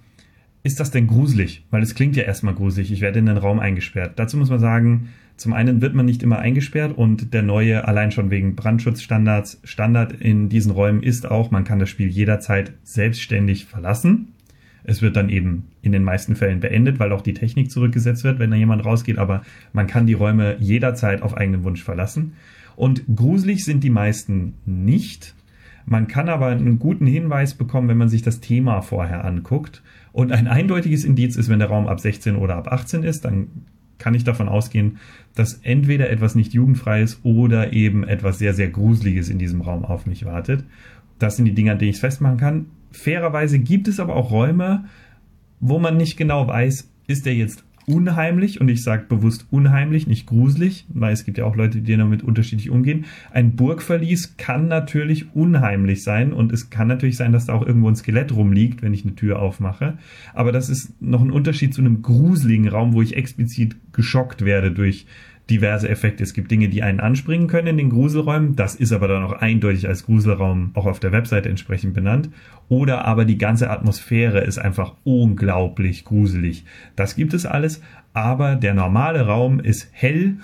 ist 0.66 0.80
das 0.80 0.90
denn 0.90 1.06
gruselig? 1.06 1.64
Weil 1.70 1.82
es 1.82 1.94
klingt 1.94 2.16
ja 2.16 2.24
erstmal 2.24 2.54
gruselig. 2.54 2.90
Ich 2.90 3.00
werde 3.00 3.20
in 3.20 3.26
den 3.26 3.36
Raum 3.36 3.60
eingesperrt. 3.60 4.14
Dazu 4.16 4.36
muss 4.36 4.50
man 4.50 4.58
sagen, 4.58 5.10
zum 5.36 5.52
einen 5.52 5.80
wird 5.80 5.94
man 5.94 6.06
nicht 6.06 6.22
immer 6.22 6.40
eingesperrt 6.40 6.96
und 6.96 7.32
der 7.32 7.42
neue, 7.42 7.86
allein 7.86 8.10
schon 8.10 8.30
wegen 8.30 8.56
Brandschutzstandards, 8.56 9.60
Standard 9.64 10.12
in 10.12 10.48
diesen 10.48 10.72
Räumen 10.72 11.02
ist 11.02 11.30
auch, 11.30 11.50
man 11.50 11.64
kann 11.64 11.78
das 11.78 11.88
Spiel 11.88 12.08
jederzeit 12.08 12.72
selbstständig 12.82 13.66
verlassen. 13.66 14.32
Es 14.82 15.02
wird 15.02 15.16
dann 15.16 15.28
eben 15.28 15.68
in 15.82 15.92
den 15.92 16.02
meisten 16.02 16.36
Fällen 16.36 16.60
beendet, 16.60 16.98
weil 16.98 17.12
auch 17.12 17.22
die 17.22 17.34
Technik 17.34 17.70
zurückgesetzt 17.70 18.24
wird, 18.24 18.38
wenn 18.38 18.50
da 18.50 18.56
jemand 18.56 18.84
rausgeht, 18.84 19.18
aber 19.18 19.42
man 19.72 19.86
kann 19.86 20.06
die 20.06 20.14
Räume 20.14 20.56
jederzeit 20.58 21.22
auf 21.22 21.36
eigenen 21.36 21.64
Wunsch 21.64 21.82
verlassen. 21.82 22.32
Und 22.74 23.04
gruselig 23.14 23.64
sind 23.64 23.84
die 23.84 23.90
meisten 23.90 24.54
nicht. 24.64 25.34
Man 25.86 26.08
kann 26.08 26.28
aber 26.28 26.48
einen 26.48 26.80
guten 26.80 27.06
Hinweis 27.06 27.54
bekommen, 27.54 27.88
wenn 27.88 27.96
man 27.96 28.08
sich 28.08 28.22
das 28.22 28.40
Thema 28.40 28.80
vorher 28.80 29.24
anguckt. 29.24 29.82
Und 30.16 30.32
ein 30.32 30.48
eindeutiges 30.48 31.04
Indiz 31.04 31.36
ist, 31.36 31.50
wenn 31.50 31.58
der 31.58 31.68
Raum 31.68 31.86
ab 31.86 32.00
16 32.00 32.36
oder 32.36 32.56
ab 32.56 32.72
18 32.72 33.02
ist, 33.02 33.26
dann 33.26 33.48
kann 33.98 34.14
ich 34.14 34.24
davon 34.24 34.48
ausgehen, 34.48 34.96
dass 35.34 35.60
entweder 35.62 36.08
etwas 36.08 36.34
nicht 36.34 36.54
jugendfreies 36.54 37.20
oder 37.22 37.74
eben 37.74 38.02
etwas 38.02 38.38
sehr, 38.38 38.54
sehr 38.54 38.70
Gruseliges 38.70 39.28
in 39.28 39.38
diesem 39.38 39.60
Raum 39.60 39.84
auf 39.84 40.06
mich 40.06 40.24
wartet. 40.24 40.64
Das 41.18 41.36
sind 41.36 41.44
die 41.44 41.52
Dinge, 41.52 41.72
an 41.72 41.78
denen 41.78 41.90
ich 41.90 41.96
es 41.96 42.00
festmachen 42.00 42.38
kann. 42.38 42.66
Fairerweise 42.92 43.58
gibt 43.58 43.88
es 43.88 44.00
aber 44.00 44.16
auch 44.16 44.30
Räume, 44.30 44.86
wo 45.60 45.78
man 45.78 45.98
nicht 45.98 46.16
genau 46.16 46.48
weiß, 46.48 46.90
ist 47.08 47.26
der 47.26 47.34
jetzt 47.34 47.65
unheimlich 47.86 48.60
und 48.60 48.68
ich 48.68 48.82
sage 48.82 49.04
bewusst 49.08 49.46
unheimlich, 49.50 50.06
nicht 50.06 50.26
gruselig, 50.26 50.86
weil 50.88 51.12
es 51.12 51.24
gibt 51.24 51.38
ja 51.38 51.44
auch 51.44 51.56
Leute, 51.56 51.80
die 51.80 51.96
damit 51.96 52.22
unterschiedlich 52.22 52.70
umgehen. 52.70 53.04
Ein 53.32 53.56
Burgverlies 53.56 54.36
kann 54.36 54.68
natürlich 54.68 55.34
unheimlich 55.34 56.02
sein 56.02 56.32
und 56.32 56.52
es 56.52 56.70
kann 56.70 56.88
natürlich 56.88 57.16
sein, 57.16 57.32
dass 57.32 57.46
da 57.46 57.54
auch 57.54 57.66
irgendwo 57.66 57.88
ein 57.88 57.96
Skelett 57.96 58.34
rumliegt, 58.34 58.82
wenn 58.82 58.92
ich 58.92 59.04
eine 59.04 59.14
Tür 59.14 59.40
aufmache. 59.40 59.98
Aber 60.34 60.52
das 60.52 60.68
ist 60.68 61.00
noch 61.00 61.22
ein 61.22 61.30
Unterschied 61.30 61.72
zu 61.72 61.80
einem 61.80 62.02
gruseligen 62.02 62.68
Raum, 62.68 62.92
wo 62.92 63.02
ich 63.02 63.16
explizit 63.16 63.76
geschockt 63.92 64.44
werde 64.44 64.72
durch 64.72 65.06
diverse 65.50 65.88
Effekte. 65.88 66.22
Es 66.22 66.34
gibt 66.34 66.50
Dinge, 66.50 66.68
die 66.68 66.82
einen 66.82 67.00
anspringen 67.00 67.46
können 67.46 67.68
in 67.68 67.76
den 67.76 67.90
Gruselräumen. 67.90 68.56
Das 68.56 68.74
ist 68.74 68.92
aber 68.92 69.08
dann 69.08 69.22
auch 69.22 69.32
eindeutig 69.32 69.86
als 69.86 70.04
Gruselraum 70.04 70.70
auch 70.74 70.86
auf 70.86 70.98
der 70.98 71.12
Webseite 71.12 71.48
entsprechend 71.48 71.94
benannt. 71.94 72.30
Oder 72.68 73.04
aber 73.04 73.24
die 73.24 73.38
ganze 73.38 73.70
Atmosphäre 73.70 74.40
ist 74.40 74.58
einfach 74.58 74.94
unglaublich 75.04 76.04
gruselig. 76.04 76.64
Das 76.96 77.14
gibt 77.14 77.32
es 77.32 77.46
alles. 77.46 77.80
Aber 78.12 78.56
der 78.56 78.74
normale 78.74 79.26
Raum 79.26 79.60
ist 79.60 79.88
hell 79.92 80.38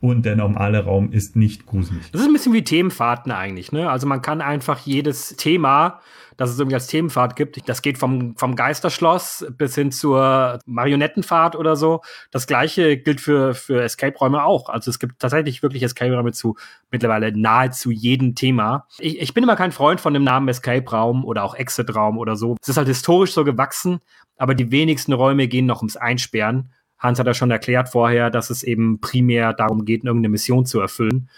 und 0.00 0.24
der 0.24 0.36
normale 0.36 0.84
Raum 0.84 1.12
ist 1.12 1.36
nicht 1.36 1.66
gruselig. 1.66 2.10
Das 2.10 2.20
ist 2.20 2.26
ein 2.26 2.32
bisschen 2.32 2.52
wie 2.52 2.62
Themenfahrten 2.62 3.32
eigentlich, 3.32 3.72
ne? 3.72 3.90
Also 3.90 4.06
man 4.06 4.22
kann 4.22 4.40
einfach 4.40 4.78
jedes 4.80 5.36
Thema 5.36 6.00
dass 6.38 6.50
es 6.50 6.58
irgendwie 6.58 6.76
als 6.76 6.86
Themenfahrt 6.86 7.36
gibt. 7.36 7.68
Das 7.68 7.82
geht 7.82 7.98
vom, 7.98 8.36
vom 8.36 8.54
Geisterschloss 8.54 9.44
bis 9.58 9.74
hin 9.74 9.90
zur 9.90 10.60
Marionettenfahrt 10.66 11.56
oder 11.56 11.74
so. 11.74 12.00
Das 12.30 12.46
gleiche 12.46 12.96
gilt 12.96 13.20
für, 13.20 13.54
für 13.54 13.82
Escape-Räume 13.82 14.44
auch. 14.44 14.68
Also 14.68 14.90
es 14.90 15.00
gibt 15.00 15.18
tatsächlich 15.18 15.62
wirklich 15.64 15.82
Escape-Räume 15.82 16.32
zu 16.32 16.56
mittlerweile 16.92 17.36
nahezu 17.36 17.90
jedem 17.90 18.36
Thema. 18.36 18.86
Ich, 18.98 19.20
ich 19.20 19.34
bin 19.34 19.42
immer 19.42 19.56
kein 19.56 19.72
Freund 19.72 20.00
von 20.00 20.14
dem 20.14 20.22
Namen 20.22 20.48
Escape-Raum 20.48 21.24
oder 21.24 21.42
auch 21.42 21.56
Exit-Raum 21.56 22.18
oder 22.18 22.36
so. 22.36 22.56
Es 22.62 22.68
ist 22.68 22.76
halt 22.76 22.88
historisch 22.88 23.32
so 23.32 23.42
gewachsen, 23.42 23.98
aber 24.36 24.54
die 24.54 24.70
wenigsten 24.70 25.12
Räume 25.12 25.48
gehen 25.48 25.66
noch 25.66 25.78
ums 25.78 25.96
Einsperren. 25.96 26.72
Hans 26.98 27.18
hat 27.18 27.26
ja 27.26 27.34
schon 27.34 27.50
erklärt 27.50 27.88
vorher, 27.88 28.30
dass 28.30 28.50
es 28.50 28.62
eben 28.62 29.00
primär 29.00 29.54
darum 29.54 29.84
geht, 29.84 30.04
irgendeine 30.04 30.30
Mission 30.30 30.66
zu 30.66 30.80
erfüllen. 30.80 31.28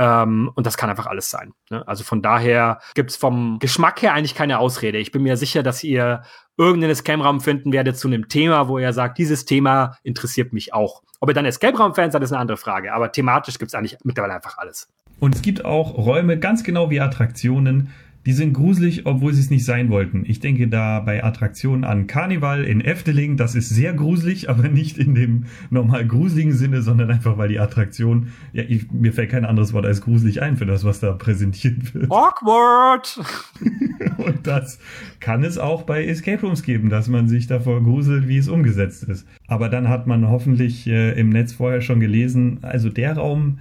Ähm, 0.00 0.50
und 0.54 0.66
das 0.66 0.78
kann 0.78 0.88
einfach 0.88 1.06
alles 1.06 1.28
sein. 1.28 1.52
Ne? 1.68 1.86
Also 1.86 2.04
von 2.04 2.22
daher 2.22 2.80
gibt 2.94 3.10
es 3.10 3.18
vom 3.18 3.58
Geschmack 3.58 4.00
her 4.00 4.14
eigentlich 4.14 4.34
keine 4.34 4.58
Ausrede. 4.58 4.96
Ich 4.96 5.12
bin 5.12 5.22
mir 5.22 5.36
sicher, 5.36 5.62
dass 5.62 5.84
ihr 5.84 6.22
irgendeinen 6.56 6.92
Escape-Raum 6.92 7.42
finden 7.42 7.70
werdet 7.70 7.98
zu 7.98 8.08
einem 8.08 8.26
Thema, 8.28 8.66
wo 8.68 8.78
ihr 8.78 8.94
sagt, 8.94 9.18
dieses 9.18 9.44
Thema 9.44 9.98
interessiert 10.02 10.54
mich 10.54 10.72
auch. 10.72 11.02
Ob 11.20 11.28
ihr 11.28 11.34
dann 11.34 11.44
Escape-Raum-Fans 11.44 12.14
seid, 12.14 12.22
ist 12.22 12.32
eine 12.32 12.40
andere 12.40 12.56
Frage. 12.56 12.94
Aber 12.94 13.12
thematisch 13.12 13.58
gibt 13.58 13.68
es 13.72 13.74
eigentlich 13.74 13.98
mittlerweile 14.02 14.32
einfach 14.32 14.56
alles. 14.56 14.88
Und 15.18 15.34
es 15.34 15.42
gibt 15.42 15.66
auch 15.66 15.94
Räume, 15.98 16.38
ganz 16.38 16.64
genau 16.64 16.88
wie 16.88 17.02
Attraktionen, 17.02 17.92
die 18.26 18.32
sind 18.32 18.52
gruselig, 18.52 19.06
obwohl 19.06 19.32
sie 19.32 19.40
es 19.40 19.50
nicht 19.50 19.64
sein 19.64 19.88
wollten. 19.88 20.24
Ich 20.26 20.40
denke 20.40 20.68
da 20.68 21.00
bei 21.00 21.24
Attraktionen 21.24 21.84
an 21.84 22.06
Karneval 22.06 22.64
in 22.64 22.82
Efteling. 22.82 23.38
Das 23.38 23.54
ist 23.54 23.70
sehr 23.70 23.94
gruselig, 23.94 24.50
aber 24.50 24.68
nicht 24.68 24.98
in 24.98 25.14
dem 25.14 25.46
normal 25.70 26.06
gruseligen 26.06 26.52
Sinne, 26.52 26.82
sondern 26.82 27.10
einfach, 27.10 27.38
weil 27.38 27.48
die 27.48 27.58
Attraktion, 27.58 28.28
ja, 28.52 28.62
ich, 28.66 28.90
mir 28.92 29.12
fällt 29.14 29.30
kein 29.30 29.46
anderes 29.46 29.72
Wort 29.72 29.86
als 29.86 30.02
gruselig 30.02 30.42
ein 30.42 30.58
für 30.58 30.66
das, 30.66 30.84
was 30.84 31.00
da 31.00 31.12
präsentiert 31.12 31.94
wird. 31.94 32.10
Awkward! 32.10 33.20
Und 34.18 34.46
das 34.46 34.78
kann 35.20 35.42
es 35.42 35.56
auch 35.56 35.82
bei 35.82 36.04
Escape 36.04 36.42
Rooms 36.42 36.62
geben, 36.62 36.90
dass 36.90 37.08
man 37.08 37.28
sich 37.28 37.46
davor 37.46 37.82
gruselt, 37.82 38.28
wie 38.28 38.36
es 38.36 38.48
umgesetzt 38.48 39.04
ist. 39.04 39.26
Aber 39.46 39.70
dann 39.70 39.88
hat 39.88 40.06
man 40.06 40.28
hoffentlich 40.28 40.86
äh, 40.86 41.18
im 41.18 41.30
Netz 41.30 41.54
vorher 41.54 41.80
schon 41.80 42.00
gelesen, 42.00 42.58
also 42.62 42.90
der 42.90 43.16
Raum, 43.16 43.60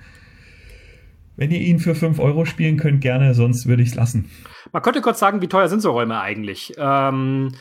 wenn 1.40 1.52
ihr 1.52 1.62
ihn 1.62 1.80
für 1.80 1.96
5 1.96 2.20
Euro 2.20 2.44
spielen 2.44 2.76
könnt, 2.76 3.00
gerne, 3.00 3.34
sonst 3.34 3.66
würde 3.66 3.82
ich 3.82 3.90
es 3.90 3.96
lassen. 3.96 4.30
Man 4.74 4.82
könnte 4.82 5.00
kurz 5.00 5.20
sagen, 5.20 5.42
wie 5.42 5.48
teuer 5.48 5.70
sind 5.70 5.80
so 5.80 5.92
Räume 5.92 6.20
eigentlich? 6.20 6.74
Ähm, 6.78 7.54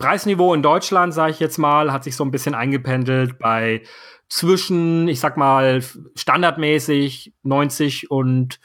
Preisniveau 0.00 0.52
in 0.54 0.62
Deutschland, 0.62 1.14
sage 1.14 1.30
ich 1.30 1.38
jetzt 1.38 1.56
mal, 1.56 1.92
hat 1.92 2.02
sich 2.02 2.16
so 2.16 2.24
ein 2.24 2.32
bisschen 2.32 2.56
eingependelt 2.56 3.38
bei 3.38 3.82
zwischen, 4.28 5.06
ich 5.06 5.20
sag 5.20 5.36
mal, 5.36 5.84
standardmäßig 6.16 7.32
90 7.44 8.10
und 8.10 8.58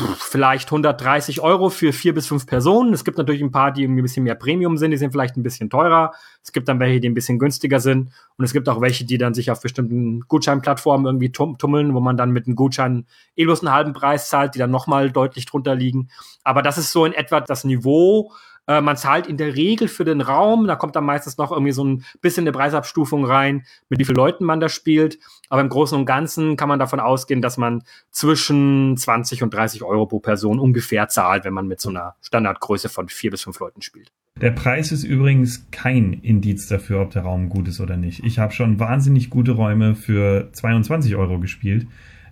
vielleicht 0.00 0.68
130 0.68 1.40
Euro 1.40 1.70
für 1.70 1.92
vier 1.92 2.14
bis 2.14 2.26
fünf 2.26 2.46
Personen. 2.46 2.92
Es 2.92 3.04
gibt 3.04 3.16
natürlich 3.16 3.42
ein 3.42 3.52
paar, 3.52 3.70
die 3.70 3.84
ein 3.84 4.02
bisschen 4.02 4.24
mehr 4.24 4.34
Premium 4.34 4.76
sind, 4.76 4.90
die 4.90 4.96
sind 4.96 5.12
vielleicht 5.12 5.36
ein 5.36 5.44
bisschen 5.44 5.70
teurer. 5.70 6.12
Es 6.42 6.50
gibt 6.52 6.68
dann 6.68 6.80
welche, 6.80 6.98
die 6.98 7.08
ein 7.08 7.14
bisschen 7.14 7.38
günstiger 7.38 7.78
sind. 7.78 8.10
Und 8.36 8.44
es 8.44 8.52
gibt 8.52 8.68
auch 8.68 8.80
welche, 8.80 9.04
die 9.04 9.18
dann 9.18 9.34
sich 9.34 9.52
auf 9.52 9.60
bestimmten 9.60 10.20
Gutscheinplattformen 10.26 11.06
irgendwie 11.06 11.30
tummeln, 11.30 11.94
wo 11.94 12.00
man 12.00 12.16
dann 12.16 12.32
mit 12.32 12.46
einem 12.46 12.56
Gutschein 12.56 13.06
eh 13.36 13.44
bloß 13.44 13.60
einen 13.60 13.72
halben 13.72 13.92
Preis 13.92 14.28
zahlt, 14.28 14.56
die 14.56 14.58
dann 14.58 14.72
nochmal 14.72 15.12
deutlich 15.12 15.46
drunter 15.46 15.76
liegen. 15.76 16.08
Aber 16.42 16.62
das 16.62 16.76
ist 16.76 16.90
so 16.90 17.04
in 17.04 17.12
etwa 17.12 17.40
das 17.40 17.62
Niveau, 17.62 18.32
äh, 18.66 18.80
man 18.80 18.96
zahlt 18.96 19.26
in 19.26 19.36
der 19.36 19.54
Regel 19.54 19.88
für 19.88 20.04
den 20.04 20.20
Raum, 20.20 20.66
da 20.66 20.76
kommt 20.76 20.96
dann 20.96 21.04
meistens 21.04 21.38
noch 21.38 21.52
irgendwie 21.52 21.72
so 21.72 21.84
ein 21.84 22.04
bisschen 22.20 22.44
eine 22.44 22.52
Preisabstufung 22.52 23.24
rein, 23.24 23.64
mit 23.88 23.98
wie 23.98 24.04
vielen 24.04 24.16
Leuten 24.16 24.44
man 24.44 24.60
da 24.60 24.68
spielt. 24.68 25.18
Aber 25.48 25.60
im 25.60 25.68
Großen 25.68 25.98
und 25.98 26.06
Ganzen 26.06 26.56
kann 26.56 26.68
man 26.68 26.78
davon 26.78 27.00
ausgehen, 27.00 27.42
dass 27.42 27.56
man 27.56 27.82
zwischen 28.10 28.96
20 28.96 29.42
und 29.42 29.52
30 29.52 29.82
Euro 29.82 30.06
pro 30.06 30.20
Person 30.20 30.58
ungefähr 30.58 31.08
zahlt, 31.08 31.44
wenn 31.44 31.54
man 31.54 31.66
mit 31.66 31.80
so 31.80 31.90
einer 31.90 32.14
Standardgröße 32.22 32.88
von 32.88 33.08
vier 33.08 33.30
bis 33.30 33.42
fünf 33.42 33.60
Leuten 33.60 33.82
spielt. 33.82 34.10
Der 34.40 34.50
Preis 34.50 34.90
ist 34.90 35.04
übrigens 35.04 35.68
kein 35.70 36.14
Indiz 36.14 36.66
dafür, 36.66 37.02
ob 37.02 37.10
der 37.10 37.22
Raum 37.22 37.48
gut 37.48 37.68
ist 37.68 37.80
oder 37.80 37.96
nicht. 37.96 38.24
Ich 38.24 38.40
habe 38.40 38.52
schon 38.52 38.80
wahnsinnig 38.80 39.30
gute 39.30 39.52
Räume 39.52 39.94
für 39.94 40.48
22 40.52 41.14
Euro 41.14 41.38
gespielt. 41.38 41.86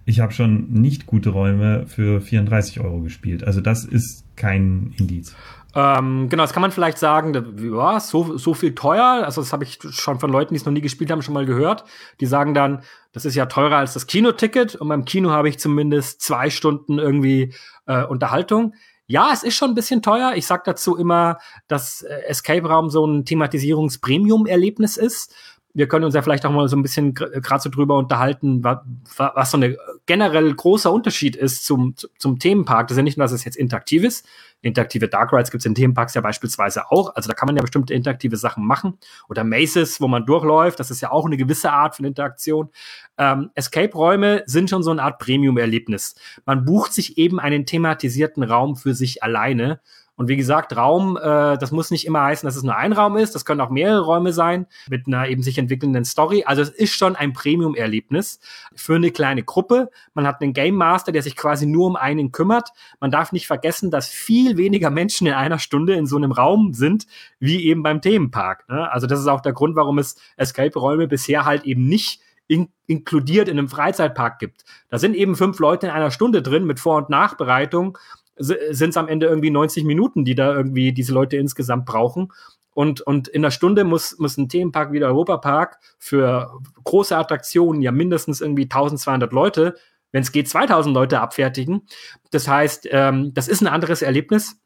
Ich 0.05 0.19
habe 0.19 0.33
schon 0.33 0.73
nicht 0.73 1.07
gute 1.07 1.31
Räume 1.31 1.87
für 1.87 2.21
34 2.21 2.81
Euro 2.81 3.03
gespielt. 3.03 3.45
Also 3.45 3.61
das 3.61 3.85
ist 3.85 4.25
kein 4.35 4.93
Indiz. 4.99 5.37
Ähm, 5.75 6.29
genau, 6.29 6.43
das 6.43 6.53
kann 6.53 6.61
man 6.61 6.71
vielleicht 6.71 6.99
sagen, 6.99 7.57
ja, 7.59 8.01
so, 8.01 8.37
so 8.37 8.55
viel 8.55 8.75
teuer. 8.75 9.23
Also 9.25 9.41
das 9.41 9.53
habe 9.53 9.65
ich 9.65 9.79
schon 9.91 10.21
von 10.21 10.31
Leuten, 10.31 10.55
die 10.55 10.61
es 10.61 10.67
noch 10.67 10.73
nie 10.73 10.81
gespielt 10.81 11.11
haben, 11.11 11.23
schon 11.23 11.35
mal 11.35 11.47
gehört. 11.47 11.85
Die 12.21 12.27
sagen 12.27 12.53
dann, 12.55 12.83
das 13.13 13.25
ist 13.25 13.35
ja 13.35 13.47
teurer 13.47 13.77
als 13.77 13.95
das 13.95 14.07
Kinoticket 14.07 14.75
und 14.77 14.89
beim 14.89 15.05
Kino 15.05 15.31
habe 15.31 15.49
ich 15.49 15.59
zumindest 15.59 16.21
zwei 16.21 16.51
Stunden 16.51 16.99
irgendwie 16.99 17.55
äh, 17.87 18.05
Unterhaltung. 18.05 18.75
Ja, 19.07 19.31
es 19.33 19.43
ist 19.43 19.57
schon 19.57 19.71
ein 19.71 19.75
bisschen 19.75 20.03
teuer. 20.03 20.33
Ich 20.37 20.47
sage 20.47 20.63
dazu 20.67 20.97
immer, 20.97 21.39
dass 21.69 22.03
äh, 22.03 22.23
Escape 22.27 22.67
Raum 22.69 22.91
so 22.91 23.07
ein 23.07 23.25
Thematisierungs-Premium-Erlebnis 23.25 24.97
ist 24.97 25.35
wir 25.75 25.89
können 25.89 26.05
uns 26.05 26.15
ja 26.15 26.23
vielleicht 26.23 26.45
auch 26.45 26.51
mal 26.51 26.69
so 26.69 26.77
ein 26.77 26.83
bisschen 26.83 27.15
gerade 27.15 27.63
so 27.63 27.71
drüber 27.71 27.97
unterhalten, 27.97 28.63
was, 28.63 28.79
was 29.17 29.51
so 29.51 29.59
ein 29.59 29.77
generell 30.07 30.53
großer 30.55 30.93
Unterschied 30.93 31.35
ist 31.35 31.65
zum, 31.65 31.95
zum 32.19 32.39
Themenpark. 32.39 32.89
Das 32.89 32.97
ist 32.97 32.99
ja 32.99 33.03
nicht 33.03 33.17
nur, 33.17 33.25
dass 33.25 33.33
es 33.33 33.45
jetzt 33.45 33.57
interaktiv 33.57 34.05
ist. 34.05 34.27
Interaktive 34.63 35.09
Dark 35.09 35.33
Rides 35.33 35.51
gibt 35.51 35.63
es 35.63 35.67
in 35.67 35.75
Themenparks 35.75 36.15
ja 36.15 36.21
beispielsweise 36.21 36.91
auch. 36.91 37.15
Also 37.15 37.29
da 37.29 37.35
kann 37.35 37.47
man 37.47 37.57
ja 37.57 37.63
bestimmte 37.63 37.93
interaktive 37.95 38.37
Sachen 38.37 38.65
machen. 38.65 38.99
Oder 39.29 39.45
Maces, 39.45 40.01
wo 40.01 40.09
man 40.09 40.25
durchläuft. 40.25 40.81
Das 40.81 40.91
ist 40.91 41.01
ja 41.01 41.11
auch 41.11 41.27
eine 41.27 41.37
gewisse 41.37 41.73
Art 41.73 41.97
von 41.97 42.05
Interaktion. 42.05 42.71
Ähm, 43.19 43.51
Escape-Räume 43.55 44.45
sind 44.47 44.71
schon 44.71 44.83
so 44.83 44.91
eine 44.91 45.03
Art 45.03 45.19
Premium-Erlebnis. 45.19 46.15
Man 46.47 46.65
bucht 46.65 46.93
sich 46.93 47.19
eben 47.19 47.41
einen 47.41 47.67
thematisierten 47.67 48.43
Raum 48.43 48.77
für 48.77 48.95
sich 48.95 49.23
alleine 49.23 49.81
und 50.23 50.29
wie 50.29 50.37
gesagt, 50.37 50.77
Raum, 50.77 51.17
äh, 51.17 51.59
das 51.59 51.73
muss 51.73 51.91
nicht 51.91 52.07
immer 52.07 52.23
heißen, 52.23 52.47
dass 52.47 52.55
es 52.55 52.63
nur 52.63 52.77
ein 52.77 52.93
Raum 52.93 53.17
ist. 53.17 53.35
Das 53.35 53.45
können 53.45 53.61
auch 53.61 53.71
mehrere 53.71 54.03
Räume 54.03 54.33
sein 54.33 54.69
mit 54.89 55.09
einer 55.09 55.27
eben 55.27 55.43
sich 55.43 55.59
entwickelnden 55.59 56.05
Story. 56.05 56.45
Also 56.47 56.63
es 56.63 56.69
ist 56.69 56.95
schon 56.95 57.17
ein 57.17 57.33
Premium-Erlebnis 57.33 58.39
für 58.77 58.95
eine 58.95 59.11
kleine 59.11 59.43
Gruppe. 59.43 59.91
Man 60.15 60.25
hat 60.25 60.41
einen 60.41 60.53
Game 60.53 60.77
Master, 60.77 61.11
der 61.11 61.25
sich 61.25 61.35
quasi 61.35 61.67
nur 61.67 61.89
um 61.89 61.97
einen 61.97 62.31
kümmert. 62.31 62.69
Man 63.01 63.11
darf 63.11 63.33
nicht 63.33 63.49
vergessen, 63.49 63.91
dass 63.91 64.07
viel 64.07 64.57
weniger 64.57 64.91
Menschen 64.91 65.27
in 65.27 65.33
einer 65.33 65.59
Stunde 65.59 65.95
in 65.95 66.07
so 66.07 66.19
einem 66.19 66.31
Raum 66.31 66.73
sind, 66.73 67.09
wie 67.41 67.67
eben 67.67 67.83
beim 67.83 68.01
Themenpark. 68.01 68.69
Ne? 68.69 68.89
Also 68.93 69.09
das 69.09 69.19
ist 69.19 69.27
auch 69.27 69.41
der 69.41 69.55
Grund, 69.55 69.75
warum 69.75 69.99
es 69.99 70.15
Escape-Räume 70.37 71.09
bisher 71.09 71.45
halt 71.45 71.65
eben 71.65 71.89
nicht 71.89 72.21
in, 72.47 72.69
inkludiert 72.87 73.49
in 73.49 73.59
einem 73.59 73.69
Freizeitpark 73.69 74.39
gibt. 74.39 74.65
Da 74.89 74.99
sind 74.99 75.17
eben 75.17 75.35
fünf 75.35 75.59
Leute 75.59 75.87
in 75.87 75.93
einer 75.93 76.13
Stunde 76.13 76.43
drin 76.43 76.65
mit 76.65 76.79
Vor- 76.79 76.99
und 76.99 77.11
Nachbereitung 77.11 77.99
sind 78.37 78.91
es 78.91 78.97
am 78.97 79.09
Ende 79.09 79.27
irgendwie 79.27 79.51
90 79.51 79.85
Minuten, 79.85 80.25
die 80.25 80.35
da 80.35 80.55
irgendwie 80.55 80.93
diese 80.93 81.13
Leute 81.13 81.37
insgesamt 81.37 81.87
brauchen. 81.87 82.33
Und, 82.75 83.03
und 83.03 83.29
in 83.29 83.45
einer 83.45 83.51
Stunde 83.51 83.85
muss, 83.85 84.19
muss 84.19 84.39
ein 84.39 84.49
Themenpark 84.49 84.93
wie 84.93 84.99
der 84.99 85.09
Europapark 85.09 85.79
für 85.99 86.51
große 86.85 87.17
Attraktionen 87.17 87.83
ja 87.83 87.93
mindestens 87.93 88.41
irgendwie 88.41 88.65
1200 88.65 89.33
Leute, 89.33 89.75
wenn 90.11 90.23
es 90.23 90.33
geht, 90.33 90.49
2000 90.49 90.95
Leute 90.95 91.21
abfertigen. 91.21 91.87
Das 92.31 92.49
heißt, 92.49 92.89
ähm, 92.91 93.35
das 93.35 93.49
ist 93.49 93.61
ein 93.61 93.67
anderes 93.67 94.03
Erlebnis. 94.03 94.57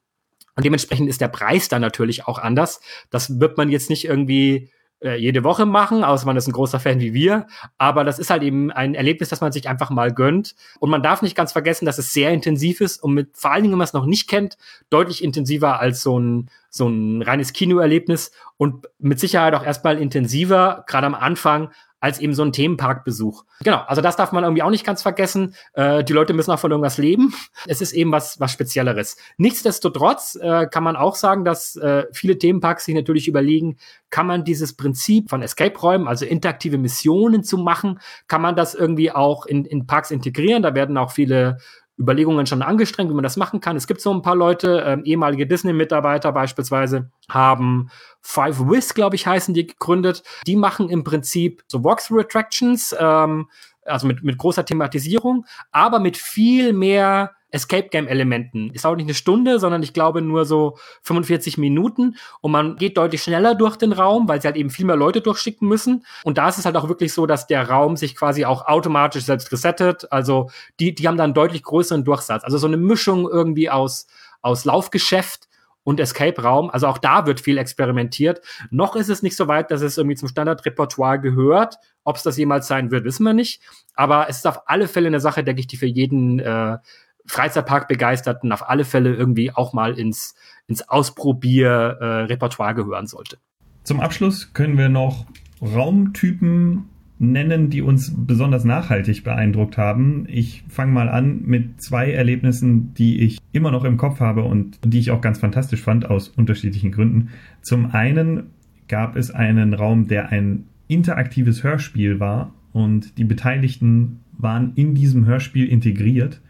Und 0.54 0.64
dementsprechend 0.64 1.08
ist 1.08 1.20
der 1.20 1.28
Preis 1.28 1.68
dann 1.68 1.82
natürlich 1.82 2.26
auch 2.26 2.38
anders. 2.38 2.80
Das 3.10 3.40
wird 3.40 3.58
man 3.58 3.68
jetzt 3.68 3.90
nicht 3.90 4.06
irgendwie 4.06 4.70
äh, 5.00 5.16
jede 5.16 5.44
Woche 5.44 5.66
machen, 5.66 6.04
außer 6.04 6.26
man 6.26 6.36
ist 6.36 6.46
ein 6.46 6.52
großer 6.52 6.80
Fan 6.80 7.00
wie 7.00 7.12
wir. 7.12 7.46
Aber 7.78 8.04
das 8.04 8.18
ist 8.18 8.30
halt 8.30 8.42
eben 8.42 8.70
ein 8.70 8.94
Erlebnis, 8.94 9.28
das 9.28 9.40
man 9.40 9.52
sich 9.52 9.68
einfach 9.68 9.90
mal 9.90 10.12
gönnt. 10.12 10.54
Und 10.80 10.90
man 10.90 11.02
darf 11.02 11.22
nicht 11.22 11.36
ganz 11.36 11.52
vergessen, 11.52 11.84
dass 11.84 11.98
es 11.98 12.12
sehr 12.12 12.32
intensiv 12.32 12.80
ist 12.80 13.02
und 13.02 13.14
mit, 13.14 13.36
vor 13.36 13.52
allen 13.52 13.62
Dingen, 13.62 13.72
wenn 13.72 13.78
man 13.78 13.86
es 13.86 13.92
noch 13.92 14.06
nicht 14.06 14.28
kennt, 14.28 14.56
deutlich 14.90 15.22
intensiver 15.22 15.80
als 15.80 16.02
so 16.02 16.18
ein, 16.18 16.50
so 16.70 16.88
ein 16.88 17.22
reines 17.22 17.52
Kinoerlebnis 17.52 18.32
und 18.56 18.86
mit 18.98 19.20
Sicherheit 19.20 19.54
auch 19.54 19.64
erstmal 19.64 19.98
intensiver, 19.98 20.84
gerade 20.86 21.06
am 21.06 21.14
Anfang, 21.14 21.70
als 22.06 22.20
eben 22.20 22.34
so 22.34 22.44
ein 22.44 22.52
Themenparkbesuch. 22.52 23.44
Genau, 23.64 23.82
also 23.88 24.00
das 24.00 24.14
darf 24.14 24.30
man 24.30 24.44
irgendwie 24.44 24.62
auch 24.62 24.70
nicht 24.70 24.86
ganz 24.86 25.02
vergessen. 25.02 25.56
Äh, 25.72 26.04
die 26.04 26.12
Leute 26.12 26.34
müssen 26.34 26.52
auch 26.52 26.58
von 26.60 26.70
irgendwas 26.70 26.98
leben. 26.98 27.34
Es 27.66 27.80
ist 27.80 27.92
eben 27.94 28.12
was, 28.12 28.38
was 28.38 28.52
Spezielleres. 28.52 29.16
Nichtsdestotrotz 29.38 30.36
äh, 30.40 30.68
kann 30.70 30.84
man 30.84 30.94
auch 30.94 31.16
sagen, 31.16 31.44
dass 31.44 31.74
äh, 31.74 32.04
viele 32.12 32.38
Themenparks 32.38 32.84
sich 32.84 32.94
natürlich 32.94 33.26
überlegen, 33.26 33.76
kann 34.08 34.28
man 34.28 34.44
dieses 34.44 34.76
Prinzip 34.76 35.30
von 35.30 35.42
Escape-Räumen, 35.42 36.06
also 36.06 36.24
interaktive 36.26 36.78
Missionen 36.78 37.42
zu 37.42 37.58
machen, 37.58 37.98
kann 38.28 38.40
man 38.40 38.54
das 38.54 38.74
irgendwie 38.76 39.10
auch 39.10 39.46
in, 39.46 39.64
in 39.64 39.86
Parks 39.88 40.12
integrieren. 40.12 40.62
Da 40.62 40.76
werden 40.76 40.96
auch 40.96 41.10
viele 41.10 41.58
Überlegungen 41.98 42.46
schon 42.46 42.62
angestrengt, 42.62 43.10
wie 43.10 43.14
man 43.14 43.22
das 43.22 43.36
machen 43.36 43.60
kann. 43.60 43.76
Es 43.76 43.86
gibt 43.86 44.00
so 44.00 44.12
ein 44.12 44.22
paar 44.22 44.36
Leute, 44.36 44.82
ähm, 44.86 45.04
ehemalige 45.04 45.46
Disney-Mitarbeiter 45.46 46.32
beispielsweise, 46.32 47.10
haben 47.28 47.90
Five 48.20 48.60
Wiz, 48.68 48.94
glaube 48.94 49.16
ich, 49.16 49.26
heißen 49.26 49.54
die 49.54 49.66
gegründet. 49.66 50.22
Die 50.46 50.56
machen 50.56 50.90
im 50.90 51.04
Prinzip 51.04 51.62
so 51.68 51.84
Walkthrough-Attractions, 51.84 52.94
ähm, 52.98 53.48
also 53.84 54.06
mit, 54.06 54.22
mit 54.22 54.36
großer 54.36 54.64
Thematisierung, 54.64 55.46
aber 55.70 55.98
mit 55.98 56.16
viel 56.16 56.72
mehr 56.72 57.35
Escape 57.50 57.88
Game 57.88 58.08
Elementen. 58.08 58.70
Ist 58.72 58.84
auch 58.86 58.96
nicht 58.96 59.06
eine 59.06 59.14
Stunde, 59.14 59.58
sondern 59.58 59.82
ich 59.82 59.92
glaube 59.92 60.20
nur 60.20 60.44
so 60.44 60.78
45 61.02 61.58
Minuten 61.58 62.16
und 62.40 62.52
man 62.52 62.76
geht 62.76 62.96
deutlich 62.96 63.22
schneller 63.22 63.54
durch 63.54 63.76
den 63.76 63.92
Raum, 63.92 64.28
weil 64.28 64.40
sie 64.40 64.48
halt 64.48 64.56
eben 64.56 64.70
viel 64.70 64.86
mehr 64.86 64.96
Leute 64.96 65.20
durchschicken 65.20 65.68
müssen. 65.68 66.04
Und 66.24 66.38
da 66.38 66.48
ist 66.48 66.58
es 66.58 66.64
halt 66.64 66.76
auch 66.76 66.88
wirklich 66.88 67.12
so, 67.12 67.26
dass 67.26 67.46
der 67.46 67.68
Raum 67.68 67.96
sich 67.96 68.16
quasi 68.16 68.44
auch 68.44 68.66
automatisch 68.66 69.24
selbst 69.24 69.50
resettet. 69.52 70.10
Also 70.10 70.50
die, 70.80 70.94
die 70.94 71.06
haben 71.06 71.16
dann 71.16 71.34
deutlich 71.34 71.62
größeren 71.62 72.04
Durchsatz. 72.04 72.44
Also 72.44 72.58
so 72.58 72.66
eine 72.66 72.76
Mischung 72.76 73.28
irgendwie 73.28 73.70
aus, 73.70 74.06
aus 74.42 74.64
Laufgeschäft 74.64 75.48
und 75.86 76.00
Escape-Raum. 76.00 76.68
Also 76.68 76.88
auch 76.88 76.98
da 76.98 77.26
wird 77.26 77.38
viel 77.38 77.58
experimentiert. 77.58 78.40
Noch 78.70 78.96
ist 78.96 79.08
es 79.08 79.22
nicht 79.22 79.36
so 79.36 79.46
weit, 79.46 79.70
dass 79.70 79.82
es 79.82 79.96
irgendwie 79.96 80.16
zum 80.16 80.28
Standardrepertoire 80.28 81.20
gehört. 81.20 81.76
Ob 82.02 82.16
es 82.16 82.24
das 82.24 82.36
jemals 82.36 82.66
sein 82.66 82.90
wird, 82.90 83.04
wissen 83.04 83.22
wir 83.22 83.34
nicht. 83.34 83.62
Aber 83.94 84.28
es 84.28 84.38
ist 84.38 84.46
auf 84.48 84.68
alle 84.68 84.88
Fälle 84.88 85.06
eine 85.06 85.20
Sache, 85.20 85.44
denke 85.44 85.60
ich, 85.60 85.68
die 85.68 85.76
für 85.76 85.86
jeden 85.86 86.40
äh, 86.40 86.78
Freizeitpark-Begeisterten 87.26 88.52
auf 88.52 88.68
alle 88.68 88.84
Fälle 88.84 89.14
irgendwie 89.14 89.52
auch 89.52 89.72
mal 89.72 89.98
ins, 89.98 90.34
ins 90.66 90.88
Ausprobier-Repertoire 90.88 92.72
äh, 92.72 92.74
gehören 92.74 93.06
sollte. 93.06 93.38
Zum 93.82 94.00
Abschluss 94.00 94.52
können 94.52 94.78
wir 94.78 94.88
noch 94.88 95.26
Raumtypen 95.62 96.84
nennen, 97.18 97.70
die 97.70 97.82
uns 97.82 98.12
besonders 98.14 98.64
nachhaltig 98.64 99.24
beeindruckt 99.24 99.78
haben. 99.78 100.26
Ich 100.28 100.64
fange 100.68 100.92
mal 100.92 101.08
an 101.08 101.42
mit 101.42 101.80
zwei 101.80 102.12
Erlebnissen, 102.12 102.92
die 102.94 103.20
ich 103.20 103.38
immer 103.52 103.70
noch 103.70 103.84
im 103.84 103.96
Kopf 103.96 104.20
habe 104.20 104.42
und 104.44 104.78
die 104.84 104.98
ich 104.98 105.10
auch 105.10 105.20
ganz 105.20 105.38
fantastisch 105.38 105.80
fand 105.80 106.10
aus 106.10 106.28
unterschiedlichen 106.28 106.92
Gründen. 106.92 107.30
Zum 107.62 107.92
einen 107.92 108.50
gab 108.88 109.16
es 109.16 109.30
einen 109.30 109.72
Raum, 109.72 110.08
der 110.08 110.30
ein 110.30 110.66
interaktives 110.88 111.62
Hörspiel 111.64 112.20
war 112.20 112.52
und 112.72 113.18
die 113.18 113.24
Beteiligten 113.24 114.20
waren 114.38 114.72
in 114.74 114.94
diesem 114.94 115.24
Hörspiel 115.24 115.66
integriert. 115.66 116.40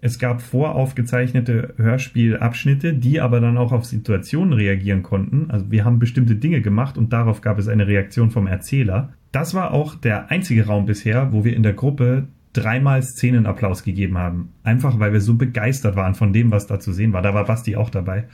Es 0.00 0.18
gab 0.18 0.40
voraufgezeichnete 0.40 1.74
Hörspielabschnitte, 1.76 2.94
die 2.94 3.20
aber 3.20 3.40
dann 3.40 3.58
auch 3.58 3.72
auf 3.72 3.84
Situationen 3.84 4.52
reagieren 4.52 5.02
konnten. 5.02 5.50
Also 5.50 5.70
wir 5.70 5.84
haben 5.84 5.98
bestimmte 5.98 6.36
Dinge 6.36 6.60
gemacht 6.60 6.96
und 6.96 7.12
darauf 7.12 7.40
gab 7.40 7.58
es 7.58 7.66
eine 7.66 7.88
Reaktion 7.88 8.30
vom 8.30 8.46
Erzähler. 8.46 9.12
Das 9.32 9.54
war 9.54 9.72
auch 9.72 9.96
der 9.96 10.30
einzige 10.30 10.66
Raum 10.66 10.86
bisher, 10.86 11.32
wo 11.32 11.44
wir 11.44 11.56
in 11.56 11.64
der 11.64 11.72
Gruppe 11.72 12.28
dreimal 12.52 13.02
Szenenapplaus 13.02 13.82
gegeben 13.82 14.18
haben. 14.18 14.52
Einfach 14.62 14.98
weil 14.98 15.12
wir 15.12 15.20
so 15.20 15.34
begeistert 15.34 15.96
waren 15.96 16.14
von 16.14 16.32
dem, 16.32 16.50
was 16.50 16.66
da 16.66 16.80
zu 16.80 16.92
sehen 16.92 17.12
war. 17.12 17.22
Da 17.22 17.34
war 17.34 17.44
Basti 17.44 17.76
auch 17.76 17.90
dabei. 17.90 18.24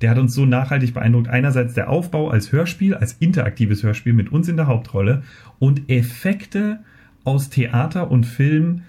Der 0.00 0.10
hat 0.10 0.18
uns 0.18 0.34
so 0.34 0.46
nachhaltig 0.46 0.94
beeindruckt. 0.94 1.28
Einerseits 1.28 1.74
der 1.74 1.90
Aufbau 1.90 2.28
als 2.28 2.52
Hörspiel, 2.52 2.94
als 2.94 3.14
interaktives 3.14 3.82
Hörspiel 3.82 4.12
mit 4.12 4.30
uns 4.30 4.48
in 4.48 4.56
der 4.56 4.66
Hauptrolle 4.66 5.22
und 5.58 5.90
Effekte 5.90 6.80
aus 7.24 7.48
Theater 7.50 8.10
und 8.10 8.26
Film, 8.26 8.82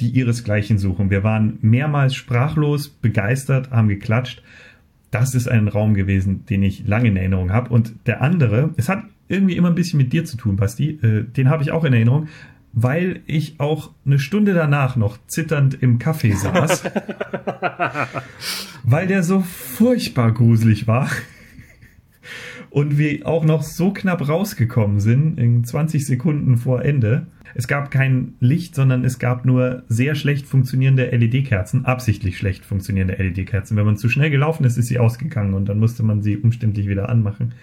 die 0.00 0.10
ihresgleichen 0.10 0.78
suchen. 0.78 1.10
Wir 1.10 1.22
waren 1.22 1.58
mehrmals 1.60 2.14
sprachlos, 2.14 2.88
begeistert, 2.88 3.70
haben 3.70 3.88
geklatscht. 3.88 4.42
Das 5.10 5.34
ist 5.34 5.48
ein 5.48 5.68
Raum 5.68 5.94
gewesen, 5.94 6.46
den 6.46 6.62
ich 6.62 6.86
lange 6.86 7.08
in 7.08 7.16
Erinnerung 7.16 7.52
habe. 7.52 7.70
Und 7.70 7.94
der 8.06 8.22
andere, 8.22 8.70
es 8.76 8.88
hat 8.88 9.04
irgendwie 9.28 9.56
immer 9.56 9.68
ein 9.68 9.74
bisschen 9.74 9.98
mit 9.98 10.12
dir 10.12 10.24
zu 10.24 10.36
tun, 10.36 10.56
Basti. 10.56 10.98
Äh, 11.02 11.24
den 11.24 11.48
habe 11.48 11.62
ich 11.62 11.70
auch 11.70 11.84
in 11.84 11.92
Erinnerung, 11.92 12.28
weil 12.72 13.20
ich 13.26 13.60
auch 13.60 13.90
eine 14.06 14.18
Stunde 14.18 14.54
danach 14.54 14.96
noch 14.96 15.18
zitternd 15.26 15.82
im 15.82 15.98
Café 15.98 16.34
saß. 16.34 16.84
weil 18.84 19.06
der 19.06 19.22
so 19.22 19.40
furchtbar 19.40 20.32
gruselig 20.32 20.86
war. 20.86 21.08
Und 22.70 22.96
wir 22.96 23.26
auch 23.26 23.44
noch 23.44 23.62
so 23.62 23.92
knapp 23.92 24.26
rausgekommen 24.26 25.00
sind, 25.00 25.38
in 25.38 25.62
20 25.62 26.06
Sekunden 26.06 26.56
vor 26.56 26.82
Ende. 26.82 27.26
Es 27.54 27.68
gab 27.68 27.90
kein 27.90 28.34
Licht, 28.40 28.74
sondern 28.74 29.04
es 29.04 29.18
gab 29.18 29.44
nur 29.44 29.82
sehr 29.88 30.14
schlecht 30.14 30.46
funktionierende 30.46 31.06
LED-Kerzen, 31.06 31.84
absichtlich 31.84 32.38
schlecht 32.38 32.64
funktionierende 32.64 33.14
LED-Kerzen. 33.14 33.76
Wenn 33.76 33.86
man 33.86 33.96
zu 33.96 34.08
schnell 34.08 34.30
gelaufen 34.30 34.64
ist, 34.64 34.78
ist 34.78 34.86
sie 34.86 34.98
ausgegangen 34.98 35.54
und 35.54 35.68
dann 35.68 35.78
musste 35.78 36.02
man 36.02 36.22
sie 36.22 36.36
umständlich 36.36 36.88
wieder 36.88 37.08
anmachen. 37.08 37.54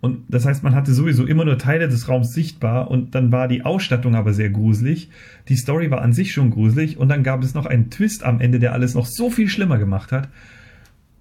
Und 0.00 0.20
das 0.28 0.46
heißt, 0.46 0.62
man 0.62 0.74
hatte 0.74 0.94
sowieso 0.94 1.26
immer 1.26 1.44
nur 1.44 1.58
Teile 1.58 1.86
des 1.86 2.08
Raums 2.08 2.32
sichtbar 2.32 2.90
und 2.90 3.14
dann 3.14 3.32
war 3.32 3.48
die 3.48 3.64
Ausstattung 3.64 4.14
aber 4.14 4.32
sehr 4.32 4.48
gruselig. 4.48 5.10
Die 5.48 5.56
Story 5.56 5.90
war 5.90 6.00
an 6.00 6.14
sich 6.14 6.32
schon 6.32 6.50
gruselig 6.50 6.96
und 6.96 7.08
dann 7.08 7.22
gab 7.22 7.42
es 7.42 7.52
noch 7.52 7.66
einen 7.66 7.90
Twist 7.90 8.24
am 8.24 8.40
Ende, 8.40 8.58
der 8.58 8.72
alles 8.72 8.94
noch 8.94 9.04
so 9.04 9.30
viel 9.30 9.48
schlimmer 9.48 9.78
gemacht 9.78 10.10
hat 10.10 10.28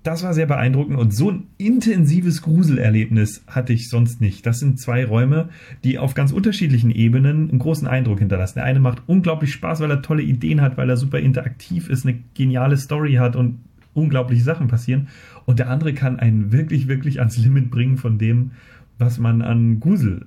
Das 0.09 0.23
war 0.23 0.33
sehr 0.33 0.47
beeindruckend 0.47 0.97
und 0.97 1.13
so 1.13 1.29
ein 1.29 1.43
intensives 1.59 2.41
Gruselerlebnis 2.41 3.43
hatte 3.45 3.73
ich 3.73 3.89
sonst 3.89 4.21
nicht. 4.21 4.43
Das 4.43 4.57
sind 4.57 4.79
zwei 4.79 5.05
Räume, 5.05 5.49
die 5.83 5.99
auf 5.99 6.15
ganz 6.15 6.31
unterschiedlichen 6.31 6.89
Ebenen 6.89 7.47
einen 7.47 7.59
großen 7.59 7.87
Eindruck 7.87 8.17
hinterlassen. 8.17 8.55
Der 8.55 8.63
eine 8.63 8.79
macht 8.79 9.03
unglaublich 9.05 9.53
Spaß, 9.53 9.81
weil 9.81 9.91
er 9.91 10.01
tolle 10.01 10.23
Ideen 10.23 10.61
hat, 10.61 10.77
weil 10.77 10.89
er 10.89 10.97
super 10.97 11.19
interaktiv 11.19 11.91
ist, 11.91 12.07
eine 12.07 12.17
geniale 12.33 12.77
Story 12.77 13.17
hat 13.19 13.35
und 13.35 13.59
unglaubliche 13.93 14.41
Sachen 14.41 14.67
passieren. 14.67 15.09
Und 15.45 15.59
der 15.59 15.69
andere 15.69 15.93
kann 15.93 16.17
einen 16.17 16.51
wirklich, 16.51 16.87
wirklich 16.87 17.19
ans 17.19 17.37
Limit 17.37 17.69
bringen 17.69 17.97
von 17.97 18.17
dem, 18.17 18.53
was 18.97 19.19
man 19.19 19.43
an 19.43 19.79
Grusel 19.79 20.25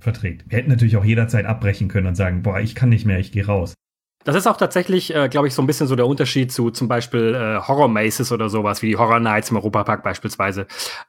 verträgt. 0.00 0.46
Wir 0.48 0.56
hätten 0.56 0.70
natürlich 0.70 0.96
auch 0.96 1.04
jederzeit 1.04 1.44
abbrechen 1.44 1.88
können 1.88 2.06
und 2.06 2.14
sagen, 2.14 2.40
boah, 2.40 2.60
ich 2.60 2.74
kann 2.74 2.88
nicht 2.88 3.04
mehr, 3.04 3.18
ich 3.18 3.30
gehe 3.30 3.44
raus. 3.44 3.74
Das 4.24 4.34
ist 4.34 4.46
auch 4.46 4.56
tatsächlich, 4.56 5.14
äh, 5.14 5.28
glaube 5.28 5.48
ich, 5.48 5.54
so 5.54 5.62
ein 5.62 5.66
bisschen 5.66 5.86
so 5.86 5.96
der 5.96 6.06
Unterschied 6.06 6.52
zu 6.52 6.70
zum 6.70 6.88
Beispiel 6.88 7.34
äh, 7.34 7.66
Horror 7.66 7.88
Maces 7.88 8.32
oder 8.32 8.48
sowas, 8.48 8.82
wie 8.82 8.88
die 8.88 8.96
Horror 8.96 9.20
Nights 9.20 9.50
im 9.50 9.56
Europapark 9.56 10.02
beispielsweise, 10.02 10.66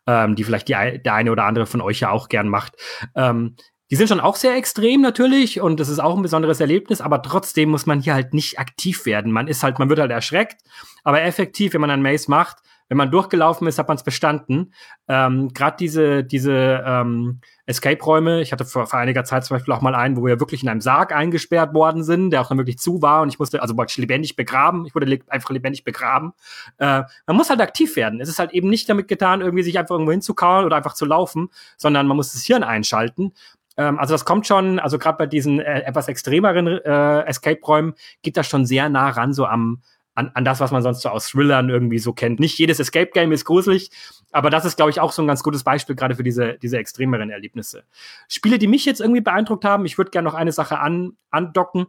ähm, 0.07 0.35
die 0.35 0.43
vielleicht 0.43 0.67
die, 0.67 1.01
der 1.03 1.13
eine 1.13 1.31
oder 1.31 1.45
andere 1.45 1.65
von 1.65 1.81
euch 1.81 1.99
ja 1.99 2.11
auch 2.11 2.29
gern 2.29 2.47
macht. 2.47 2.75
Ähm, 3.15 3.55
die 3.91 3.95
sind 3.95 4.07
schon 4.07 4.19
auch 4.19 4.35
sehr 4.35 4.55
extrem 4.55 5.01
natürlich 5.01 5.59
und 5.59 5.79
es 5.79 5.89
ist 5.89 5.97
auch 5.97 6.15
ein 6.15 6.21
besonderes 6.21 6.59
Erlebnis, 6.59 7.01
aber 7.01 7.23
trotzdem 7.23 7.69
muss 7.69 7.87
man 7.87 7.99
hier 7.99 8.13
halt 8.13 8.35
nicht 8.35 8.59
aktiv 8.59 9.05
werden. 9.07 9.31
Man 9.31 9.47
ist 9.47 9.63
halt, 9.63 9.79
man 9.79 9.89
wird 9.89 9.99
halt 9.99 10.11
erschreckt, 10.11 10.61
aber 11.03 11.23
effektiv, 11.23 11.73
wenn 11.73 11.81
man 11.81 11.89
ein 11.89 12.03
Maze 12.03 12.29
macht, 12.29 12.57
wenn 12.89 12.97
man 12.97 13.11
durchgelaufen 13.11 13.67
ist, 13.67 13.77
hat 13.79 13.87
man 13.87 13.97
es 13.97 14.03
bestanden. 14.03 14.73
Ähm, 15.07 15.53
Gerade 15.53 15.77
diese, 15.77 16.23
diese 16.23 16.83
ähm, 16.85 17.39
Escape-Räume, 17.67 18.41
ich 18.41 18.51
hatte 18.51 18.65
vor, 18.65 18.87
vor 18.87 18.99
einiger 18.99 19.23
Zeit 19.23 19.45
zum 19.45 19.55
Beispiel 19.55 19.73
auch 19.73 19.81
mal 19.81 19.95
einen, 19.95 20.17
wo 20.17 20.25
wir 20.25 20.39
wirklich 20.39 20.63
in 20.63 20.69
einem 20.69 20.81
Sarg 20.81 21.13
eingesperrt 21.13 21.73
worden 21.75 22.03
sind, 22.03 22.31
der 22.31 22.41
auch 22.41 22.49
dann 22.49 22.57
wirklich 22.57 22.79
zu 22.79 23.01
war 23.01 23.21
und 23.21 23.29
ich 23.29 23.37
musste, 23.37 23.61
also 23.61 23.75
ich 23.87 23.97
lebendig 23.97 24.35
begraben, 24.35 24.85
ich 24.85 24.95
wurde 24.95 25.05
le 25.05 25.19
einfach 25.27 25.51
lebendig 25.51 25.83
begraben. 25.83 26.33
Äh, 26.79 27.03
man 27.27 27.37
muss 27.37 27.49
halt 27.49 27.61
aktiv 27.61 27.95
werden. 27.95 28.19
Es 28.21 28.27
ist 28.27 28.39
halt 28.39 28.51
eben 28.51 28.69
nicht 28.69 28.89
damit 28.89 29.07
getan, 29.07 29.41
irgendwie 29.41 29.63
sich 29.63 29.77
einfach 29.77 29.93
irgendwo 29.93 30.11
hinzukauen 30.11 30.65
oder 30.65 30.75
einfach 30.75 30.95
zu 30.95 31.05
laufen, 31.05 31.49
sondern 31.77 32.07
man 32.07 32.17
muss 32.17 32.33
das 32.33 32.43
Hirn 32.43 32.63
einschalten 32.63 33.33
ähm, 33.77 33.97
also 33.97 34.13
das 34.13 34.25
kommt 34.25 34.45
schon, 34.45 34.79
also 34.79 34.97
gerade 34.97 35.17
bei 35.17 35.25
diesen 35.25 35.61
äh, 35.61 35.81
etwas 35.83 36.09
extremeren 36.09 36.67
äh, 36.67 37.21
Escape-Räumen 37.21 37.93
geht 38.23 38.35
das 38.35 38.47
schon 38.47 38.65
sehr 38.65 38.89
nah 38.89 39.09
ran, 39.09 39.31
so 39.31 39.45
am, 39.45 39.81
an, 40.19 40.31
an 40.33 40.43
das, 40.43 40.59
was 40.59 40.71
man 40.71 40.81
sonst 40.81 41.01
so 41.01 41.09
aus 41.09 41.29
Thrillern 41.29 41.69
irgendwie 41.69 41.97
so 41.97 42.11
kennt. 42.11 42.39
Nicht 42.39 42.59
jedes 42.59 42.79
Escape 42.79 43.11
Game 43.13 43.31
ist 43.31 43.45
gruselig, 43.45 43.89
aber 44.31 44.49
das 44.49 44.65
ist, 44.65 44.75
glaube 44.75 44.91
ich, 44.91 44.99
auch 44.99 45.13
so 45.13 45.21
ein 45.21 45.27
ganz 45.27 45.43
gutes 45.43 45.63
Beispiel 45.63 45.95
gerade 45.95 46.15
für 46.15 46.23
diese, 46.23 46.57
diese 46.61 46.77
extremeren 46.77 47.29
Erlebnisse. 47.29 47.83
Spiele, 48.27 48.59
die 48.59 48.67
mich 48.67 48.85
jetzt 48.85 48.99
irgendwie 48.99 49.21
beeindruckt 49.21 49.63
haben, 49.63 49.85
ich 49.85 49.97
würde 49.97 50.11
gerne 50.11 50.27
noch 50.27 50.35
eine 50.35 50.51
Sache 50.51 50.79
an, 50.79 51.13
andocken. 51.31 51.87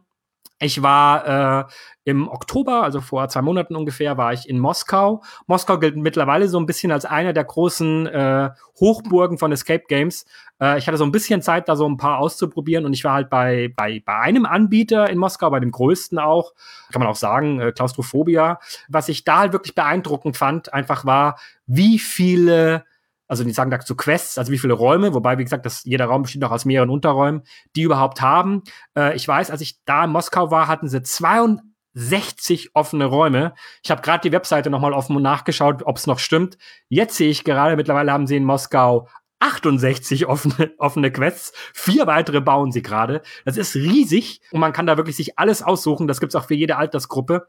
Ich 0.61 0.83
war 0.83 1.65
äh, 1.65 1.65
im 2.03 2.27
Oktober, 2.27 2.83
also 2.83 3.01
vor 3.01 3.27
zwei 3.29 3.41
Monaten 3.41 3.75
ungefähr, 3.75 4.15
war 4.17 4.31
ich 4.31 4.47
in 4.47 4.59
Moskau. 4.59 5.23
Moskau 5.47 5.79
gilt 5.79 5.95
mittlerweile 5.95 6.47
so 6.47 6.59
ein 6.59 6.67
bisschen 6.67 6.91
als 6.91 7.03
einer 7.03 7.33
der 7.33 7.45
großen 7.45 8.05
äh, 8.05 8.51
Hochburgen 8.79 9.39
von 9.39 9.51
Escape 9.51 9.85
Games. 9.87 10.25
Äh, 10.61 10.77
ich 10.77 10.87
hatte 10.87 10.97
so 10.97 11.03
ein 11.03 11.11
bisschen 11.11 11.41
Zeit, 11.41 11.67
da 11.67 11.75
so 11.75 11.89
ein 11.89 11.97
paar 11.97 12.19
auszuprobieren 12.19 12.85
und 12.85 12.93
ich 12.93 13.03
war 13.03 13.13
halt 13.15 13.31
bei, 13.31 13.73
bei, 13.75 14.03
bei 14.05 14.19
einem 14.19 14.45
Anbieter 14.45 15.09
in 15.09 15.17
Moskau, 15.17 15.49
bei 15.49 15.59
dem 15.59 15.71
größten 15.71 16.19
auch, 16.19 16.53
kann 16.91 16.99
man 16.99 17.09
auch 17.09 17.15
sagen, 17.15 17.59
äh, 17.59 17.71
Klaustrophobia. 17.71 18.59
Was 18.87 19.09
ich 19.09 19.23
da 19.23 19.39
halt 19.39 19.53
wirklich 19.53 19.73
beeindruckend 19.73 20.37
fand, 20.37 20.71
einfach 20.73 21.05
war, 21.05 21.39
wie 21.65 21.97
viele 21.97 22.85
also 23.31 23.45
die 23.45 23.53
sagen 23.53 23.71
dazu 23.71 23.95
Quests, 23.95 24.37
also 24.37 24.51
wie 24.51 24.57
viele 24.57 24.73
Räume, 24.73 25.13
wobei, 25.13 25.37
wie 25.37 25.45
gesagt, 25.45 25.65
das, 25.65 25.85
jeder 25.85 26.07
Raum 26.07 26.23
besteht 26.23 26.43
auch 26.43 26.51
aus 26.51 26.65
mehreren 26.65 26.89
Unterräumen, 26.89 27.43
die 27.77 27.83
überhaupt 27.83 28.19
haben. 28.19 28.61
Äh, 28.93 29.15
ich 29.15 29.25
weiß, 29.25 29.51
als 29.51 29.61
ich 29.61 29.81
da 29.85 30.03
in 30.03 30.11
Moskau 30.11 30.51
war, 30.51 30.67
hatten 30.67 30.89
sie 30.89 31.01
62 31.01 32.71
offene 32.73 33.05
Räume. 33.05 33.53
Ich 33.83 33.89
habe 33.89 34.01
gerade 34.01 34.19
die 34.27 34.33
Webseite 34.33 34.69
nochmal 34.69 34.91
offen 34.91 35.15
und 35.15 35.23
nachgeschaut, 35.23 35.83
ob 35.85 35.95
es 35.95 36.07
noch 36.07 36.19
stimmt. 36.19 36.57
Jetzt 36.89 37.15
sehe 37.15 37.29
ich 37.29 37.45
gerade, 37.45 37.77
mittlerweile 37.77 38.11
haben 38.11 38.27
sie 38.27 38.35
in 38.35 38.43
Moskau 38.43 39.07
68 39.39 40.25
offene, 40.25 40.73
offene 40.77 41.09
Quests. 41.09 41.53
Vier 41.73 42.07
weitere 42.07 42.41
bauen 42.41 42.73
sie 42.73 42.81
gerade. 42.81 43.21
Das 43.45 43.55
ist 43.55 43.75
riesig 43.75 44.41
und 44.51 44.59
man 44.59 44.73
kann 44.73 44.87
da 44.87 44.97
wirklich 44.97 45.15
sich 45.15 45.39
alles 45.39 45.63
aussuchen. 45.63 46.09
Das 46.09 46.19
gibt's 46.19 46.35
auch 46.35 46.47
für 46.47 46.55
jede 46.55 46.75
Altersgruppe. 46.75 47.47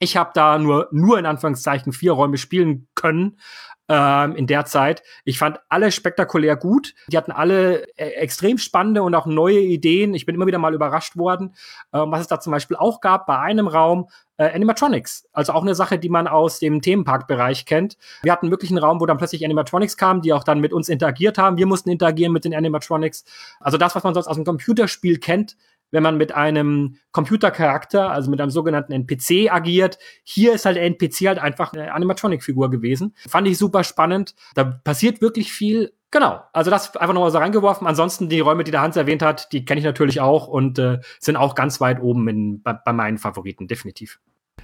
Ich 0.00 0.16
habe 0.16 0.30
da 0.32 0.58
nur, 0.58 0.88
nur 0.92 1.18
in 1.18 1.26
Anführungszeichen 1.26 1.92
vier 1.92 2.12
Räume 2.12 2.38
spielen 2.38 2.88
können 2.94 3.38
ähm, 3.88 4.36
in 4.36 4.46
der 4.46 4.64
Zeit. 4.64 5.02
Ich 5.24 5.38
fand 5.38 5.60
alle 5.68 5.90
spektakulär 5.90 6.56
gut. 6.56 6.94
Die 7.10 7.16
hatten 7.16 7.32
alle 7.32 7.86
äh, 7.96 8.10
extrem 8.10 8.58
spannende 8.58 9.02
und 9.02 9.14
auch 9.14 9.26
neue 9.26 9.60
Ideen. 9.60 10.14
Ich 10.14 10.26
bin 10.26 10.34
immer 10.34 10.46
wieder 10.46 10.58
mal 10.58 10.74
überrascht 10.74 11.16
worden, 11.16 11.54
ähm, 11.92 12.10
was 12.10 12.20
es 12.20 12.26
da 12.28 12.40
zum 12.40 12.52
Beispiel 12.52 12.76
auch 12.76 13.00
gab 13.00 13.26
bei 13.26 13.38
einem 13.38 13.66
Raum. 13.66 14.08
Äh, 14.40 14.54
Animatronics, 14.54 15.28
also 15.32 15.52
auch 15.52 15.62
eine 15.62 15.74
Sache, 15.74 15.98
die 15.98 16.08
man 16.08 16.28
aus 16.28 16.60
dem 16.60 16.80
Themenparkbereich 16.80 17.66
kennt. 17.66 17.96
Wir 18.22 18.30
hatten 18.30 18.52
wirklich 18.52 18.70
einen 18.70 18.78
Raum, 18.78 19.00
wo 19.00 19.06
dann 19.06 19.16
plötzlich 19.16 19.44
Animatronics 19.44 19.96
kamen, 19.96 20.22
die 20.22 20.32
auch 20.32 20.44
dann 20.44 20.60
mit 20.60 20.72
uns 20.72 20.88
interagiert 20.88 21.38
haben. 21.38 21.56
Wir 21.56 21.66
mussten 21.66 21.90
interagieren 21.90 22.32
mit 22.32 22.44
den 22.44 22.54
Animatronics. 22.54 23.24
Also 23.58 23.78
das, 23.78 23.96
was 23.96 24.04
man 24.04 24.14
sonst 24.14 24.28
aus 24.28 24.36
dem 24.36 24.44
Computerspiel 24.44 25.18
kennt, 25.18 25.56
wenn 25.90 26.02
man 26.02 26.16
mit 26.16 26.34
einem 26.34 26.96
Computercharakter, 27.12 28.10
also 28.10 28.30
mit 28.30 28.40
einem 28.40 28.50
sogenannten 28.50 28.92
NPC 28.92 29.50
agiert. 29.50 29.98
Hier 30.22 30.54
ist 30.54 30.64
halt 30.64 30.76
der 30.76 30.84
NPC 30.84 31.26
halt 31.26 31.38
einfach 31.38 31.72
eine 31.72 31.92
Animatronic-Figur 31.92 32.70
gewesen. 32.70 33.14
Fand 33.28 33.48
ich 33.48 33.58
super 33.58 33.84
spannend. 33.84 34.34
Da 34.54 34.64
passiert 34.64 35.20
wirklich 35.20 35.52
viel. 35.52 35.92
Genau, 36.10 36.42
also 36.52 36.70
das 36.70 36.96
einfach 36.96 37.14
nochmal 37.14 37.30
so 37.30 37.38
reingeworfen. 37.38 37.86
Ansonsten 37.86 38.28
die 38.28 38.40
Räume, 38.40 38.64
die 38.64 38.70
der 38.70 38.80
Hans 38.80 38.96
erwähnt 38.96 39.22
hat, 39.22 39.52
die 39.52 39.64
kenne 39.64 39.78
ich 39.78 39.84
natürlich 39.84 40.20
auch 40.20 40.48
und 40.48 40.78
äh, 40.78 41.00
sind 41.20 41.36
auch 41.36 41.54
ganz 41.54 41.80
weit 41.80 42.00
oben 42.00 42.28
in, 42.28 42.62
bei, 42.62 42.72
bei 42.72 42.92
meinen 42.92 43.18
Favoriten, 43.18 43.68
definitiv 43.68 44.18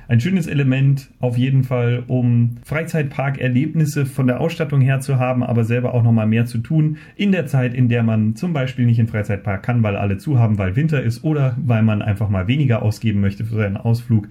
ein 0.09 0.21
schönes 0.21 0.47
Element 0.47 1.11
auf 1.21 1.37
jeden 1.37 1.65
Fall, 1.65 2.05
um 2.07 2.57
Freizeitparkerlebnisse 2.65 4.07
von 4.07 4.27
der 4.27 4.41
Ausstattung 4.41 4.81
her 4.81 5.01
zu 5.01 5.19
haben, 5.19 5.43
aber 5.43 5.65
selber 5.65 5.95
auch 5.95 6.03
nochmal 6.03 6.27
mehr 6.27 6.47
zu 6.47 6.59
tun 6.59 6.99
in 7.17 7.33
der 7.33 7.47
Zeit, 7.47 7.75
in 7.75 7.89
der 7.89 8.03
man 8.03 8.37
zum 8.37 8.53
Beispiel 8.53 8.87
nicht 8.87 8.99
in 8.99 9.09
Freizeitpark 9.09 9.63
kann, 9.63 9.83
weil 9.83 9.97
alle 9.97 10.19
zu 10.19 10.39
haben, 10.39 10.59
weil 10.59 10.77
Winter 10.77 11.03
ist 11.03 11.25
oder 11.25 11.57
weil 11.59 11.83
man 11.83 12.03
einfach 12.03 12.29
mal 12.29 12.49
weniger 12.49 12.83
ausgeben 12.83 13.21
möchte 13.21 13.45
für 13.45 13.57
seinen 13.57 13.77
Ausflug. 13.77 14.29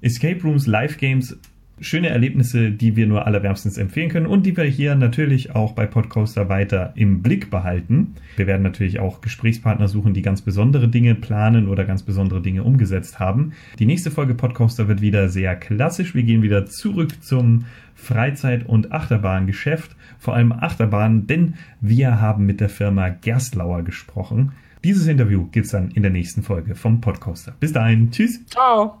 Escape 0.00 0.42
Rooms, 0.42 0.66
Live 0.66 0.98
Games 0.98 1.38
schöne 1.82 2.08
Erlebnisse, 2.08 2.70
die 2.70 2.96
wir 2.96 3.06
nur 3.06 3.26
allerwärmstens 3.26 3.76
empfehlen 3.76 4.08
können 4.08 4.26
und 4.26 4.46
die 4.46 4.56
wir 4.56 4.64
hier 4.64 4.94
natürlich 4.94 5.54
auch 5.54 5.72
bei 5.72 5.86
Podcoaster 5.86 6.48
weiter 6.48 6.92
im 6.94 7.22
Blick 7.22 7.50
behalten. 7.50 8.14
Wir 8.36 8.46
werden 8.46 8.62
natürlich 8.62 9.00
auch 9.00 9.20
Gesprächspartner 9.20 9.88
suchen, 9.88 10.14
die 10.14 10.22
ganz 10.22 10.40
besondere 10.42 10.88
Dinge 10.88 11.14
planen 11.14 11.68
oder 11.68 11.84
ganz 11.84 12.02
besondere 12.02 12.40
Dinge 12.40 12.62
umgesetzt 12.62 13.18
haben. 13.20 13.52
Die 13.78 13.86
nächste 13.86 14.10
Folge 14.10 14.34
Podcoaster 14.34 14.88
wird 14.88 15.00
wieder 15.00 15.28
sehr 15.28 15.56
klassisch. 15.56 16.14
Wir 16.14 16.22
gehen 16.22 16.42
wieder 16.42 16.66
zurück 16.66 17.22
zum 17.22 17.64
Freizeit- 17.94 18.66
und 18.66 18.92
Achterbahngeschäft, 18.92 19.94
vor 20.18 20.34
allem 20.34 20.52
Achterbahn, 20.52 21.26
denn 21.26 21.54
wir 21.80 22.20
haben 22.20 22.46
mit 22.46 22.60
der 22.60 22.68
Firma 22.68 23.08
Gerstlauer 23.08 23.82
gesprochen. 23.82 24.52
Dieses 24.84 25.06
Interview 25.06 25.46
gibt's 25.52 25.70
dann 25.70 25.90
in 25.92 26.02
der 26.02 26.10
nächsten 26.10 26.42
Folge 26.42 26.74
vom 26.74 27.00
Podcoaster. 27.00 27.54
Bis 27.60 27.72
dahin, 27.72 28.10
tschüss. 28.10 28.44
Ciao. 28.46 28.98